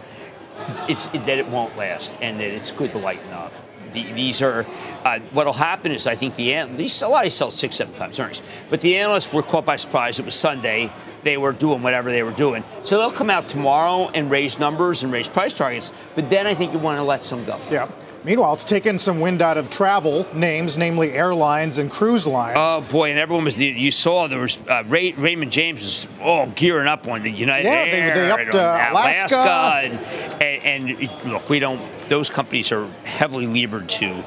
it's 0.89 1.07
that 1.07 1.29
it 1.29 1.47
won't 1.47 1.77
last 1.77 2.17
and 2.21 2.41
that 2.41 2.49
it's 2.49 2.73
good 2.73 2.91
to 2.91 2.99
lighten 2.99 3.31
up. 3.31 3.53
The, 3.93 4.13
these 4.13 4.43
are 4.43 4.67
uh, 5.05 5.21
what'll 5.31 5.53
happen 5.53 5.93
is 5.93 6.09
I 6.09 6.17
think 6.17 6.35
the 6.35 6.65
these 6.75 7.01
a 7.01 7.07
lot 7.07 7.19
of 7.19 7.27
these 7.27 7.35
sell 7.35 7.53
six 7.53 7.77
seven 7.77 7.95
times 7.95 8.19
earnings, 8.19 8.43
but 8.71 8.81
the 8.81 8.97
analysts 8.97 9.33
were 9.33 9.45
caught 9.45 9.65
by 9.65 9.77
surprise. 9.77 10.19
It 10.19 10.25
was 10.25 10.35
Sunday; 10.35 10.93
they 11.23 11.37
were 11.37 11.53
doing 11.53 11.81
whatever 11.81 12.11
they 12.11 12.25
were 12.25 12.33
doing, 12.33 12.65
so 12.83 12.99
they'll 12.99 13.13
come 13.13 13.31
out 13.31 13.47
tomorrow 13.47 14.11
and 14.15 14.33
raise 14.33 14.59
numbers 14.59 15.05
and 15.05 15.13
raise 15.13 15.29
price 15.29 15.53
targets. 15.53 15.93
But 16.17 16.29
then 16.29 16.49
I 16.49 16.55
think 16.55 16.73
you 16.73 16.81
want 16.81 16.99
to 16.99 17.05
let 17.05 17.23
some 17.23 17.45
go. 17.45 17.61
Yeah. 17.71 17.89
Meanwhile, 18.25 18.55
it's 18.55 18.65
taken 18.65 18.99
some 18.99 19.21
wind 19.21 19.43
out 19.43 19.59
of 19.59 19.69
travel 19.69 20.27
names, 20.35 20.79
namely 20.79 21.13
airlines 21.13 21.77
and 21.77 21.91
cruise 21.91 22.27
lines. 22.27 22.57
Oh 22.59 22.81
boy, 22.81 23.11
and 23.11 23.19
everyone 23.19 23.45
was. 23.45 23.59
You 23.59 23.91
saw 23.91 24.27
there 24.29 24.39
was 24.41 24.63
uh, 24.63 24.83
Ray, 24.87 25.13
Raymond 25.13 25.53
James 25.53 25.83
was 25.83 26.09
all 26.23 26.47
gearing 26.47 26.89
up 26.89 27.07
on 27.07 27.23
the 27.23 27.31
United 27.31 27.67
Yeah, 27.67 27.85
Air, 27.85 28.15
they 28.15 28.31
upped, 28.31 28.41
and 28.41 28.55
uh, 28.55 28.89
Alaska. 28.93 29.37
and, 29.37 30.43
and, 30.43 30.91
and 30.91 31.33
look, 31.33 31.51
we 31.51 31.59
don't. 31.59 31.83
Those 32.09 32.31
companies 32.31 32.73
are 32.73 32.89
heavily 33.05 33.47
levered 33.47 33.91
to 33.91 34.25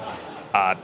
uh, 0.54 0.76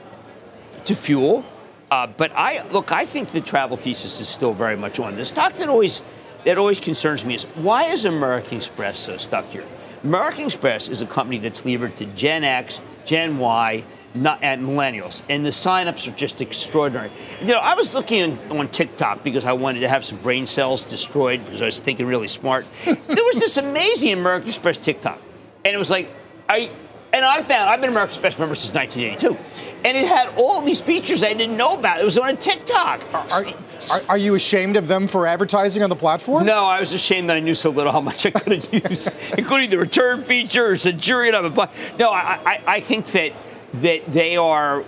to 0.86 0.96
fuel. 0.96 1.46
Uh, 1.92 2.08
but 2.08 2.32
I 2.36 2.68
look, 2.70 2.92
I 2.92 3.06
think 3.06 3.30
the 3.30 3.42
travel 3.42 3.78
thesis 3.78 4.20
is 4.20 4.28
still 4.28 4.54
very 4.56 4.76
much 4.76 5.00
on. 5.00 5.16
The 5.16 5.26
stock 5.26 5.54
that 5.54 5.70
always 5.70 6.02
that 6.46 6.58
always 6.58 6.80
concerns 6.80 7.24
me 7.26 7.36
is 7.36 7.44
why 7.56 7.84
is 7.84 8.06
American 8.06 8.58
Express 8.58 8.98
so 8.98 9.18
stuck 9.18 9.46
here? 9.46 9.66
American 10.04 10.46
Express 10.46 10.90
is 10.90 11.04
a 11.04 11.06
company 11.06 11.38
that's 11.38 11.64
levered 11.64 11.96
to 11.98 12.06
Gen 12.08 12.44
X, 12.44 12.82
Gen 13.06 13.38
Y, 13.38 13.84
not, 14.16 14.44
at 14.44 14.60
millennials, 14.60 15.24
and 15.30 15.46
the 15.46 15.50
signups 15.50 16.08
are 16.08 16.16
just 16.16 16.42
extraordinary. 16.42 17.10
You 17.42 17.48
know, 17.48 17.60
I 17.60 17.74
was 17.76 17.94
looking 17.94 18.38
on, 18.50 18.60
on 18.60 18.68
TikTok 18.70 19.24
because 19.24 19.46
I 19.46 19.54
wanted 19.54 19.82
to 19.82 19.90
have 19.90 20.06
some 20.06 20.20
brain 20.20 20.46
cells 20.46 20.86
destroyed 20.86 21.44
because 21.44 21.62
I 21.62 21.66
was 21.66 21.80
thinking 21.80 22.06
really 22.06 22.28
smart. 22.28 22.66
there 22.86 22.96
was 23.08 23.40
this 23.40 23.58
amazing 23.58 24.14
American 24.14 24.50
Express 24.50 24.78
TikTok, 24.78 25.20
and 25.66 25.74
it 25.74 25.78
was 25.78 25.90
like, 25.90 26.10
I. 26.48 26.70
And 27.14 27.24
I 27.24 27.44
found 27.44 27.70
I've 27.70 27.80
been 27.80 27.90
an 27.90 27.94
American 27.94 28.14
Express 28.14 28.40
member 28.40 28.56
since 28.56 28.74
1982, 28.74 29.78
and 29.86 29.96
it 29.96 30.08
had 30.08 30.30
all 30.36 30.62
these 30.62 30.82
features 30.82 31.22
I 31.22 31.34
didn't 31.34 31.56
know 31.56 31.78
about. 31.78 32.02
It 32.02 32.04
was 32.04 32.18
on 32.18 32.30
a 32.32 32.36
TikTok. 32.36 33.04
are, 33.14 33.24
are, 33.32 34.02
are 34.10 34.18
you 34.18 34.34
ashamed 34.34 34.78
of 34.78 34.88
them 34.88 35.06
for 35.08 35.28
advertising 35.28 35.84
on 35.84 35.92
the 35.92 35.96
platform? 35.96 36.48
No, 36.48 36.66
I 36.66 36.80
was 36.80 36.92
ashamed 36.92 37.30
that 37.30 37.38
I 37.38 37.40
knew 37.40 37.54
so 37.54 37.70
little 37.70 37.92
how 37.92 38.02
much 38.02 38.26
I 38.26 38.32
could 38.32 38.54
have 38.54 38.74
used, 38.92 39.16
including 39.38 39.70
the 39.70 39.78
return 39.78 40.22
features, 40.22 40.88
a 40.88 40.92
jury 40.92 41.28
and 41.28 41.38
I'm 41.38 41.46
a 41.46 41.70
No, 42.00 42.10
I, 42.10 42.40
I, 42.46 42.62
I 42.66 42.80
think 42.80 43.06
that 43.08 43.34
that 43.76 44.06
they 44.08 44.36
are 44.36 44.84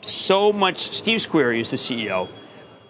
so 0.00 0.52
much. 0.52 0.78
Steve 0.78 1.18
Squeri 1.18 1.58
is 1.58 1.72
the 1.72 1.76
CEO, 1.76 2.28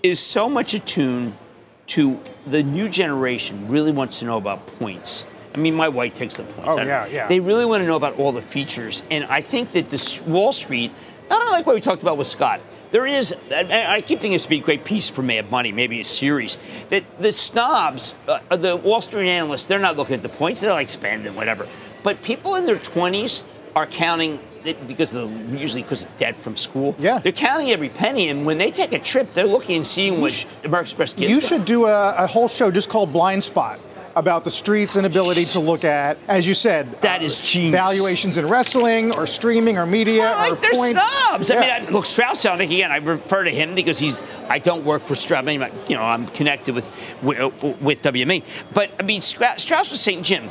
is 0.02 0.20
so 0.20 0.46
much 0.46 0.74
attuned 0.74 1.38
to 1.86 2.20
the 2.46 2.62
new 2.62 2.90
generation. 2.90 3.66
Really 3.68 3.92
wants 3.92 4.18
to 4.18 4.26
know 4.26 4.36
about 4.36 4.66
points. 4.66 5.24
I 5.54 5.58
mean, 5.58 5.74
my 5.74 5.88
wife 5.88 6.14
takes 6.14 6.36
the 6.36 6.42
points. 6.42 6.76
Oh, 6.76 6.82
yeah, 6.82 7.06
yeah. 7.06 7.28
They 7.28 7.38
really 7.38 7.64
want 7.64 7.82
to 7.82 7.86
know 7.86 7.96
about 7.96 8.18
all 8.18 8.32
the 8.32 8.42
features, 8.42 9.04
and 9.10 9.24
I 9.24 9.40
think 9.40 9.70
that 9.70 9.88
this 9.88 10.20
Wall 10.22 10.52
Street, 10.52 10.90
not 11.30 11.42
unlike 11.42 11.64
what 11.64 11.76
we 11.76 11.80
talked 11.80 12.02
about 12.02 12.18
with 12.18 12.26
Scott, 12.26 12.60
there 12.90 13.06
is. 13.06 13.32
and 13.52 13.72
I 13.72 14.00
keep 14.00 14.18
thinking 14.20 14.32
this 14.32 14.46
would 14.46 14.50
be 14.50 14.58
a 14.58 14.62
great 14.62 14.84
piece 14.84 15.08
for 15.08 15.22
Mad 15.22 15.50
Money, 15.52 15.70
maybe 15.70 16.00
a 16.00 16.04
series. 16.04 16.58
That 16.88 17.04
the 17.20 17.30
snobs, 17.30 18.16
uh, 18.26 18.56
the 18.56 18.76
Wall 18.76 19.00
Street 19.00 19.28
analysts, 19.28 19.66
they're 19.66 19.78
not 19.78 19.96
looking 19.96 20.16
at 20.16 20.22
the 20.22 20.28
points; 20.28 20.60
they're 20.60 20.72
like 20.72 20.88
spending 20.88 21.36
whatever. 21.36 21.68
But 22.02 22.22
people 22.22 22.56
in 22.56 22.66
their 22.66 22.78
twenties 22.78 23.44
are 23.76 23.86
counting 23.86 24.40
because 24.86 25.12
of 25.14 25.50
the, 25.50 25.58
usually 25.58 25.82
because 25.82 26.02
of 26.02 26.16
debt 26.16 26.34
from 26.34 26.56
school. 26.56 26.96
Yeah. 26.98 27.18
they're 27.18 27.32
counting 27.32 27.70
every 27.70 27.90
penny, 27.90 28.28
and 28.28 28.44
when 28.46 28.58
they 28.58 28.70
take 28.70 28.92
a 28.92 28.98
trip, 28.98 29.32
they're 29.34 29.44
looking 29.44 29.76
and 29.76 29.86
seeing 29.86 30.20
what 30.20 30.46
American 30.64 30.86
Express 30.86 31.14
gives. 31.14 31.30
You 31.30 31.40
them. 31.40 31.48
should 31.48 31.64
do 31.64 31.86
a, 31.86 32.14
a 32.16 32.26
whole 32.26 32.48
show 32.48 32.70
just 32.70 32.88
called 32.88 33.12
Blind 33.12 33.44
Spot 33.44 33.78
about 34.16 34.44
the 34.44 34.50
street's 34.50 34.96
inability 34.96 35.44
to 35.44 35.60
look 35.60 35.84
at, 35.84 36.16
as 36.28 36.46
you 36.46 36.54
said, 36.54 37.00
That 37.00 37.20
uh, 37.20 37.24
is 37.24 37.40
genius. 37.40 37.72
valuations 37.72 38.36
in 38.38 38.46
wrestling 38.48 39.14
or 39.16 39.26
streaming 39.26 39.76
or 39.78 39.86
media 39.86 40.20
Well, 40.20 40.46
or 40.46 40.50
like 40.52 40.60
they're 40.60 40.72
points. 40.72 41.06
snobs. 41.26 41.50
I 41.50 41.60
mean, 41.60 41.70
I, 41.70 41.90
look, 41.90 42.06
Strauss 42.06 42.44
Zelnick 42.44 42.64
again. 42.66 42.92
I 42.92 42.96
refer 42.98 43.44
to 43.44 43.50
him 43.50 43.74
because 43.74 43.98
he's. 43.98 44.20
I 44.48 44.58
don't 44.58 44.84
work 44.84 45.02
for 45.02 45.14
Strauss. 45.14 45.42
I 45.46 45.56
mean, 45.56 45.68
you 45.88 45.96
know, 45.96 46.02
I'm 46.02 46.26
connected 46.28 46.74
with 46.74 46.88
with, 47.22 47.38
with 47.80 48.02
WME. 48.02 48.42
But 48.72 48.90
I 48.98 49.02
mean, 49.02 49.20
Strauss 49.20 49.68
was 49.70 50.00
saying, 50.00 50.22
Jim, 50.22 50.50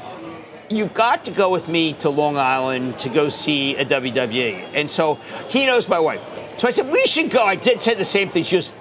you've 0.69 0.93
got 0.93 1.25
to 1.25 1.31
go 1.31 1.51
with 1.51 1.67
me 1.67 1.93
to 1.93 2.09
Long 2.09 2.37
Island 2.37 2.99
to 2.99 3.09
go 3.09 3.29
see 3.29 3.75
a 3.75 3.85
WWE. 3.85 4.65
And 4.73 4.89
so 4.89 5.15
he 5.47 5.65
knows 5.65 5.87
my 5.87 5.99
wife. 5.99 6.21
So 6.57 6.67
I 6.67 6.71
said 6.71 6.91
we 6.91 7.05
should 7.05 7.29
go. 7.31 7.43
I 7.45 7.55
did 7.55 7.81
say 7.81 7.93
the 7.95 8.05
same 8.05 8.29
thing. 8.29 8.43
She 8.43 8.57
goes. 8.57 8.73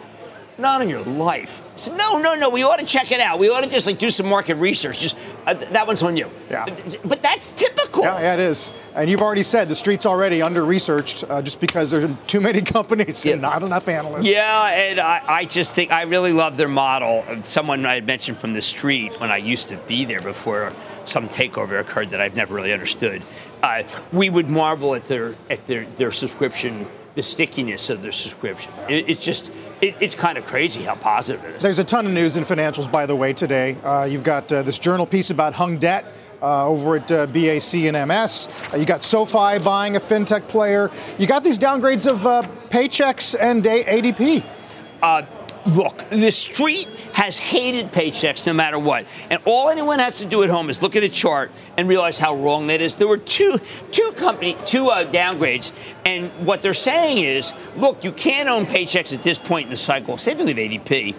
Not 0.58 0.82
in 0.82 0.88
your 0.90 1.00
life. 1.02 1.62
I 1.74 1.76
said, 1.76 1.96
no, 1.96 2.18
no, 2.18 2.34
no. 2.34 2.50
We 2.50 2.62
ought 2.62 2.78
to 2.78 2.84
check 2.84 3.10
it 3.10 3.20
out. 3.20 3.38
We 3.38 3.48
ought 3.48 3.62
to 3.64 3.70
just 3.70 3.86
like 3.86 3.98
do 3.98 4.10
some 4.10 4.26
market 4.28 4.56
research. 4.56 5.00
Just 5.00 5.16
uh, 5.46 5.54
that 5.54 5.86
one's 5.86 6.02
on 6.02 6.16
you. 6.16 6.30
Yeah. 6.50 6.66
But 7.04 7.22
that's 7.22 7.48
typical. 7.52 8.02
Yeah, 8.04 8.20
yeah, 8.20 8.34
it 8.34 8.40
is. 8.40 8.70
And 8.94 9.08
you've 9.08 9.22
already 9.22 9.42
said 9.42 9.68
the 9.70 9.74
street's 9.74 10.04
already 10.04 10.42
under 10.42 10.64
researched 10.64 11.24
uh, 11.28 11.40
just 11.40 11.58
because 11.58 11.90
there's 11.90 12.04
too 12.26 12.40
many 12.40 12.60
companies 12.60 13.24
Yeah. 13.24 13.32
and 13.32 13.42
not 13.42 13.62
enough 13.62 13.88
analysts. 13.88 14.26
Yeah, 14.26 14.66
and 14.68 15.00
I, 15.00 15.22
I 15.26 15.44
just 15.46 15.74
think 15.74 15.90
I 15.90 16.02
really 16.02 16.32
love 16.32 16.58
their 16.58 16.68
model. 16.68 17.24
Someone 17.42 17.86
I 17.86 17.94
had 17.94 18.06
mentioned 18.06 18.36
from 18.36 18.52
the 18.52 18.62
street 18.62 19.18
when 19.20 19.30
I 19.30 19.38
used 19.38 19.68
to 19.70 19.76
be 19.88 20.04
there 20.04 20.20
before 20.20 20.70
some 21.06 21.28
takeover 21.30 21.80
occurred 21.80 22.10
that 22.10 22.20
I've 22.20 22.36
never 22.36 22.54
really 22.54 22.72
understood. 22.74 23.22
Uh, 23.62 23.84
we 24.12 24.28
would 24.28 24.50
marvel 24.50 24.94
at 24.94 25.06
their 25.06 25.34
at 25.48 25.64
their, 25.66 25.86
their 25.86 26.10
subscription, 26.12 26.86
the 27.14 27.22
stickiness 27.22 27.90
of 27.90 28.02
their 28.02 28.12
subscription. 28.12 28.72
It, 28.88 29.10
it's 29.10 29.20
just 29.20 29.52
it, 29.80 29.96
it's 30.00 30.14
kind 30.14 30.38
of 30.38 30.44
crazy 30.46 30.82
how 30.82 30.94
positive 30.94 31.44
it 31.44 31.56
is. 31.56 31.62
There's 31.62 31.78
a 31.78 31.84
ton 31.84 32.06
of 32.06 32.12
news 32.12 32.36
in 32.36 32.44
financials, 32.44 32.90
by 32.90 33.06
the 33.06 33.16
way, 33.16 33.32
today. 33.32 33.76
Uh, 33.84 34.04
you've 34.04 34.22
got 34.22 34.52
uh, 34.52 34.62
this 34.62 34.78
journal 34.78 35.06
piece 35.06 35.30
about 35.30 35.54
hung 35.54 35.78
debt. 35.78 36.04
Uh, 36.44 36.66
over 36.66 36.96
at 36.96 37.12
uh, 37.12 37.24
BAC 37.28 37.72
and 37.84 38.08
MS. 38.08 38.48
Uh, 38.72 38.76
you 38.76 38.84
got 38.84 39.04
SoFi 39.04 39.60
buying 39.60 39.94
a 39.94 40.00
fintech 40.00 40.48
player. 40.48 40.90
You 41.16 41.28
got 41.28 41.44
these 41.44 41.56
downgrades 41.56 42.10
of 42.10 42.26
uh, 42.26 42.42
Paychex 42.68 43.36
and 43.40 43.64
A- 43.64 43.84
ADP. 43.84 44.42
Look, 45.64 46.10
the 46.10 46.32
street 46.32 46.88
has 47.14 47.38
hated 47.38 47.92
Paychex 47.92 48.46
no 48.46 48.52
matter 48.52 48.78
what. 48.78 49.06
And 49.30 49.40
all 49.44 49.68
anyone 49.68 50.00
has 50.00 50.18
to 50.18 50.26
do 50.26 50.42
at 50.42 50.50
home 50.50 50.70
is 50.70 50.82
look 50.82 50.96
at 50.96 51.04
a 51.04 51.08
chart 51.08 51.52
and 51.76 51.88
realize 51.88 52.18
how 52.18 52.34
wrong 52.34 52.66
that 52.66 52.80
is. 52.80 52.96
There 52.96 53.06
were 53.06 53.18
two, 53.18 53.60
two 53.92 54.12
company, 54.16 54.56
two 54.64 54.88
uh, 54.88 55.04
downgrades, 55.10 55.70
and 56.04 56.30
what 56.44 56.62
they're 56.62 56.74
saying 56.74 57.18
is, 57.18 57.54
look, 57.76 58.02
you 58.02 58.10
can't 58.10 58.48
own 58.48 58.66
Paychex 58.66 59.14
at 59.14 59.22
this 59.22 59.38
point 59.38 59.66
in 59.66 59.70
the 59.70 59.76
cycle. 59.76 60.16
Same 60.16 60.36
thing 60.36 60.46
with 60.46 60.56
ADP. 60.56 61.14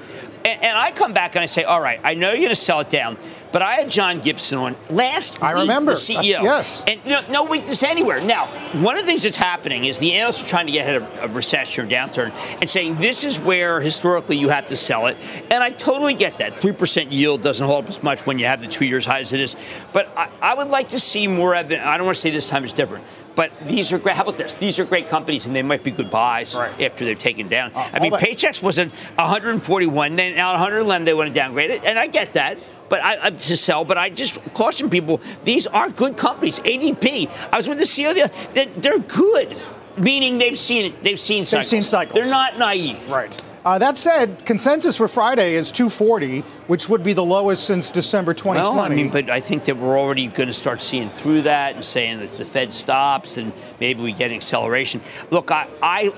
And, 0.46 0.62
and 0.64 0.78
I 0.78 0.91
come 0.91 1.14
back 1.14 1.36
and 1.36 1.44
I 1.44 1.46
say, 1.46 1.64
all 1.64 1.82
right, 1.82 2.00
I 2.04 2.16
know 2.16 2.30
you're 2.30 2.38
going 2.38 2.50
to 2.50 2.56
sell 2.56 2.82
it 2.82 2.89
down, 2.89 3.18
but 3.52 3.62
I 3.62 3.74
had 3.76 3.89
John 3.89 4.20
Gibson 4.20 4.58
on 4.58 4.76
last 4.89 5.41
I 5.41 5.54
week, 5.54 5.62
remember. 5.62 5.91
the 5.94 5.98
CEO. 5.98 6.39
Uh, 6.39 6.44
yes. 6.44 6.84
And 6.88 7.06
no, 7.06 7.22
no 7.30 7.46
weakness 7.46 7.84
anywhere. 7.84 8.22
Now, 8.26 8.48
one 8.82 8.98
of 8.98 9.04
the 9.04 9.08
things 9.08 9.24
that's 9.24 9.38
happening 9.38 9.86
is 9.86 10.00
the 10.00 10.14
analysts 10.14 10.44
are 10.44 10.48
trying 10.48 10.66
to 10.66 10.72
get 10.72 10.82
ahead 10.82 10.96
of 10.96 11.32
a 11.32 11.34
recession 11.34 11.86
or 11.86 11.89
downturn 11.89 12.32
and 12.60 12.70
saying 12.70 12.96
this 12.96 13.24
is 13.24 13.39
where 13.39 13.80
historically 13.80 14.38
you 14.38 14.50
have 14.50 14.68
to 14.68 14.76
sell 14.76 15.08
it. 15.08 15.18
And 15.52 15.64
I 15.64 15.70
totally 15.70 16.14
get 16.14 16.38
that. 16.39 16.52
3% 16.52 17.12
yield 17.12 17.41
doesn't 17.41 17.66
hold 17.66 17.86
up 17.86 17.89
as 17.89 18.04
much 18.04 18.26
when 18.26 18.38
you 18.38 18.46
have 18.46 18.62
the 18.62 18.68
two 18.68 18.86
years 18.86 19.06
high 19.06 19.20
as 19.20 19.32
it 19.34 19.39
is. 19.39 19.56
But 19.94 20.10
I, 20.18 20.30
I 20.41 20.54
would 20.56 20.70
like 20.70 20.89
to 20.89 21.00
see 21.00 21.28
more 21.28 21.56
evidence. 21.56 21.86
I 21.86 21.98
don't 21.98 22.06
want 22.06 22.16
to 22.16 22.22
say 22.22 22.32
this 22.32 22.50
time 22.50 22.64
is 22.64 22.74
different. 22.74 23.06
But 23.36 23.52
these 23.64 23.92
are 23.92 23.98
great. 23.98 24.16
How 24.16 24.24
about 24.24 24.38
this? 24.38 24.54
These 24.54 24.80
are 24.80 24.86
great 24.86 25.08
companies, 25.10 25.46
and 25.48 25.56
they 25.56 25.64
might 25.64 25.84
be 25.84 25.92
good 25.92 26.12
buys 26.12 26.56
Right. 26.56 26.82
after 26.82 27.04
they're 27.04 27.16
taken 27.16 27.48
down. 27.48 27.72
Oh, 27.76 27.90
I 27.94 28.00
mean, 28.00 28.12
that- 28.12 28.22
Paychex 28.22 28.62
was 28.62 28.78
at 28.78 28.90
141, 29.18 30.16
then 30.16 30.36
now 30.36 30.52
111. 30.54 31.06
They 31.06 31.14
want 31.14 31.30
to 31.30 31.34
downgrade 31.34 31.72
it, 31.72 31.84
and 31.84 31.98
I 31.98 32.08
get 32.08 32.34
that. 32.34 32.58
But 32.90 33.02
I, 33.04 33.18
I 33.28 33.30
to 33.32 33.58
sell. 33.58 33.86
But 33.86 33.98
I 33.98 34.10
just 34.10 34.40
caution 34.54 34.90
people: 34.90 35.20
these 35.44 35.66
are 35.68 35.90
good 35.90 36.16
companies. 36.16 36.60
ADP. 36.60 37.30
I 37.52 37.58
was 37.58 37.68
with 37.68 37.80
the 37.80 37.86
CEO. 37.86 38.14
The, 38.14 38.70
they're, 38.80 39.00
good, 39.00 39.58
meaning 39.98 40.38
they've 40.38 40.60
seen 40.60 40.86
it. 40.92 41.04
They've 41.04 41.20
seen 41.20 41.44
cycles. 41.46 41.70
seen 41.70 41.82
cycles. 41.82 42.14
They're 42.14 42.30
not 42.32 42.60
naive. 42.60 43.10
Right. 43.10 43.42
Uh, 43.66 43.78
that 43.78 43.95
said, 43.95 44.45
consensus 44.45 44.97
for 44.97 45.07
Friday 45.07 45.55
is 45.55 45.72
240, 45.72 46.41
which 46.68 46.89
would 46.89 47.01
be 47.01 47.14
the 47.14 47.24
lowest 47.24 47.66
since 47.66 47.91
December 47.91 48.34
2020. 48.34 48.76
Well, 48.76 48.86
I 48.86 48.93
mean, 48.93 49.09
but 49.09 49.30
I 49.30 49.39
think 49.39 49.64
that 49.66 49.78
we're 49.78 49.97
already 49.97 50.28
going 50.28 50.47
to 50.47 50.53
start 50.53 50.82
seeing 50.82 51.09
through 51.09 51.43
that 51.43 51.76
and 51.76 51.86
saying 51.86 52.20
that 52.20 52.32
the 52.32 52.43
Fed 52.43 52.74
stops 52.74 53.38
and 53.38 53.53
maybe 53.80 54.01
we 54.01 54.11
get 54.11 54.32
an 54.32 54.38
acceleration. 54.38 54.99
Look, 55.32 55.49
I, 55.49 55.68
I, 55.82 56.14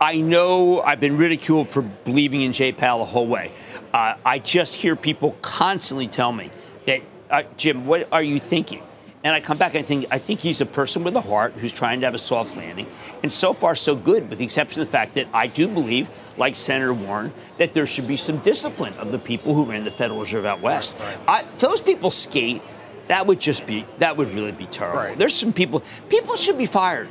I 0.00 0.16
know 0.16 0.80
I've 0.80 1.00
been 1.00 1.18
ridiculed 1.18 1.68
for 1.68 1.82
believing 1.82 2.40
in 2.40 2.54
Jay 2.54 2.72
Powell 2.72 3.00
the 3.00 3.04
whole 3.04 3.26
way. 3.26 3.52
Uh, 3.92 4.14
I 4.24 4.38
just 4.38 4.76
hear 4.76 4.96
people 4.96 5.36
constantly 5.42 6.06
tell 6.06 6.32
me 6.32 6.50
that, 6.86 7.02
uh, 7.28 7.42
Jim, 7.58 7.84
what 7.84 8.08
are 8.10 8.22
you 8.22 8.38
thinking? 8.38 8.82
And 9.22 9.34
I 9.34 9.40
come 9.40 9.58
back 9.58 9.74
and 9.74 9.80
I 9.80 9.82
think 9.82 10.06
I 10.12 10.18
think 10.18 10.38
he's 10.38 10.60
a 10.60 10.66
person 10.66 11.02
with 11.02 11.16
a 11.16 11.20
heart 11.20 11.54
who's 11.54 11.72
trying 11.72 12.00
to 12.00 12.06
have 12.06 12.14
a 12.14 12.18
soft 12.18 12.56
landing. 12.56 12.86
And 13.24 13.32
so 13.32 13.52
far, 13.52 13.74
so 13.74 13.96
good, 13.96 14.30
with 14.30 14.38
the 14.38 14.44
exception 14.44 14.82
of 14.82 14.86
the 14.86 14.92
fact 14.92 15.14
that 15.14 15.26
I 15.32 15.48
do 15.48 15.66
believe, 15.66 16.08
like 16.36 16.54
Senator 16.56 16.92
Warren, 16.92 17.32
that 17.58 17.72
there 17.72 17.86
should 17.86 18.06
be 18.06 18.16
some 18.16 18.38
discipline 18.38 18.94
of 18.94 19.12
the 19.12 19.18
people 19.18 19.54
who 19.54 19.64
ran 19.64 19.84
the 19.84 19.90
Federal 19.90 20.20
Reserve 20.20 20.44
out 20.44 20.60
west. 20.60 20.96
I, 21.26 21.44
those 21.58 21.80
people 21.80 22.10
skate. 22.10 22.62
That 23.08 23.26
would 23.28 23.38
just 23.38 23.66
be 23.66 23.86
that 23.98 24.16
would 24.16 24.32
really 24.34 24.50
be 24.50 24.66
terrible. 24.66 24.98
Right. 24.98 25.16
There's 25.16 25.34
some 25.34 25.52
people 25.52 25.82
people 26.08 26.34
should 26.36 26.58
be 26.58 26.66
fired. 26.66 27.08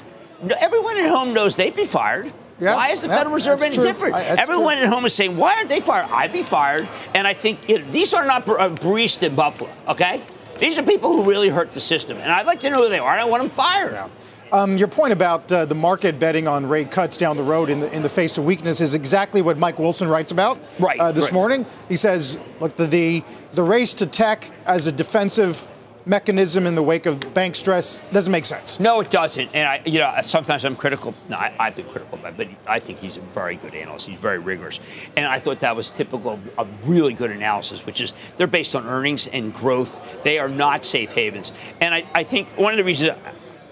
Everyone 0.60 0.98
at 0.98 1.10
home 1.10 1.34
knows 1.34 1.56
they'd 1.56 1.76
be 1.76 1.86
fired. 1.86 2.34
Yeah, 2.60 2.76
why 2.76 2.90
is 2.90 3.02
the 3.02 3.08
yeah, 3.08 3.18
Federal 3.18 3.36
Reserve 3.36 3.62
any 3.62 3.76
true. 3.76 3.84
different? 3.86 4.16
I- 4.16 4.36
Everyone 4.38 4.76
true. 4.76 4.84
at 4.86 4.90
home 4.90 5.06
is 5.06 5.14
saying, 5.14 5.36
"Why 5.38 5.56
aren't 5.56 5.70
they 5.70 5.80
fired?" 5.82 6.10
I'd 6.12 6.34
be 6.34 6.42
fired. 6.42 6.88
And 7.14 7.26
I 7.28 7.34
think 7.34 7.68
you 7.70 7.80
know, 7.80 7.86
these 7.92 8.14
are 8.14 8.26
not 8.26 8.46
bar- 8.46 8.60
uh, 8.60 8.70
in 8.70 9.36
Buffalo. 9.36 9.70
Okay, 9.88 10.22
these 10.60 10.78
are 10.78 10.84
people 10.84 11.12
who 11.14 11.30
really 11.30 11.50
hurt 11.50 11.72
the 11.72 11.80
system, 11.80 12.18
and 12.18 12.32
I'd 12.32 12.46
like 12.46 12.60
to 12.62 12.70
know 12.70 12.84
who 12.84 12.90
they 12.90 13.00
are. 13.00 13.12
and 13.12 13.22
I 13.22 13.26
want 13.26 13.44
them 13.44 13.50
fired. 13.50 14.10
Um, 14.56 14.78
your 14.78 14.88
point 14.88 15.12
about 15.12 15.52
uh, 15.52 15.66
the 15.66 15.76
market 15.76 16.18
betting 16.18 16.48
on 16.48 16.66
rate 16.66 16.90
cuts 16.90 17.18
down 17.18 17.36
the 17.36 17.44
road 17.44 17.70
in 17.70 17.82
the, 17.82 17.94
in 17.94 18.04
the 18.04 18.08
face 18.08 18.38
of 18.38 18.46
weakness 18.46 18.80
is 18.80 18.94
exactly 18.94 19.42
what 19.42 19.58
Mike 19.58 19.80
Wilson 19.80 20.08
writes 20.08 20.32
about 20.32 20.58
Right, 20.80 20.98
uh, 20.98 21.12
this 21.12 21.26
right. 21.26 21.34
morning. 21.34 21.66
He 21.90 21.98
says, 21.98 22.40
look, 22.62 22.74
the, 22.78 22.86
the, 22.86 23.24
the 23.54 23.64
race 23.64 23.94
to 23.96 24.06
tech 24.06 24.50
as 24.66 24.88
a 24.88 24.94
defensive 24.94 25.68
mechanism 26.06 26.68
in 26.68 26.76
the 26.76 26.84
wake 26.84 27.06
of 27.06 27.34
bank 27.34 27.54
stress 27.54 28.02
doesn't 28.14 28.32
make 28.32 28.46
sense. 28.46 28.80
No, 28.80 29.02
it 29.02 29.10
doesn't. 29.10 29.54
And 29.54 29.68
I, 29.68 29.82
you 29.86 30.00
know, 30.00 30.16
sometimes 30.22 30.64
I'm 30.64 30.78
critical. 30.78 31.14
No, 31.28 31.36
I, 31.36 31.54
I've 31.60 31.76
been 31.76 31.90
critical, 31.90 32.18
but, 32.24 32.38
but 32.38 32.48
I 32.66 32.80
think 32.80 33.00
he's 33.00 33.18
a 33.18 33.22
very 33.22 33.58
good 33.58 33.76
analyst. 33.76 34.08
He's 34.08 34.20
very 34.20 34.40
rigorous, 34.40 34.80
and 35.18 35.26
I 35.26 35.38
thought 35.38 35.60
that 35.62 35.76
was 35.76 35.90
typical 35.90 36.40
of 36.58 36.88
really 36.88 37.14
good 37.14 37.32
analysis, 37.32 37.86
which 37.86 38.00
is 38.00 38.14
they're 38.38 38.48
based 38.48 38.74
on 38.74 38.86
earnings 38.86 39.28
and 39.28 39.54
growth. 39.54 40.24
They 40.24 40.40
are 40.40 40.48
not 40.48 40.86
safe 40.86 41.12
havens, 41.12 41.52
and 41.82 41.94
I, 41.94 42.06
I 42.14 42.24
think 42.24 42.52
one 42.52 42.72
of 42.72 42.78
the 42.78 42.86
reasons. 42.86 43.18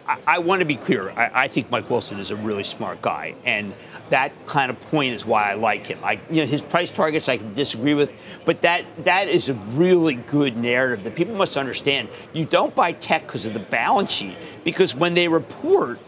I, 0.07 0.17
I 0.27 0.39
want 0.39 0.59
to 0.59 0.65
be 0.65 0.75
clear. 0.75 1.09
I, 1.11 1.31
I 1.43 1.47
think 1.47 1.71
Mike 1.71 1.89
Wilson 1.89 2.19
is 2.19 2.31
a 2.31 2.35
really 2.35 2.63
smart 2.63 3.01
guy, 3.01 3.35
and 3.45 3.73
that 4.09 4.31
kind 4.45 4.69
of 4.69 4.79
point 4.81 5.13
is 5.13 5.25
why 5.25 5.51
I 5.51 5.53
like 5.55 5.85
him. 5.87 5.99
I, 6.03 6.19
you 6.29 6.41
know, 6.41 6.45
his 6.47 6.61
price 6.61 6.91
targets 6.91 7.29
I 7.29 7.37
can 7.37 7.53
disagree 7.53 7.93
with, 7.93 8.11
but 8.45 8.61
that 8.61 8.85
that 9.05 9.27
is 9.27 9.49
a 9.49 9.53
really 9.53 10.15
good 10.15 10.57
narrative 10.57 11.03
that 11.05 11.15
people 11.15 11.35
must 11.35 11.57
understand. 11.57 12.09
You 12.33 12.45
don't 12.45 12.75
buy 12.75 12.91
tech 12.93 13.25
because 13.27 13.45
of 13.45 13.53
the 13.53 13.59
balance 13.59 14.11
sheet, 14.11 14.35
because 14.63 14.95
when 14.95 15.13
they 15.13 15.27
report. 15.27 15.99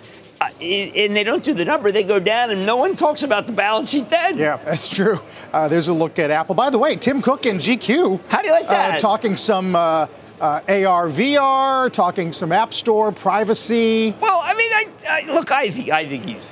Uh, 0.41 0.48
and 0.62 1.16
they 1.16 1.24
don't 1.24 1.46
do 1.46 1.54
the 1.54 1.64
number, 1.64 1.93
they 1.93 2.04
go 2.04 2.20
down, 2.20 2.52
and 2.52 2.66
no 2.66 2.76
one 2.76 2.93
talks 2.93 3.24
about 3.24 3.48
the 3.48 3.54
balance 3.54 3.89
sheet 3.89 4.10
then. 4.10 4.38
Yeah, 4.38 4.58
that's 4.58 4.93
true. 4.93 5.22
Uh, 5.54 5.70
there's 5.70 5.88
a 5.88 5.93
look 5.93 6.20
at 6.20 6.30
Apple. 6.30 6.54
By 6.56 6.70
the 6.70 6.78
way, 6.78 6.98
Tim 6.98 7.22
Cook 7.22 7.46
and 7.46 7.58
GQ. 7.58 8.20
How 8.28 8.41
do 8.41 8.48
you 8.48 8.54
like 8.54 8.66
Uh, 8.66 8.72
that? 8.72 9.00
talking 9.00 9.38
some 9.38 9.78
uh, 10.42 10.62
AR, 10.68 11.08
VR, 11.08 11.92
talking 11.92 12.34
some 12.34 12.52
App 12.52 12.74
Store 12.74 13.12
privacy. 13.12 14.16
Well, 14.20 14.42
I 14.44 14.54
mean, 14.54 14.72
I, 14.72 14.88
I, 15.10 15.34
look, 15.34 15.52
I 15.52 15.70
think 15.70 15.90
I 15.90 16.06
think 16.06 16.26
he's. 16.26 16.46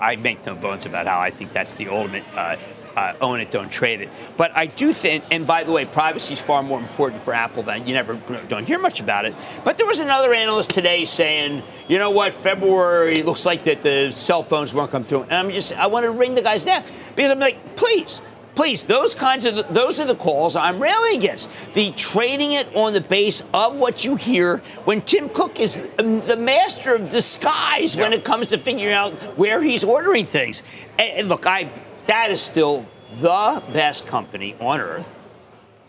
I 0.00 0.16
make 0.16 0.44
no 0.44 0.54
bones 0.54 0.86
about 0.86 1.06
how 1.06 1.20
I 1.20 1.30
think 1.30 1.52
that's 1.52 1.76
the 1.76 1.88
ultimate 1.88 2.24
uh, 2.34 2.56
uh, 2.96 3.14
own 3.20 3.40
it, 3.40 3.50
don't 3.50 3.70
trade 3.70 4.00
it. 4.00 4.08
But 4.36 4.54
I 4.56 4.66
do 4.66 4.92
think, 4.92 5.24
and 5.30 5.46
by 5.46 5.64
the 5.64 5.72
way, 5.72 5.84
privacy 5.84 6.34
is 6.34 6.40
far 6.40 6.62
more 6.62 6.78
important 6.78 7.22
for 7.22 7.34
Apple 7.34 7.62
than 7.62 7.86
you 7.86 7.94
never 7.94 8.14
don't 8.48 8.66
hear 8.66 8.78
much 8.78 9.00
about 9.00 9.24
it. 9.24 9.34
But 9.64 9.78
there 9.78 9.86
was 9.86 10.00
another 10.00 10.32
analyst 10.34 10.70
today 10.70 11.04
saying, 11.04 11.62
you 11.88 11.98
know 11.98 12.10
what, 12.10 12.32
February 12.32 13.22
looks 13.22 13.46
like 13.46 13.64
that 13.64 13.82
the 13.82 14.10
cell 14.10 14.42
phones 14.42 14.74
won't 14.74 14.90
come 14.90 15.04
through, 15.04 15.22
and 15.24 15.34
I'm 15.34 15.50
just 15.50 15.76
I 15.76 15.86
want 15.86 16.04
to 16.04 16.10
wring 16.10 16.34
the 16.34 16.42
guy's 16.42 16.64
neck 16.64 16.86
because 17.14 17.30
I'm 17.30 17.40
like, 17.40 17.76
please. 17.76 18.22
Please, 18.54 18.84
those 18.84 19.14
kinds 19.14 19.46
of 19.46 19.74
those 19.74 19.98
are 19.98 20.04
the 20.04 20.14
calls 20.14 20.54
I'm 20.54 20.80
railing 20.80 21.16
against. 21.16 21.74
The 21.74 21.90
trading 21.92 22.52
it 22.52 22.74
on 22.76 22.92
the 22.92 23.00
base 23.00 23.42
of 23.52 23.80
what 23.80 24.04
you 24.04 24.14
hear 24.14 24.58
when 24.84 25.02
Tim 25.02 25.28
Cook 25.28 25.58
is 25.58 25.88
um, 25.98 26.20
the 26.20 26.36
master 26.36 26.94
of 26.94 27.10
disguise 27.10 27.96
when 27.96 28.12
it 28.12 28.24
comes 28.24 28.50
to 28.50 28.58
figuring 28.58 28.94
out 28.94 29.12
where 29.36 29.60
he's 29.60 29.82
ordering 29.82 30.24
things. 30.24 30.62
And, 30.98 31.28
look, 31.28 31.46
I 31.46 31.68
that 32.06 32.30
is 32.30 32.40
still 32.40 32.86
the 33.20 33.62
best 33.72 34.06
company 34.06 34.54
on 34.60 34.80
earth. 34.80 35.16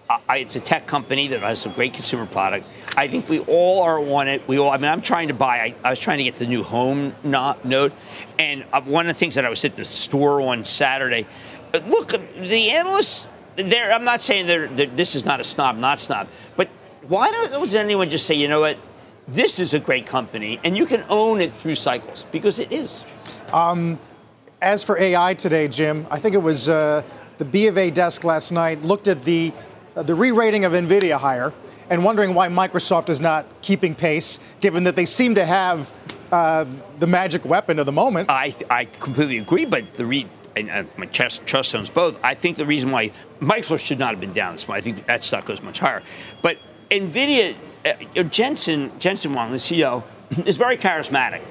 I, 0.08 0.38
it's 0.38 0.56
a 0.56 0.60
tech 0.60 0.86
company 0.86 1.30
that 1.30 1.42
has 1.42 1.66
a 1.66 1.70
great 1.70 1.94
consumer 1.94 2.28
product. 2.28 2.68
I 2.96 3.08
think 3.08 3.28
we 3.28 3.40
all 3.40 3.82
are 3.82 4.00
on 4.00 4.28
it. 4.28 4.48
We 4.48 4.60
all. 4.60 4.70
I 4.70 4.78
mean, 4.78 4.86
I'm 4.92 5.02
trying 5.02 5.30
to 5.30 5.34
buy. 5.34 5.58
I, 5.58 5.76
I 5.84 5.90
was 5.90 6.00
trying 6.00 6.20
to 6.20 6.24
get 6.24 6.36
the 6.36 6.46
new 6.46 6.64
home 6.64 7.16
no, 7.24 7.56
note, 7.64 7.92
and 8.38 8.66
uh, 8.72 8.82
one 8.82 9.08
of 9.08 9.16
the 9.16 9.20
things 9.20 9.36
that 9.36 9.46
I 9.46 9.50
was 9.50 9.66
at 9.66 9.76
the 9.76 9.86
store 9.86 10.42
on 10.42 10.64
Saturday. 10.64 11.26
Look, 11.80 12.10
the 12.10 12.72
analysts. 12.72 13.28
There. 13.56 13.94
I'm 13.94 14.04
not 14.04 14.20
saying 14.20 14.48
they're, 14.48 14.68
they're, 14.68 14.88
this 14.88 15.16
is 15.16 15.24
not 15.24 15.40
a 15.40 15.44
snob, 15.44 15.78
not 15.78 15.98
snob, 15.98 16.28
but 16.58 16.68
why 17.08 17.32
doesn't 17.32 17.80
anyone 17.80 18.10
just 18.10 18.26
say, 18.26 18.36
you 18.36 18.50
know 18.50 18.60
what, 18.60 18.78
this 19.30 19.60
is 19.60 19.74
a 19.74 19.80
great 19.80 20.06
company, 20.06 20.60
and 20.66 20.76
you 20.76 20.86
can 20.86 21.06
own 21.08 21.40
it 21.40 21.54
through 21.54 21.76
cycles 21.76 22.26
because 22.32 22.60
it 22.60 22.74
is. 22.74 23.06
As 24.62 24.84
for 24.84 24.98
AI 24.98 25.36
today, 25.36 25.68
Jim, 25.68 26.06
I 26.10 26.20
think 26.20 26.36
it 26.36 26.40
was 26.40 26.68
uh, 26.68 27.04
the 27.38 27.46
B 27.46 27.68
of 27.68 27.78
A 27.78 27.92
desk 27.92 28.24
last 28.24 28.52
night 28.52 28.82
looked 28.82 29.08
at 29.08 29.22
the 29.22 29.54
uh, 29.96 30.04
the 30.04 30.16
re-rating 30.16 30.66
of 30.66 30.74
Nvidia 30.74 31.18
higher 31.18 31.54
and 31.90 32.04
wondering 32.04 32.34
why 32.34 32.48
Microsoft 32.50 33.10
is 33.10 33.22
not 33.22 33.46
keeping 33.62 33.96
pace, 33.96 34.40
given 34.60 34.84
that 34.86 34.96
they 34.96 35.06
seem 35.06 35.36
to 35.36 35.46
have 35.46 35.94
uh, 36.32 36.66
the 37.00 37.08
magic 37.08 37.46
weapon 37.46 37.80
of 37.80 37.86
the 37.86 37.92
moment. 37.92 38.30
I, 38.30 38.54
I 38.70 38.86
completely 38.86 39.38
agree, 39.38 39.66
but 39.66 39.94
the 39.94 40.06
re, 40.06 40.26
and 40.56 40.70
uh, 40.70 40.84
my 40.98 41.06
trust, 41.08 41.46
trust 41.46 41.76
owns 41.76 41.90
both. 41.90 42.18
I 42.24 42.34
think 42.34 42.58
the 42.58 42.66
reason 42.66 42.92
why 42.92 43.12
Microsoft 43.40 43.86
should 43.86 44.00
not 44.00 44.12
have 44.12 44.22
been 44.22 44.34
down 44.34 44.54
this 44.54 44.68
much, 44.68 44.78
I 44.78 44.82
think 44.82 45.06
that 45.06 45.24
stock 45.24 45.46
goes 45.46 45.62
much 45.62 45.80
higher. 45.80 46.02
But 46.42 46.58
NVIDIA, 46.90 47.56
uh, 47.86 48.24
Jensen, 48.24 48.92
Jensen 49.00 49.34
Huang, 49.34 49.52
the 49.52 49.58
CEO, 49.58 50.04
is 50.46 50.58
very 50.58 50.78
charismatic. 50.78 51.42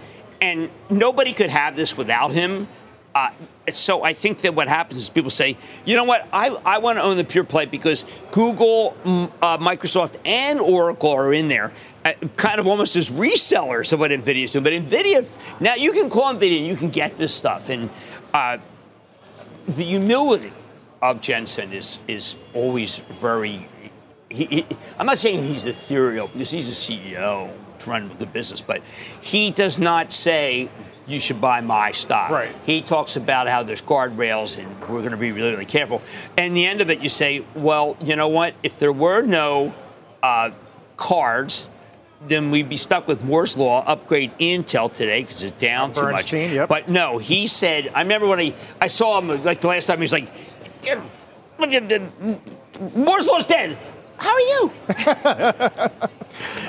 And 0.40 0.70
nobody 0.90 1.32
could 1.32 1.50
have 1.50 1.76
this 1.76 1.96
without 1.96 2.32
him. 2.32 2.68
Uh, 3.14 3.30
so 3.70 4.02
I 4.02 4.12
think 4.12 4.40
that 4.40 4.55
what 4.55 4.68
happens 4.68 5.02
is 5.02 5.09
people 5.09 5.30
say, 5.30 5.57
you 5.84 5.96
know 5.96 6.05
what, 6.05 6.28
I, 6.32 6.48
I 6.48 6.78
want 6.78 6.98
to 6.98 7.02
own 7.02 7.16
the 7.16 7.24
pure 7.24 7.44
play 7.44 7.64
because 7.64 8.05
Google, 8.32 8.96
uh, 9.40 9.59
Microsoft, 9.59 10.16
and 10.24 10.59
Oracle 10.61 11.11
are 11.11 11.32
in 11.32 11.46
there, 11.46 11.72
uh, 12.05 12.12
kind 12.36 12.59
of 12.59 12.66
almost 12.66 12.96
as 12.96 13.11
resellers 13.11 13.92
of 13.92 14.00
what 14.00 14.11
NVIDIA 14.11 14.44
is 14.44 14.50
doing. 14.50 14.64
But 14.64 14.72
NVIDIA, 14.72 15.26
now 15.61 15.76
you 15.76 15.92
can 15.92 16.11
call 16.11 16.34
NVIDIA 16.34 16.59
and 16.59 16.66
you 16.66 16.76
can 16.76 16.90
get 16.90 17.16
this 17.16 17.32
stuff. 17.32 17.68
And 17.68 17.88
uh, 18.34 18.59
the 19.66 19.84
humility 19.84 20.52
of 21.02 21.20
Jensen 21.20 21.72
is, 21.72 21.98
is 22.08 22.36
always 22.54 22.98
very. 22.98 23.68
He, 24.30 24.46
he, 24.46 24.66
I'm 24.98 25.06
not 25.06 25.18
saying 25.18 25.42
he's 25.42 25.64
ethereal 25.64 26.28
because 26.28 26.50
he's 26.50 26.68
a 26.68 26.92
CEO 26.92 27.52
to 27.80 27.90
run 27.90 28.10
the 28.18 28.26
business, 28.26 28.60
but 28.60 28.82
he 29.20 29.50
does 29.50 29.78
not 29.78 30.10
say 30.10 30.68
you 31.06 31.20
should 31.20 31.40
buy 31.40 31.60
my 31.60 31.92
stock. 31.92 32.30
Right. 32.30 32.54
He 32.64 32.80
talks 32.80 33.16
about 33.16 33.46
how 33.46 33.62
there's 33.62 33.82
guardrails 33.82 34.58
and 34.58 34.80
we're 34.88 35.00
going 35.00 35.10
to 35.10 35.16
be 35.16 35.32
really, 35.32 35.50
really 35.50 35.66
careful. 35.66 36.02
And 36.36 36.56
the 36.56 36.66
end 36.66 36.80
of 36.80 36.90
it, 36.90 37.00
you 37.00 37.10
say, 37.10 37.44
well, 37.54 37.96
you 38.02 38.16
know 38.16 38.28
what? 38.28 38.54
If 38.62 38.78
there 38.78 38.92
were 38.92 39.22
no 39.22 39.74
uh, 40.22 40.50
cards, 40.96 41.68
then 42.26 42.50
we'd 42.50 42.68
be 42.68 42.76
stuck 42.76 43.06
with 43.06 43.24
Moore's 43.24 43.56
Law, 43.56 43.84
upgrade 43.84 44.32
Intel 44.38 44.92
today 44.92 45.22
because 45.22 45.42
it's 45.42 45.52
down 45.52 45.92
too 45.92 46.02
much. 46.02 46.12
Bernstein, 46.12 46.52
yep. 46.52 46.68
But 46.68 46.88
no, 46.88 47.18
he 47.18 47.46
said, 47.46 47.90
I 47.94 48.02
remember 48.02 48.26
when 48.26 48.40
I, 48.40 48.54
I 48.80 48.86
saw 48.86 49.20
him, 49.20 49.42
like 49.44 49.60
the 49.60 49.68
last 49.68 49.86
time, 49.86 49.98
he 49.98 50.02
was 50.02 50.12
like, 50.12 50.30
Moore's 52.94 53.26
Law's 53.26 53.46
dead. 53.46 53.78
How 54.16 54.32
are 54.32 54.40
you? 54.40 54.72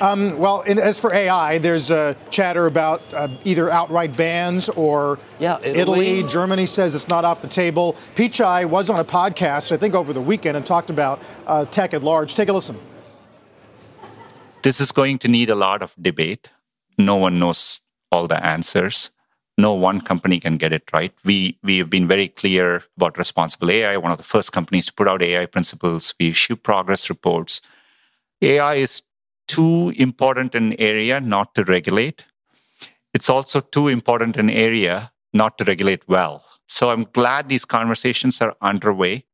um, 0.00 0.38
well, 0.38 0.62
in, 0.62 0.78
as 0.78 0.98
for 0.98 1.14
AI, 1.14 1.58
there's 1.58 1.90
uh, 1.90 2.14
chatter 2.28 2.66
about 2.66 3.02
uh, 3.14 3.28
either 3.44 3.70
outright 3.70 4.16
bans 4.16 4.68
or 4.70 5.18
yeah, 5.38 5.58
Italy. 5.62 6.18
Italy. 6.18 6.28
Germany 6.28 6.66
says 6.66 6.94
it's 6.94 7.08
not 7.08 7.24
off 7.24 7.42
the 7.42 7.48
table. 7.48 7.94
Pichai 8.14 8.64
was 8.68 8.90
on 8.90 8.98
a 8.98 9.04
podcast, 9.04 9.70
I 9.70 9.76
think, 9.76 9.94
over 9.94 10.12
the 10.12 10.20
weekend 10.20 10.56
and 10.56 10.66
talked 10.66 10.90
about 10.90 11.22
uh, 11.46 11.64
tech 11.66 11.94
at 11.94 12.02
large. 12.02 12.34
Take 12.34 12.48
a 12.48 12.52
listen. 12.52 12.78
This 14.62 14.80
is 14.80 14.92
going 14.92 15.18
to 15.18 15.28
need 15.28 15.50
a 15.50 15.54
lot 15.54 15.82
of 15.82 15.94
debate. 16.00 16.50
No 16.98 17.16
one 17.16 17.38
knows 17.38 17.80
all 18.10 18.26
the 18.26 18.44
answers. 18.44 19.10
No 19.58 19.72
one 19.72 20.00
company 20.00 20.38
can 20.38 20.56
get 20.58 20.72
it 20.72 20.92
right. 20.92 21.14
We 21.24 21.58
we 21.62 21.78
have 21.78 21.88
been 21.88 22.06
very 22.06 22.28
clear 22.28 22.82
about 22.96 23.16
responsible 23.16 23.70
AI. 23.70 23.96
One 23.96 24.12
of 24.12 24.18
the 24.18 24.24
first 24.24 24.52
companies 24.52 24.86
to 24.86 24.92
put 24.92 25.08
out 25.08 25.22
AI 25.22 25.46
principles. 25.46 26.14
We 26.20 26.30
issue 26.30 26.56
progress 26.56 27.08
reports. 27.08 27.62
AI 28.42 28.74
is 28.74 29.02
too 29.48 29.92
important 29.96 30.54
an 30.54 30.74
area 30.78 31.20
not 31.20 31.54
to 31.54 31.64
regulate. 31.64 32.24
It's 33.14 33.30
also 33.30 33.60
too 33.60 33.88
important 33.88 34.36
an 34.36 34.50
area 34.50 35.12
not 35.32 35.56
to 35.58 35.64
regulate 35.64 36.06
well. 36.06 36.44
So 36.66 36.90
I'm 36.90 37.06
glad 37.12 37.48
these 37.48 37.64
conversations 37.64 38.42
are 38.42 38.54
underway. 38.60 39.24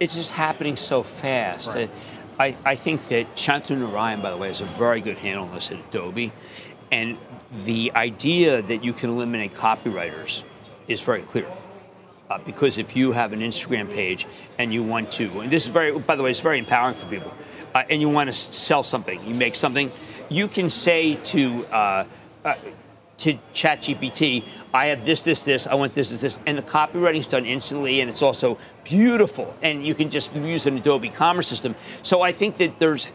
It's 0.00 0.16
just 0.16 0.32
happening 0.32 0.76
so 0.76 1.04
fast. 1.04 1.68
Right. 1.68 1.88
Uh, 1.88 2.21
I, 2.42 2.56
I 2.64 2.74
think 2.74 3.06
that 3.06 3.36
Shantanu 3.36 3.88
Narayen, 3.88 4.20
by 4.20 4.32
the 4.32 4.36
way, 4.36 4.48
has 4.48 4.60
a 4.60 4.64
very 4.64 5.00
good 5.00 5.16
handle 5.18 5.44
on 5.44 5.54
this 5.54 5.70
at 5.70 5.78
Adobe. 5.78 6.32
And 6.90 7.16
the 7.64 7.92
idea 7.94 8.62
that 8.62 8.82
you 8.82 8.92
can 8.92 9.10
eliminate 9.10 9.54
copywriters 9.54 10.42
is 10.88 11.00
very 11.00 11.22
clear. 11.22 11.46
Uh, 12.28 12.38
because 12.38 12.78
if 12.78 12.96
you 12.96 13.12
have 13.12 13.32
an 13.32 13.40
Instagram 13.40 13.88
page 13.88 14.26
and 14.58 14.74
you 14.74 14.82
want 14.82 15.12
to, 15.12 15.40
and 15.40 15.52
this 15.52 15.66
is 15.66 15.68
very, 15.68 15.96
by 15.96 16.16
the 16.16 16.24
way, 16.24 16.30
it's 16.30 16.40
very 16.40 16.58
empowering 16.58 16.96
for 16.96 17.06
people, 17.06 17.32
uh, 17.76 17.84
and 17.88 18.00
you 18.00 18.08
want 18.08 18.28
to 18.28 18.32
sell 18.32 18.82
something, 18.82 19.24
you 19.24 19.36
make 19.36 19.54
something, 19.54 19.88
you 20.28 20.48
can 20.48 20.68
say 20.68 21.14
to 21.14 21.64
uh, 21.66 22.04
uh 22.44 22.54
to 23.18 23.34
ChatGPT, 23.54 24.42
I 24.74 24.86
have 24.86 25.04
this, 25.04 25.22
this, 25.22 25.44
this, 25.44 25.66
I 25.66 25.74
want 25.74 25.94
this, 25.94 26.10
this, 26.10 26.22
this, 26.22 26.40
and 26.46 26.56
the 26.56 26.62
copywriting's 26.62 27.26
done 27.26 27.44
instantly, 27.44 28.00
and 28.00 28.08
it's 28.08 28.22
also 28.22 28.58
beautiful, 28.84 29.54
and 29.62 29.86
you 29.86 29.94
can 29.94 30.08
just 30.08 30.34
use 30.34 30.66
an 30.66 30.78
Adobe 30.78 31.10
Commerce 31.10 31.48
system. 31.48 31.74
So 32.02 32.22
I 32.22 32.32
think 32.32 32.56
that 32.56 32.78
there's 32.78 33.10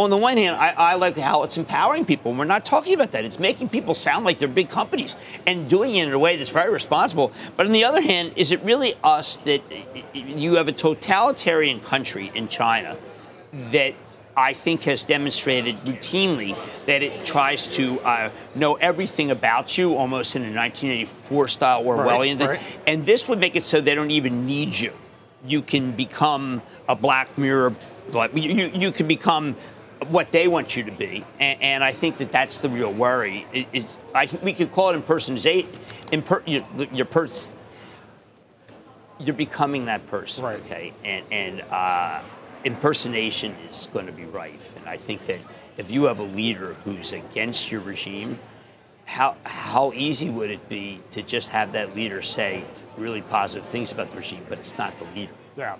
on 0.00 0.08
the 0.08 0.16
one 0.16 0.38
hand, 0.38 0.56
I, 0.56 0.70
I, 0.70 0.94
like 0.94 1.18
how 1.18 1.42
it's 1.42 1.58
empowering 1.58 2.06
people. 2.06 2.30
and 2.30 2.38
We're 2.38 2.46
not 2.46 2.64
talking 2.64 2.94
about 2.94 3.10
that. 3.10 3.26
It's 3.26 3.38
making 3.38 3.68
people 3.68 3.92
sound 3.92 4.24
like 4.24 4.38
they're 4.38 4.48
big 4.48 4.70
companies 4.70 5.14
and 5.46 5.68
doing 5.68 5.94
it 5.94 6.08
in 6.08 6.14
a 6.14 6.18
way 6.18 6.36
that's 6.36 6.48
very 6.48 6.72
responsible. 6.72 7.32
But 7.54 7.66
on 7.66 7.72
the 7.72 7.84
other 7.84 8.00
hand, 8.00 8.32
is 8.36 8.50
it 8.50 8.62
really 8.62 8.94
us 9.04 9.36
that 9.36 9.60
you 10.14 10.54
have 10.54 10.68
a 10.68 10.72
totalitarian 10.72 11.80
country 11.80 12.32
in 12.34 12.48
China 12.48 12.96
that 13.52 13.94
I 14.36 14.52
think 14.52 14.84
has 14.84 15.04
demonstrated 15.04 15.76
routinely 15.78 16.56
that 16.86 17.02
it 17.02 17.24
tries 17.24 17.66
to 17.76 18.00
uh, 18.00 18.30
know 18.54 18.74
everything 18.74 19.30
about 19.30 19.76
you, 19.76 19.96
almost 19.96 20.36
in 20.36 20.42
a 20.42 20.54
1984 20.54 21.48
style 21.48 21.84
Orwellian 21.84 22.38
right, 22.38 22.50
right. 22.50 22.78
And 22.86 23.04
this 23.04 23.28
would 23.28 23.40
make 23.40 23.56
it 23.56 23.64
so 23.64 23.80
they 23.80 23.94
don't 23.94 24.10
even 24.10 24.46
need 24.46 24.78
you. 24.78 24.92
You 25.44 25.62
can 25.62 25.92
become 25.92 26.62
a 26.88 26.94
Black 26.94 27.36
Mirror, 27.38 27.74
you, 28.34 28.70
you, 28.74 28.92
can 28.92 29.06
become 29.06 29.54
what 30.08 30.32
they 30.32 30.48
want 30.48 30.76
you 30.76 30.84
to 30.84 30.90
be, 30.90 31.24
and, 31.38 31.62
and, 31.62 31.84
I 31.84 31.92
think 31.92 32.18
that 32.18 32.30
that's 32.30 32.58
the 32.58 32.68
real 32.68 32.92
worry. 32.92 33.46
Is 33.72 33.98
I, 34.14 34.28
we 34.42 34.52
could 34.52 34.70
call 34.70 34.90
it 34.90 34.96
impersonation. 34.96 35.66
Imper, 36.12 36.42
your, 36.46 36.88
your 36.92 37.06
person, 37.06 37.54
you're 39.18 39.34
becoming 39.34 39.86
that 39.86 40.06
person, 40.08 40.44
right. 40.44 40.60
okay? 40.60 40.92
And 41.04 41.24
and 41.30 41.60
uh, 41.70 42.20
impersonation 42.64 43.54
is 43.68 43.88
going 43.92 44.06
to 44.06 44.12
be 44.12 44.24
rife, 44.24 44.76
and 44.76 44.88
I 44.88 44.96
think 44.96 45.26
that 45.26 45.40
if 45.76 45.90
you 45.90 46.04
have 46.04 46.18
a 46.18 46.24
leader 46.24 46.74
who's 46.84 47.12
against 47.12 47.72
your 47.72 47.80
regime, 47.80 48.38
how 49.06 49.36
how 49.44 49.92
easy 49.94 50.30
would 50.30 50.50
it 50.50 50.68
be 50.68 51.00
to 51.10 51.22
just 51.22 51.50
have 51.50 51.72
that 51.72 51.96
leader 51.96 52.22
say 52.22 52.64
really 52.96 53.22
positive 53.22 53.66
things 53.66 53.92
about 53.92 54.10
the 54.10 54.16
regime, 54.16 54.44
but 54.48 54.58
it's 54.58 54.78
not 54.78 54.96
the 54.98 55.04
leader? 55.14 55.32
Yeah. 55.56 55.76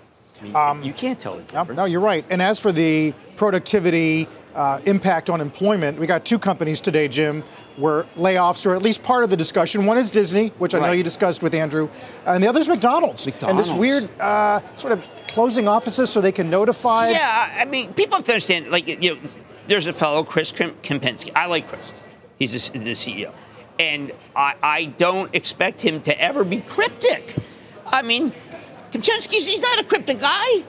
Um, 0.55 0.81
you 0.81 0.93
can't 0.93 1.19
tell 1.19 1.35
the 1.35 1.43
difference. 1.43 1.77
No, 1.77 1.85
you're 1.85 2.01
right. 2.01 2.25
And 2.29 2.41
as 2.41 2.59
for 2.59 2.71
the 2.71 3.13
productivity 3.35 4.27
uh, 4.55 4.79
impact 4.85 5.29
on 5.29 5.39
employment, 5.41 5.99
we 5.99 6.07
got 6.07 6.25
two 6.25 6.39
companies 6.39 6.81
today, 6.81 7.07
Jim, 7.07 7.43
where 7.77 8.03
layoffs 8.15 8.65
or 8.65 8.75
at 8.75 8.81
least 8.81 9.03
part 9.03 9.23
of 9.23 9.29
the 9.29 9.37
discussion. 9.37 9.85
One 9.85 9.97
is 9.97 10.11
Disney, 10.11 10.49
which 10.57 10.75
I 10.75 10.79
right. 10.79 10.87
know 10.87 10.93
you 10.93 11.03
discussed 11.03 11.43
with 11.43 11.53
Andrew, 11.53 11.89
and 12.25 12.43
the 12.43 12.47
other 12.47 12.59
is 12.59 12.67
McDonald's. 12.67 13.25
McDonald's. 13.25 13.69
And 13.69 13.79
this 13.79 13.79
weird 13.79 14.09
uh, 14.19 14.61
sort 14.77 14.93
of 14.93 15.03
closing 15.27 15.67
offices 15.67 16.09
so 16.09 16.21
they 16.21 16.31
can 16.31 16.49
notify. 16.49 17.09
Yeah, 17.09 17.57
I 17.57 17.65
mean, 17.65 17.93
people 17.93 18.17
have 18.17 18.25
to 18.25 18.33
understand. 18.33 18.69
Like, 18.69 18.87
you 18.87 19.15
know, 19.15 19.21
there's 19.67 19.87
a 19.87 19.93
fellow, 19.93 20.23
Chris 20.23 20.51
Kempczinski. 20.51 21.31
I 21.35 21.45
like 21.47 21.67
Chris. 21.67 21.93
He's 22.37 22.69
the 22.71 22.79
CEO, 22.79 23.31
and 23.79 24.11
I, 24.35 24.55
I 24.61 24.85
don't 24.85 25.33
expect 25.33 25.81
him 25.81 26.01
to 26.01 26.21
ever 26.21 26.43
be 26.43 26.57
cryptic. 26.57 27.35
I 27.85 28.01
mean, 28.01 28.33
Kempczinski's 28.91 29.45
he's 29.47 29.61
not 29.61 29.79
a 29.79 29.83
cryptic 29.83 30.19
guy. 30.19 30.63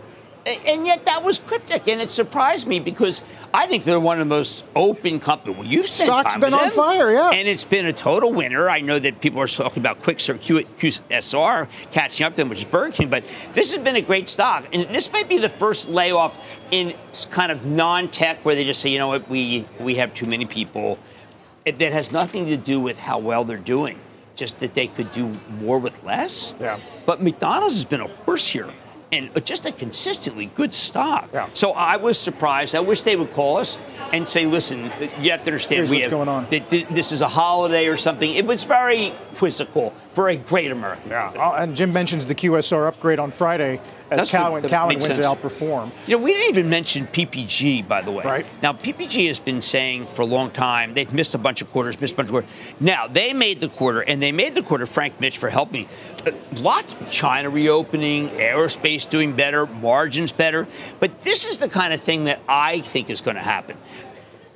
And 0.45 0.87
yet 0.87 1.05
that 1.05 1.23
was 1.23 1.39
cryptic, 1.39 1.87
and 1.87 2.01
it 2.01 2.11
surprised 2.11 2.67
me 2.67 2.81
because 2.81 3.23
I 3.55 3.67
think 3.67 3.85
they're 3.85 4.01
one 4.01 4.21
of 4.21 4.27
the 4.27 4.35
most 4.35 4.65
open 4.75 5.21
companies. 5.21 5.57
Well, 5.57 5.67
you've 5.67 5.87
stock's 5.87 6.37
been 6.37 6.53
on 6.53 6.63
them, 6.63 6.71
fire, 6.71 7.13
yeah, 7.13 7.31
and 7.31 7.47
it's 7.47 7.65
been 7.65 7.87
a 7.87 7.93
total 7.93 8.33
winner. 8.33 8.69
I 8.69 8.81
know 8.81 8.99
that 8.99 9.21
people 9.21 9.41
are 9.41 9.47
talking 9.47 9.81
about 9.81 10.03
Quixter 10.03 10.35
QSR 10.35 11.69
catching 11.93 12.27
up 12.27 12.33
to 12.33 12.43
them, 12.43 12.49
which 12.49 12.59
is 12.59 12.65
Burger 12.65 12.91
King, 12.91 13.09
but 13.09 13.25
this 13.53 13.73
has 13.73 13.85
been 13.85 13.95
a 13.95 14.03
great 14.03 14.27
stock, 14.29 14.67
and 14.73 14.83
this 14.85 15.13
might 15.13 15.29
be 15.29 15.39
the 15.39 15.49
first 15.49 15.89
layoff 15.89 16.61
in 16.73 16.95
kind 17.31 17.53
of 17.53 17.65
non-tech 17.65 18.45
where 18.45 18.57
they 18.57 18.65
just 18.65 18.81
say, 18.81 18.91
you 18.91 18.99
know 18.99 19.09
what, 19.09 19.29
we 19.31 19.65
we 19.79 19.95
have 19.97 20.13
too 20.13 20.27
many 20.27 20.45
people. 20.45 20.99
That 21.65 21.93
has 21.93 22.11
nothing 22.11 22.47
to 22.47 22.57
do 22.57 22.81
with 22.81 22.99
how 22.99 23.21
well 23.21 23.45
they're 23.45 23.57
doing 23.57 24.01
just 24.35 24.59
that 24.59 24.75
they 24.75 24.89
could 24.89 25.13
do 25.13 25.33
more 25.61 25.79
with 25.79 26.03
less. 26.03 26.55
Yeah. 26.59 26.81
But 27.07 27.23
McDonald's 27.23 27.77
has 27.77 27.85
been 27.85 28.01
a 28.01 28.09
horse 28.09 28.49
here 28.49 28.69
and 29.13 29.31
just 29.45 29.67
a 29.67 29.73
consistently 29.73 30.47
good 30.47 30.73
stock. 30.73 31.29
Yeah. 31.33 31.49
So 31.53 31.73
I 31.73 31.97
was 31.97 32.19
surprised. 32.19 32.75
I 32.75 32.81
wish 32.81 33.03
they 33.03 33.15
would 33.15 33.31
call 33.31 33.59
us 33.59 33.79
and 34.13 34.27
say, 34.27 34.47
"Listen, 34.47 34.91
you 35.21 35.31
have 35.31 35.45
to 35.45 35.51
understand 35.51 35.77
Here's 35.79 35.91
we 35.91 35.99
what's 35.99 36.07
have, 36.07 36.11
going 36.13 36.29
on. 36.29 36.47
this 36.49 37.13
is 37.13 37.21
a 37.21 37.29
holiday 37.29 37.87
or 37.87 37.97
something." 37.97 38.35
It 38.35 38.47
was 38.47 38.65
very 38.65 39.13
quizzical 39.37 39.91
for 40.13 40.29
a 40.31 40.37
great 40.37 40.73
American. 40.73 41.11
Yeah. 41.11 41.63
And 41.63 41.77
Jim 41.77 41.93
mentions 41.93 42.27
the 42.27 42.35
QSR 42.35 42.89
upgrade 42.89 43.19
on 43.19 43.31
Friday 43.31 43.81
as 44.13 44.31
That's. 44.31 44.31
Cowen 44.31 44.89
Makes 44.89 45.09
went 45.09 45.17
to 45.17 45.23
outperform. 45.23 45.91
You 46.07 46.19
know, 46.19 46.25
we 46.25 46.33
didn't 46.33 46.51
even 46.51 46.71
mention 46.71 47.07
PPG, 47.07 47.87
by 47.87 48.03
the 48.03 48.11
way. 48.11 48.25
Right. 48.25 48.63
Now, 48.63 48.73
PPG 48.73 49.27
has 49.29 49.39
been 49.39 49.61
saying 49.61 50.07
for 50.07 50.23
a 50.23 50.27
long 50.27 50.51
time 50.51 50.95
they've 50.95 51.13
missed 51.13 51.35
a 51.35 51.39
bunch 51.39 51.63
of 51.63 51.71
quarters, 51.71 52.01
missed 52.01 52.15
a 52.15 52.17
bunch 52.17 52.29
of 52.29 52.33
quarters. 52.33 52.51
Now, 52.81 53.09
they 53.09 53.33
made 53.33 53.61
the 53.61 53.69
quarter, 53.69 54.01
and 54.01 54.23
they 54.23 54.33
made 54.33 54.55
the 54.55 54.63
quarter, 54.63 54.87
Frank 54.87 55.21
Mitch, 55.21 55.39
for 55.39 55.49
helping 55.49 55.83
me. 55.83 55.89
Lots 56.61 56.93
of 56.93 57.11
China 57.11 57.51
reopening, 57.51 58.29
aerospace 58.31 59.09
doing 59.09 59.35
better, 59.35 59.67
margins 59.67 60.33
better. 60.33 60.67
But 61.01 61.21
this 61.21 61.45
is 61.45 61.59
the 61.59 61.69
kind 61.69 61.93
of 61.93 62.01
thing 62.01 62.25
that 62.25 62.41
I 62.49 62.81
think 62.81 63.11
is 63.11 63.21
going 63.21 63.37
to 63.37 63.43
happen. 63.43 63.77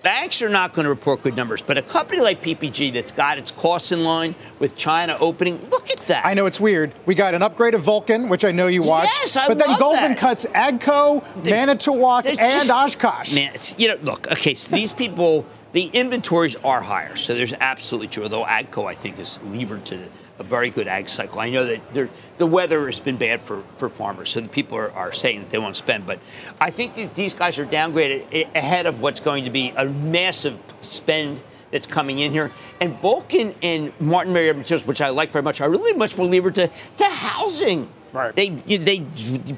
Banks 0.06 0.40
are 0.40 0.48
not 0.48 0.72
going 0.72 0.84
to 0.84 0.88
report 0.88 1.20
good 1.24 1.34
numbers, 1.36 1.62
but 1.62 1.76
a 1.76 1.82
company 1.82 2.20
like 2.20 2.40
PPG 2.40 2.92
that's 2.92 3.10
got 3.10 3.38
its 3.38 3.50
costs 3.50 3.90
in 3.90 4.04
line 4.04 4.36
with 4.60 4.76
China 4.76 5.16
opening, 5.18 5.60
look 5.68 5.90
at 5.90 5.98
that. 6.06 6.24
I 6.24 6.32
know 6.32 6.46
it's 6.46 6.60
weird. 6.60 6.94
We 7.06 7.16
got 7.16 7.34
an 7.34 7.42
upgrade 7.42 7.74
of 7.74 7.80
Vulcan, 7.80 8.28
which 8.28 8.44
I 8.44 8.52
know 8.52 8.68
you 8.68 8.84
watched. 8.84 9.10
Yes, 9.18 9.36
I 9.36 9.48
But 9.48 9.58
then 9.58 9.76
Goldman 9.80 10.12
that. 10.12 10.18
cuts 10.18 10.46
Agco, 10.46 11.24
Manitowoc, 11.44 12.24
and 12.26 12.38
just- 12.38 12.70
Oshkosh. 12.70 13.34
Man, 13.34 13.52
you 13.78 13.88
know, 13.88 13.98
look, 14.04 14.30
okay, 14.30 14.54
so 14.54 14.76
these 14.76 14.92
people, 14.92 15.44
the 15.72 15.86
inventories 15.92 16.54
are 16.62 16.82
higher, 16.82 17.16
so 17.16 17.34
there's 17.34 17.54
absolutely 17.54 18.06
true. 18.06 18.22
Although 18.22 18.44
Agco, 18.44 18.88
I 18.88 18.94
think, 18.94 19.18
is 19.18 19.42
levered 19.42 19.84
to 19.86 19.98
a 20.38 20.42
very 20.42 20.70
good 20.70 20.86
ag 20.86 21.08
cycle. 21.08 21.40
I 21.40 21.50
know 21.50 21.64
that 21.66 22.10
the 22.38 22.46
weather 22.46 22.86
has 22.86 23.00
been 23.00 23.16
bad 23.16 23.40
for, 23.40 23.62
for 23.76 23.88
farmers, 23.88 24.30
so 24.30 24.40
the 24.40 24.48
people 24.48 24.76
are, 24.76 24.90
are 24.92 25.12
saying 25.12 25.40
that 25.40 25.50
they 25.50 25.58
won't 25.58 25.76
spend. 25.76 26.06
But 26.06 26.20
I 26.60 26.70
think 26.70 26.94
that 26.94 27.14
these 27.14 27.34
guys 27.34 27.58
are 27.58 27.66
downgraded 27.66 28.26
eh, 28.32 28.44
ahead 28.54 28.86
of 28.86 29.00
what's 29.00 29.20
going 29.20 29.44
to 29.44 29.50
be 29.50 29.72
a 29.76 29.86
massive 29.86 30.58
spend 30.80 31.40
that's 31.70 31.86
coming 31.86 32.18
in 32.18 32.32
here. 32.32 32.52
And 32.80 32.94
Vulcan 32.98 33.54
and 33.62 33.92
Martin 34.00 34.32
Marietta 34.32 34.58
Materials, 34.58 34.86
which 34.86 35.00
I 35.00 35.08
like 35.08 35.30
very 35.30 35.42
much, 35.42 35.60
are 35.60 35.70
really 35.70 35.92
much 35.92 36.16
more 36.16 36.26
levered 36.26 36.54
to, 36.56 36.68
to 36.68 37.04
housing. 37.04 37.88
Right. 38.16 38.34
They 38.34 38.48
they 38.48 39.00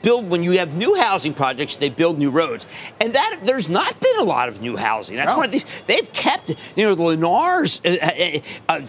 build 0.02 0.28
when 0.28 0.42
you 0.42 0.58
have 0.58 0.76
new 0.76 0.96
housing 0.96 1.32
projects, 1.32 1.76
they 1.76 1.90
build 1.90 2.18
new 2.18 2.30
roads, 2.30 2.66
and 3.00 3.14
that 3.14 3.40
there's 3.44 3.68
not 3.68 4.00
been 4.00 4.18
a 4.18 4.24
lot 4.24 4.48
of 4.48 4.60
new 4.60 4.76
housing. 4.76 5.16
That's 5.16 5.30
No. 5.30 5.36
one 5.36 5.46
of 5.46 5.52
these. 5.52 5.64
They've 5.82 6.12
kept 6.12 6.56
you 6.74 6.84
know 6.84 6.96
the 6.96 7.04
Lennars, 7.04 7.80
uh, 7.86 8.70
uh, 8.70 8.74
uh, 8.74 8.80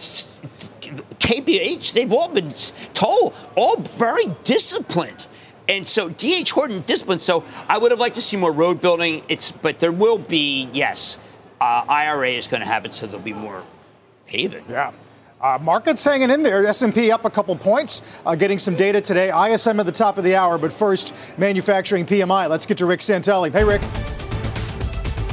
KBH. 1.20 1.92
They've 1.92 2.12
all 2.12 2.28
been 2.28 2.52
told 2.94 3.32
all 3.54 3.76
very 3.76 4.24
disciplined. 4.42 5.28
And 5.68 5.86
so 5.86 6.08
D.R. 6.08 6.42
Horton 6.52 6.82
disciplined. 6.84 7.22
So 7.22 7.44
I 7.68 7.78
would 7.78 7.92
have 7.92 8.00
liked 8.00 8.16
to 8.16 8.22
see 8.22 8.36
more 8.36 8.52
road 8.52 8.80
building. 8.80 9.22
It's 9.28 9.52
but 9.52 9.78
there 9.78 9.92
will 9.92 10.18
be 10.18 10.68
yes, 10.72 11.16
uh, 11.60 11.84
IRA 11.88 12.30
is 12.30 12.48
going 12.48 12.62
to 12.62 12.66
have 12.66 12.84
it, 12.86 12.92
so 12.92 13.06
there'll 13.06 13.22
be 13.22 13.32
more 13.32 13.62
paving. 14.26 14.64
Yeah. 14.68 14.90
Uh, 15.40 15.58
markets 15.62 16.04
hanging 16.04 16.30
in 16.30 16.42
there. 16.42 16.66
S&P 16.66 17.10
up 17.10 17.24
a 17.24 17.30
couple 17.30 17.56
points, 17.56 18.02
uh, 18.26 18.34
getting 18.34 18.58
some 18.58 18.76
data 18.76 19.00
today. 19.00 19.30
ISM 19.30 19.80
at 19.80 19.86
the 19.86 19.92
top 19.92 20.18
of 20.18 20.24
the 20.24 20.34
hour, 20.34 20.58
but 20.58 20.70
first, 20.70 21.14
manufacturing 21.38 22.04
PMI. 22.04 22.48
Let's 22.48 22.66
get 22.66 22.76
to 22.78 22.86
Rick 22.86 23.00
Santelli. 23.00 23.50
Hey, 23.50 23.64
Rick. 23.64 23.80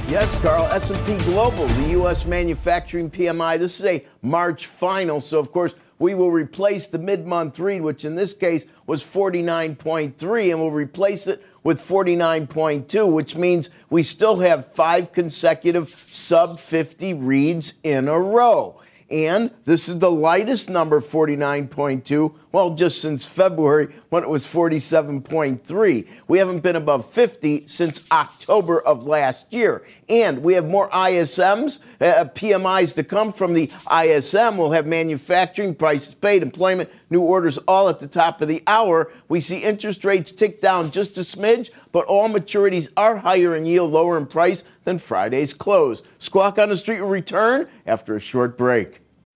Yes, 0.08 0.40
Carl. 0.40 0.66
S&P 0.68 1.18
Global, 1.26 1.68
the 1.68 1.90
U.S. 1.90 2.26
manufacturing 2.26 3.12
PMI. 3.12 3.60
This 3.60 3.82
is 3.82 3.86
a 3.86 4.06
March 4.22 4.68
final, 4.68 5.20
so 5.20 5.40
of 5.40 5.52
course 5.52 5.76
we 6.00 6.14
will 6.14 6.32
replace 6.32 6.88
the 6.88 7.00
mid-month 7.00 7.60
read, 7.60 7.82
which 7.82 8.06
in 8.06 8.16
this 8.16 8.34
case 8.34 8.64
was 8.86 9.04
49.3, 9.04 10.52
and 10.52 10.62
we'll 10.62 10.72
replace 10.72 11.28
it 11.28 11.44
with 11.64 11.86
49.2, 11.86 13.12
which 13.12 13.36
means 13.36 13.70
we 13.90 14.02
still 14.04 14.38
have 14.38 14.72
five 14.74 15.12
consecutive 15.12 15.90
sub 15.90 16.58
50 16.58 17.16
reads 17.16 17.74
in 17.84 18.08
a 18.08 18.18
row. 18.18 18.80
And 19.10 19.52
this 19.66 19.88
is 19.88 20.00
the 20.00 20.12
lightest 20.12 20.70
number, 20.70 21.00
49.2, 21.00 22.34
well, 22.52 22.76
just 22.76 23.02
since 23.02 23.24
February 23.24 23.96
when 24.10 24.24
it 24.24 24.30
was 24.30 24.46
47.3. 24.46 26.08
We 26.28 26.38
haven't 26.38 26.60
been 26.60 26.76
above 26.76 27.12
50 27.12 27.68
since 27.68 28.10
October 28.12 28.82
of 28.82 29.06
last 29.06 29.52
year. 29.52 29.86
And 30.10 30.42
we 30.44 30.54
have 30.54 30.66
more 30.66 30.90
ISMs, 30.90 31.80
uh, 32.00 32.26
PMIs 32.26 32.96
to 32.96 33.04
come 33.04 33.34
from 33.34 33.54
the 33.54 33.70
ISM. 33.92 34.58
We'll 34.58 34.72
have 34.72 34.88
manufacturing, 34.88 35.76
prices 35.76 36.14
paid, 36.14 36.42
employment, 36.42 36.90
new 37.10 37.22
orders 37.22 37.58
all 37.60 37.90
at 37.90 38.00
the 38.00 38.08
top 38.08 38.42
of 38.42 38.48
the 38.48 38.64
hour. 38.68 39.12
We 39.28 39.40
see 39.42 39.58
interest 39.58 40.06
rates 40.06 40.32
tick 40.32 40.62
down 40.62 40.92
just 40.92 41.18
a 41.18 41.22
smidge, 41.22 41.70
but 41.92 42.06
all 42.06 42.30
maturities 42.30 42.90
are 42.96 43.18
higher 43.18 43.56
in 43.56 43.66
yield, 43.66 43.92
lower 43.92 44.18
in 44.18 44.26
price 44.26 44.64
than 44.86 45.00
Friday's 45.00 45.54
close. 45.54 46.02
Squawk 46.20 46.58
on 46.58 46.70
the 46.70 46.78
Street 46.78 47.02
will 47.02 47.10
return 47.10 47.68
after 47.86 48.16
a 48.16 48.20
short 48.20 48.58
break. 48.58 49.02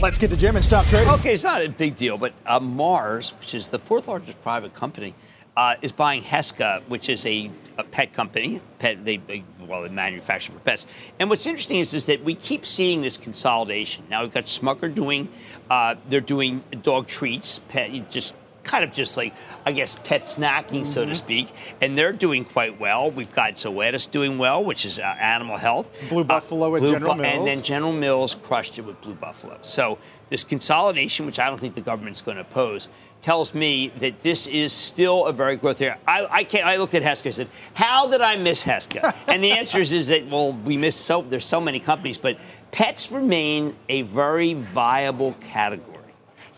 Let's 0.00 0.16
get 0.16 0.30
to 0.30 0.36
Jim 0.36 0.54
and 0.54 0.64
stop 0.64 0.86
trading. 0.86 1.12
Okay, 1.14 1.34
it's 1.34 1.42
not 1.42 1.60
a 1.60 1.68
big 1.68 1.96
deal, 1.96 2.18
but 2.18 2.32
uh, 2.46 2.60
Mars, 2.60 3.34
which 3.40 3.52
is 3.52 3.66
the 3.66 3.80
fourth 3.80 4.06
largest 4.06 4.40
private 4.42 4.72
company, 4.72 5.12
uh, 5.56 5.74
is 5.82 5.90
buying 5.90 6.22
Heska, 6.22 6.82
which 6.84 7.08
is 7.08 7.26
a, 7.26 7.50
a 7.78 7.82
pet 7.82 8.12
company. 8.12 8.60
Pet, 8.78 9.04
they, 9.04 9.16
they 9.16 9.42
well, 9.58 9.82
they 9.82 9.88
manufacture 9.88 10.52
for 10.52 10.60
pets. 10.60 10.86
And 11.18 11.28
what's 11.28 11.48
interesting 11.48 11.80
is, 11.80 11.94
is 11.94 12.04
that 12.04 12.22
we 12.22 12.36
keep 12.36 12.64
seeing 12.64 13.02
this 13.02 13.16
consolidation. 13.16 14.04
Now 14.08 14.22
we've 14.22 14.32
got 14.32 14.44
Smucker 14.44 14.94
doing, 14.94 15.28
uh, 15.68 15.96
they're 16.08 16.20
doing 16.20 16.62
dog 16.82 17.08
treats, 17.08 17.58
pet, 17.58 18.08
just 18.08 18.34
kind 18.68 18.84
of 18.84 18.92
just 18.92 19.16
like 19.16 19.34
I 19.66 19.72
guess 19.72 19.96
pet 20.04 20.24
snacking, 20.24 20.86
so 20.86 21.04
to 21.04 21.14
speak, 21.14 21.48
and 21.80 21.96
they're 21.96 22.12
doing 22.12 22.44
quite 22.44 22.78
well. 22.78 23.10
We've 23.10 23.32
got 23.32 23.54
Zoetis 23.54 24.08
doing 24.10 24.38
well, 24.38 24.62
which 24.62 24.84
is 24.84 24.98
uh, 24.98 25.02
animal 25.02 25.56
health. 25.56 25.90
Blue 26.10 26.24
Buffalo 26.24 26.76
at 26.76 26.80
Blue 26.80 26.92
General 26.92 27.14
Bu- 27.14 27.22
Mills. 27.22 27.38
and 27.38 27.46
then 27.46 27.62
General 27.62 27.92
Mills 27.92 28.34
crushed 28.34 28.78
it 28.78 28.82
with 28.82 29.00
Blue 29.00 29.14
Buffalo. 29.14 29.58
So 29.62 29.98
this 30.30 30.44
consolidation, 30.44 31.24
which 31.24 31.38
I 31.40 31.48
don't 31.48 31.58
think 31.58 31.74
the 31.74 31.80
government's 31.80 32.20
going 32.20 32.36
to 32.36 32.42
oppose, 32.42 32.90
tells 33.22 33.54
me 33.54 33.88
that 33.98 34.20
this 34.20 34.46
is 34.46 34.72
still 34.72 35.26
a 35.26 35.32
very 35.32 35.56
growth 35.56 35.80
area. 35.80 35.98
I, 36.06 36.26
I 36.30 36.44
can't. 36.44 36.66
I 36.66 36.76
looked 36.76 36.94
at 36.94 37.02
Heska 37.02 37.26
and 37.26 37.34
said, 37.34 37.48
"How 37.74 38.06
did 38.08 38.20
I 38.20 38.36
miss 38.36 38.62
Heska?" 38.62 39.14
and 39.26 39.42
the 39.42 39.52
answer 39.52 39.80
is, 39.80 39.92
is 39.92 40.08
that 40.08 40.28
well, 40.28 40.52
we 40.52 40.76
miss 40.76 40.94
so 40.94 41.22
there's 41.22 41.46
so 41.46 41.60
many 41.60 41.80
companies, 41.80 42.18
but 42.18 42.38
pets 42.70 43.10
remain 43.10 43.74
a 43.88 44.02
very 44.02 44.52
viable 44.54 45.34
category. 45.40 45.97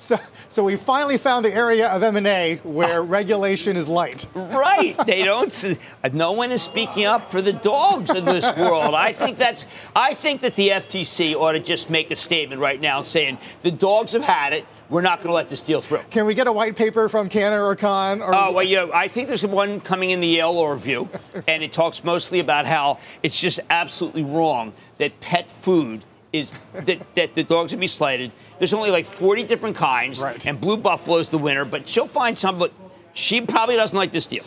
So, 0.00 0.16
so 0.48 0.64
we 0.64 0.76
finally 0.76 1.18
found 1.18 1.44
the 1.44 1.52
area 1.52 1.86
of 1.86 2.02
M&A 2.02 2.56
where 2.62 3.02
regulation 3.18 3.76
is 3.76 3.86
light. 3.86 4.26
Right. 4.34 4.96
They 5.04 5.22
don't. 5.24 5.78
No 6.14 6.32
one 6.32 6.52
is 6.52 6.62
speaking 6.62 7.04
up 7.04 7.30
for 7.30 7.42
the 7.42 7.52
dogs 7.52 8.10
of 8.10 8.24
this 8.24 8.50
world. 8.56 8.94
I 8.94 9.12
think 9.12 9.36
that's. 9.36 9.66
I 9.94 10.14
think 10.14 10.40
that 10.40 10.54
the 10.54 10.70
FTC 10.70 11.34
ought 11.34 11.52
to 11.52 11.60
just 11.60 11.90
make 11.90 12.10
a 12.10 12.16
statement 12.16 12.62
right 12.62 12.80
now 12.80 13.02
saying 13.02 13.38
the 13.60 13.70
dogs 13.70 14.12
have 14.12 14.22
had 14.22 14.54
it. 14.54 14.66
We're 14.88 15.02
not 15.02 15.18
going 15.18 15.28
to 15.28 15.34
let 15.34 15.50
this 15.50 15.60
deal 15.60 15.82
through. 15.82 16.00
Can 16.10 16.24
we 16.24 16.34
get 16.34 16.46
a 16.46 16.52
white 16.52 16.76
paper 16.76 17.08
from 17.10 17.28
Canner 17.28 17.62
or 17.62 17.76
Khan? 17.76 18.22
Or 18.22 18.34
Oh, 18.34 18.52
well, 18.52 18.64
you 18.64 18.76
know, 18.76 18.90
I 18.92 19.06
think 19.06 19.28
there's 19.28 19.46
one 19.46 19.80
coming 19.80 20.10
in 20.10 20.20
the 20.20 20.26
Yale 20.26 20.52
Law 20.52 20.70
Review, 20.70 21.10
and 21.46 21.62
it 21.62 21.72
talks 21.72 22.02
mostly 22.02 22.40
about 22.40 22.64
how 22.66 22.98
it's 23.22 23.38
just 23.38 23.60
absolutely 23.68 24.24
wrong 24.24 24.72
that 24.98 25.20
pet 25.20 25.50
food 25.50 26.06
is 26.32 26.52
that, 26.74 27.14
that 27.14 27.34
the 27.34 27.42
dogs 27.44 27.72
would 27.72 27.80
be 27.80 27.86
slighted. 27.86 28.32
There's 28.58 28.72
only 28.72 28.90
like 28.90 29.04
40 29.04 29.44
different 29.44 29.76
kinds, 29.76 30.20
Right. 30.20 30.44
and 30.46 30.60
Blue 30.60 30.76
Buffalo's 30.76 31.30
the 31.30 31.38
winner, 31.38 31.64
but 31.64 31.88
she'll 31.88 32.06
find 32.06 32.38
some, 32.38 32.58
but 32.58 32.72
she 33.14 33.40
probably 33.40 33.76
doesn't 33.76 33.96
like 33.96 34.12
this 34.12 34.26
deal. 34.26 34.44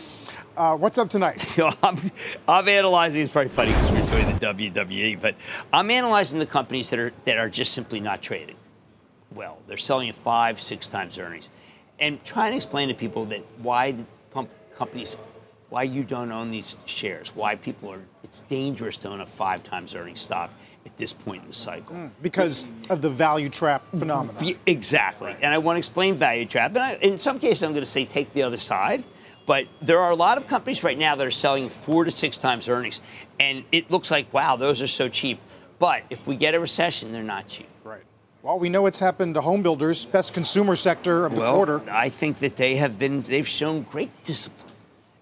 uh, 0.55 0.75
what's 0.77 0.97
up 0.97 1.09
tonight? 1.09 1.43
You 1.57 1.65
know, 1.65 1.73
I'm, 1.83 1.97
I'm 2.47 2.67
analyzing. 2.69 3.21
It's 3.21 3.31
very 3.31 3.47
funny 3.49 3.71
because 3.71 3.91
we're 3.91 4.21
doing 4.23 4.39
the 4.39 4.45
WWE, 4.45 5.19
but 5.21 5.35
I'm 5.73 5.91
analyzing 5.91 6.39
the 6.39 6.45
companies 6.45 6.89
that 6.91 6.99
are 6.99 7.11
that 7.25 7.37
are 7.37 7.49
just 7.49 7.73
simply 7.73 7.99
not 7.99 8.21
trading 8.21 8.55
well. 9.33 9.57
They're 9.67 9.77
selling 9.77 10.09
at 10.09 10.15
five, 10.15 10.61
six 10.61 10.87
times 10.87 11.17
earnings, 11.17 11.49
and 11.99 12.23
trying 12.23 12.51
to 12.51 12.55
explain 12.55 12.87
to 12.89 12.93
people 12.93 13.25
that 13.25 13.43
why 13.57 13.91
the 13.91 14.05
pump 14.31 14.49
companies, 14.75 15.17
why 15.69 15.83
you 15.83 16.03
don't 16.03 16.31
own 16.31 16.49
these 16.51 16.77
shares, 16.85 17.35
why 17.35 17.55
people 17.55 17.91
are. 17.91 18.01
It's 18.23 18.39
dangerous 18.41 18.95
to 18.97 19.09
own 19.09 19.19
a 19.21 19.25
five 19.25 19.63
times 19.63 19.95
earnings 19.95 20.21
stock 20.21 20.49
at 20.93 20.97
this 20.97 21.13
point 21.13 21.41
in 21.41 21.47
the 21.47 21.53
cycle. 21.53 21.95
Mm, 21.95 22.11
because 22.21 22.67
of 22.89 23.01
the 23.01 23.09
value 23.09 23.49
trap 23.49 23.83
phenomenon. 23.97 24.43
Yeah, 24.43 24.53
exactly. 24.67 25.35
And 25.41 25.53
I 25.53 25.57
want 25.57 25.75
to 25.75 25.79
explain 25.79 26.15
value 26.15 26.45
trap. 26.45 26.71
And 26.71 26.79
I, 26.79 26.93
in 26.95 27.17
some 27.17 27.39
cases, 27.39 27.63
I'm 27.63 27.71
going 27.71 27.81
to 27.83 27.89
say 27.89 28.05
take 28.05 28.31
the 28.33 28.43
other 28.43 28.57
side. 28.57 29.03
But 29.45 29.67
there 29.81 29.99
are 29.99 30.11
a 30.11 30.15
lot 30.15 30.37
of 30.37 30.47
companies 30.47 30.83
right 30.83 30.97
now 30.97 31.15
that 31.15 31.25
are 31.25 31.31
selling 31.31 31.67
four 31.67 32.05
to 32.05 32.11
six 32.11 32.37
times 32.37 32.69
earnings. 32.69 33.01
And 33.39 33.65
it 33.71 33.91
looks 33.91 34.09
like, 34.11 34.31
wow, 34.33 34.55
those 34.55 34.81
are 34.81 34.87
so 34.87 35.09
cheap. 35.09 35.39
But 35.79 36.03
if 36.09 36.27
we 36.27 36.35
get 36.35 36.53
a 36.53 36.59
recession, 36.59 37.11
they're 37.11 37.23
not 37.23 37.47
cheap. 37.47 37.67
Right. 37.83 38.03
Well, 38.41 38.59
we 38.59 38.69
know 38.69 38.83
what's 38.83 38.99
happened 38.99 39.33
to 39.33 39.41
home 39.41 39.63
builders, 39.63 40.05
best 40.05 40.33
consumer 40.33 40.75
sector 40.75 41.25
of 41.25 41.33
the 41.33 41.41
well, 41.41 41.55
quarter. 41.55 41.81
I 41.89 42.09
think 42.09 42.39
that 42.39 42.55
they 42.55 42.75
have 42.77 42.99
been, 42.99 43.21
they've 43.23 43.47
shown 43.47 43.81
great 43.81 44.23
discipline. 44.23 44.71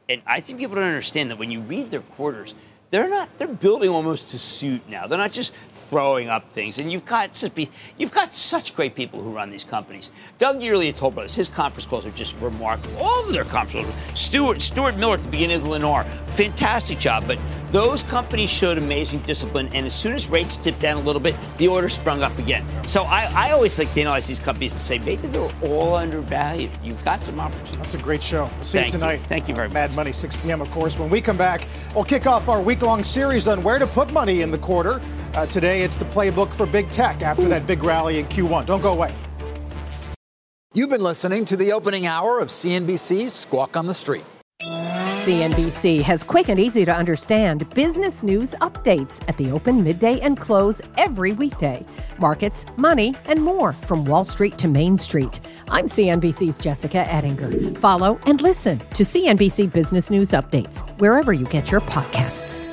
And 0.10 0.22
I 0.28 0.42
think 0.42 0.60
people 0.60 0.76
don't 0.76 0.84
understand 0.84 1.32
that 1.32 1.38
when 1.38 1.50
you 1.50 1.62
read 1.62 1.90
their 1.90 2.02
quarters, 2.02 2.54
they're 2.92 3.10
not. 3.10 3.30
They're 3.38 3.48
building 3.48 3.90
almost 3.90 4.32
to 4.32 4.40
suit 4.40 4.82
now. 4.90 5.08
They're 5.08 5.18
not 5.18 5.32
just 5.32 5.54
throwing 5.54 6.30
up 6.30 6.52
things. 6.52 6.78
And 6.78 6.92
you've 6.92 7.06
got 7.06 7.36
such 7.36 7.52
you've 7.98 8.12
got 8.12 8.34
such 8.34 8.76
great 8.76 8.96
people 8.96 9.22
who 9.22 9.32
run 9.32 9.50
these 9.50 9.64
companies. 9.64 10.12
Doug 10.38 10.62
Yearley 10.62 10.90
at 10.90 10.98
Toll 10.98 11.12
Brothers, 11.12 11.34
his 11.34 11.48
conference 11.48 11.86
calls 11.86 12.06
are 12.06 12.12
just 12.12 12.38
remarkable. 12.40 12.98
All 13.02 13.28
of 13.28 13.34
their 13.34 13.46
conference 13.46 13.88
calls. 13.88 14.20
Stuart 14.20 14.62
Stuart 14.62 14.98
Miller 14.98 15.16
at 15.16 15.24
the 15.24 15.30
beginning 15.30 15.58
of 15.58 15.64
Lennar, 15.64 16.06
fantastic 16.32 17.00
job. 17.00 17.26
But 17.28 17.40
those 17.72 18.04
companies 18.04 18.50
showed 18.50 18.78
amazing 18.78 19.22
discipline, 19.22 19.70
and 19.74 19.86
as 19.86 19.96
soon 19.96 20.14
as 20.14 20.30
rates 20.30 20.58
tipped 20.58 20.82
down 20.82 20.98
a 20.98 21.02
little 21.02 21.22
bit, 21.22 21.36
the 21.58 21.70
order 21.70 21.88
sprung 21.88 22.24
up 22.24 22.38
again. 22.38 22.66
So 22.86 23.04
I, 23.04 23.32
I 23.34 23.52
always 23.52 23.80
like 23.80 23.94
to 23.94 24.02
analyze 24.02 24.28
these 24.28 24.40
companies 24.42 24.74
to 24.74 24.80
say 24.80 25.00
maybe 25.00 25.28
they're 25.30 25.52
all 25.64 25.96
undervalued. 25.96 26.72
You've 26.84 27.04
got 27.06 27.24
some 27.24 27.40
opportunity. 27.40 27.80
That's 27.80 27.94
a 27.94 28.00
great 28.00 28.22
show. 28.22 28.50
We'll 28.56 28.64
see 28.64 28.80
Thank 28.80 28.88
you 28.88 29.00
tonight. 29.00 29.20
You. 29.20 29.26
Thank 29.28 29.48
you 29.48 29.56
very 29.56 29.68
uh, 29.68 29.70
much. 29.70 29.74
Mad 29.74 29.96
Money, 29.96 30.12
6 30.12 30.38
p.m. 30.38 30.60
Of 30.60 30.70
course. 30.72 31.00
When 31.00 31.10
we 31.10 31.22
come 31.22 31.38
back, 31.38 31.68
we'll 31.96 32.04
kick 32.04 32.28
off 32.28 32.50
our 32.50 32.62
week-long 32.82 33.04
series 33.04 33.48
on 33.48 33.62
where 33.62 33.78
to 33.78 33.86
put 33.86 34.12
money 34.12 34.42
in 34.42 34.50
the 34.50 34.58
quarter. 34.58 35.00
Uh, 35.36 35.46
today, 35.46 35.84
it's 35.84 35.98
the 35.98 36.06
playbook 36.06 36.52
for 36.52 36.66
big 36.66 36.90
tech 36.90 37.22
after 37.22 37.48
that 37.48 37.68
big 37.68 37.84
rally 37.84 38.18
in 38.18 38.26
Q1. 38.26 38.66
Don't 38.66 38.82
go 38.82 38.92
away. 38.92 39.14
You've 40.74 40.90
been 40.90 41.04
listening 41.04 41.46
to 41.46 41.56
the 41.56 41.74
opening 41.74 42.08
hour 42.08 42.40
of 42.40 42.48
CNBC's 42.48 43.34
Squawk 43.34 43.78
on 43.78 43.86
the 43.86 43.94
Street. 43.94 44.24
CNBC 44.62 46.02
has 46.02 46.24
quick 46.24 46.50
and 46.50 46.60
easy 46.60 46.84
to 46.84 46.92
understand 46.92 47.70
business 47.76 48.24
news 48.24 48.56
updates 48.62 49.22
at 49.28 49.38
the 49.38 49.52
open, 49.52 49.84
midday, 49.84 50.20
and 50.20 50.40
close 50.40 50.82
every 50.98 51.34
weekday. 51.34 51.86
Markets, 52.18 52.66
money, 52.78 53.14
and 53.26 53.44
more 53.44 53.74
from 53.86 54.06
Wall 54.06 54.24
Street 54.24 54.58
to 54.58 54.68
Main 54.68 54.98
Street. 54.98 55.40
I'm 55.70 55.86
CNBC's 55.86 56.58
Jessica 56.58 57.06
Ettinger. 57.14 57.78
Follow 57.80 58.20
and 58.26 58.42
listen 58.42 58.80
to 58.80 59.04
CNBC 59.04 59.72
Business 59.72 60.10
News 60.10 60.32
Updates 60.32 60.82
wherever 61.00 61.32
you 61.32 61.46
get 61.46 61.70
your 61.70 61.82
podcasts. 61.82 62.71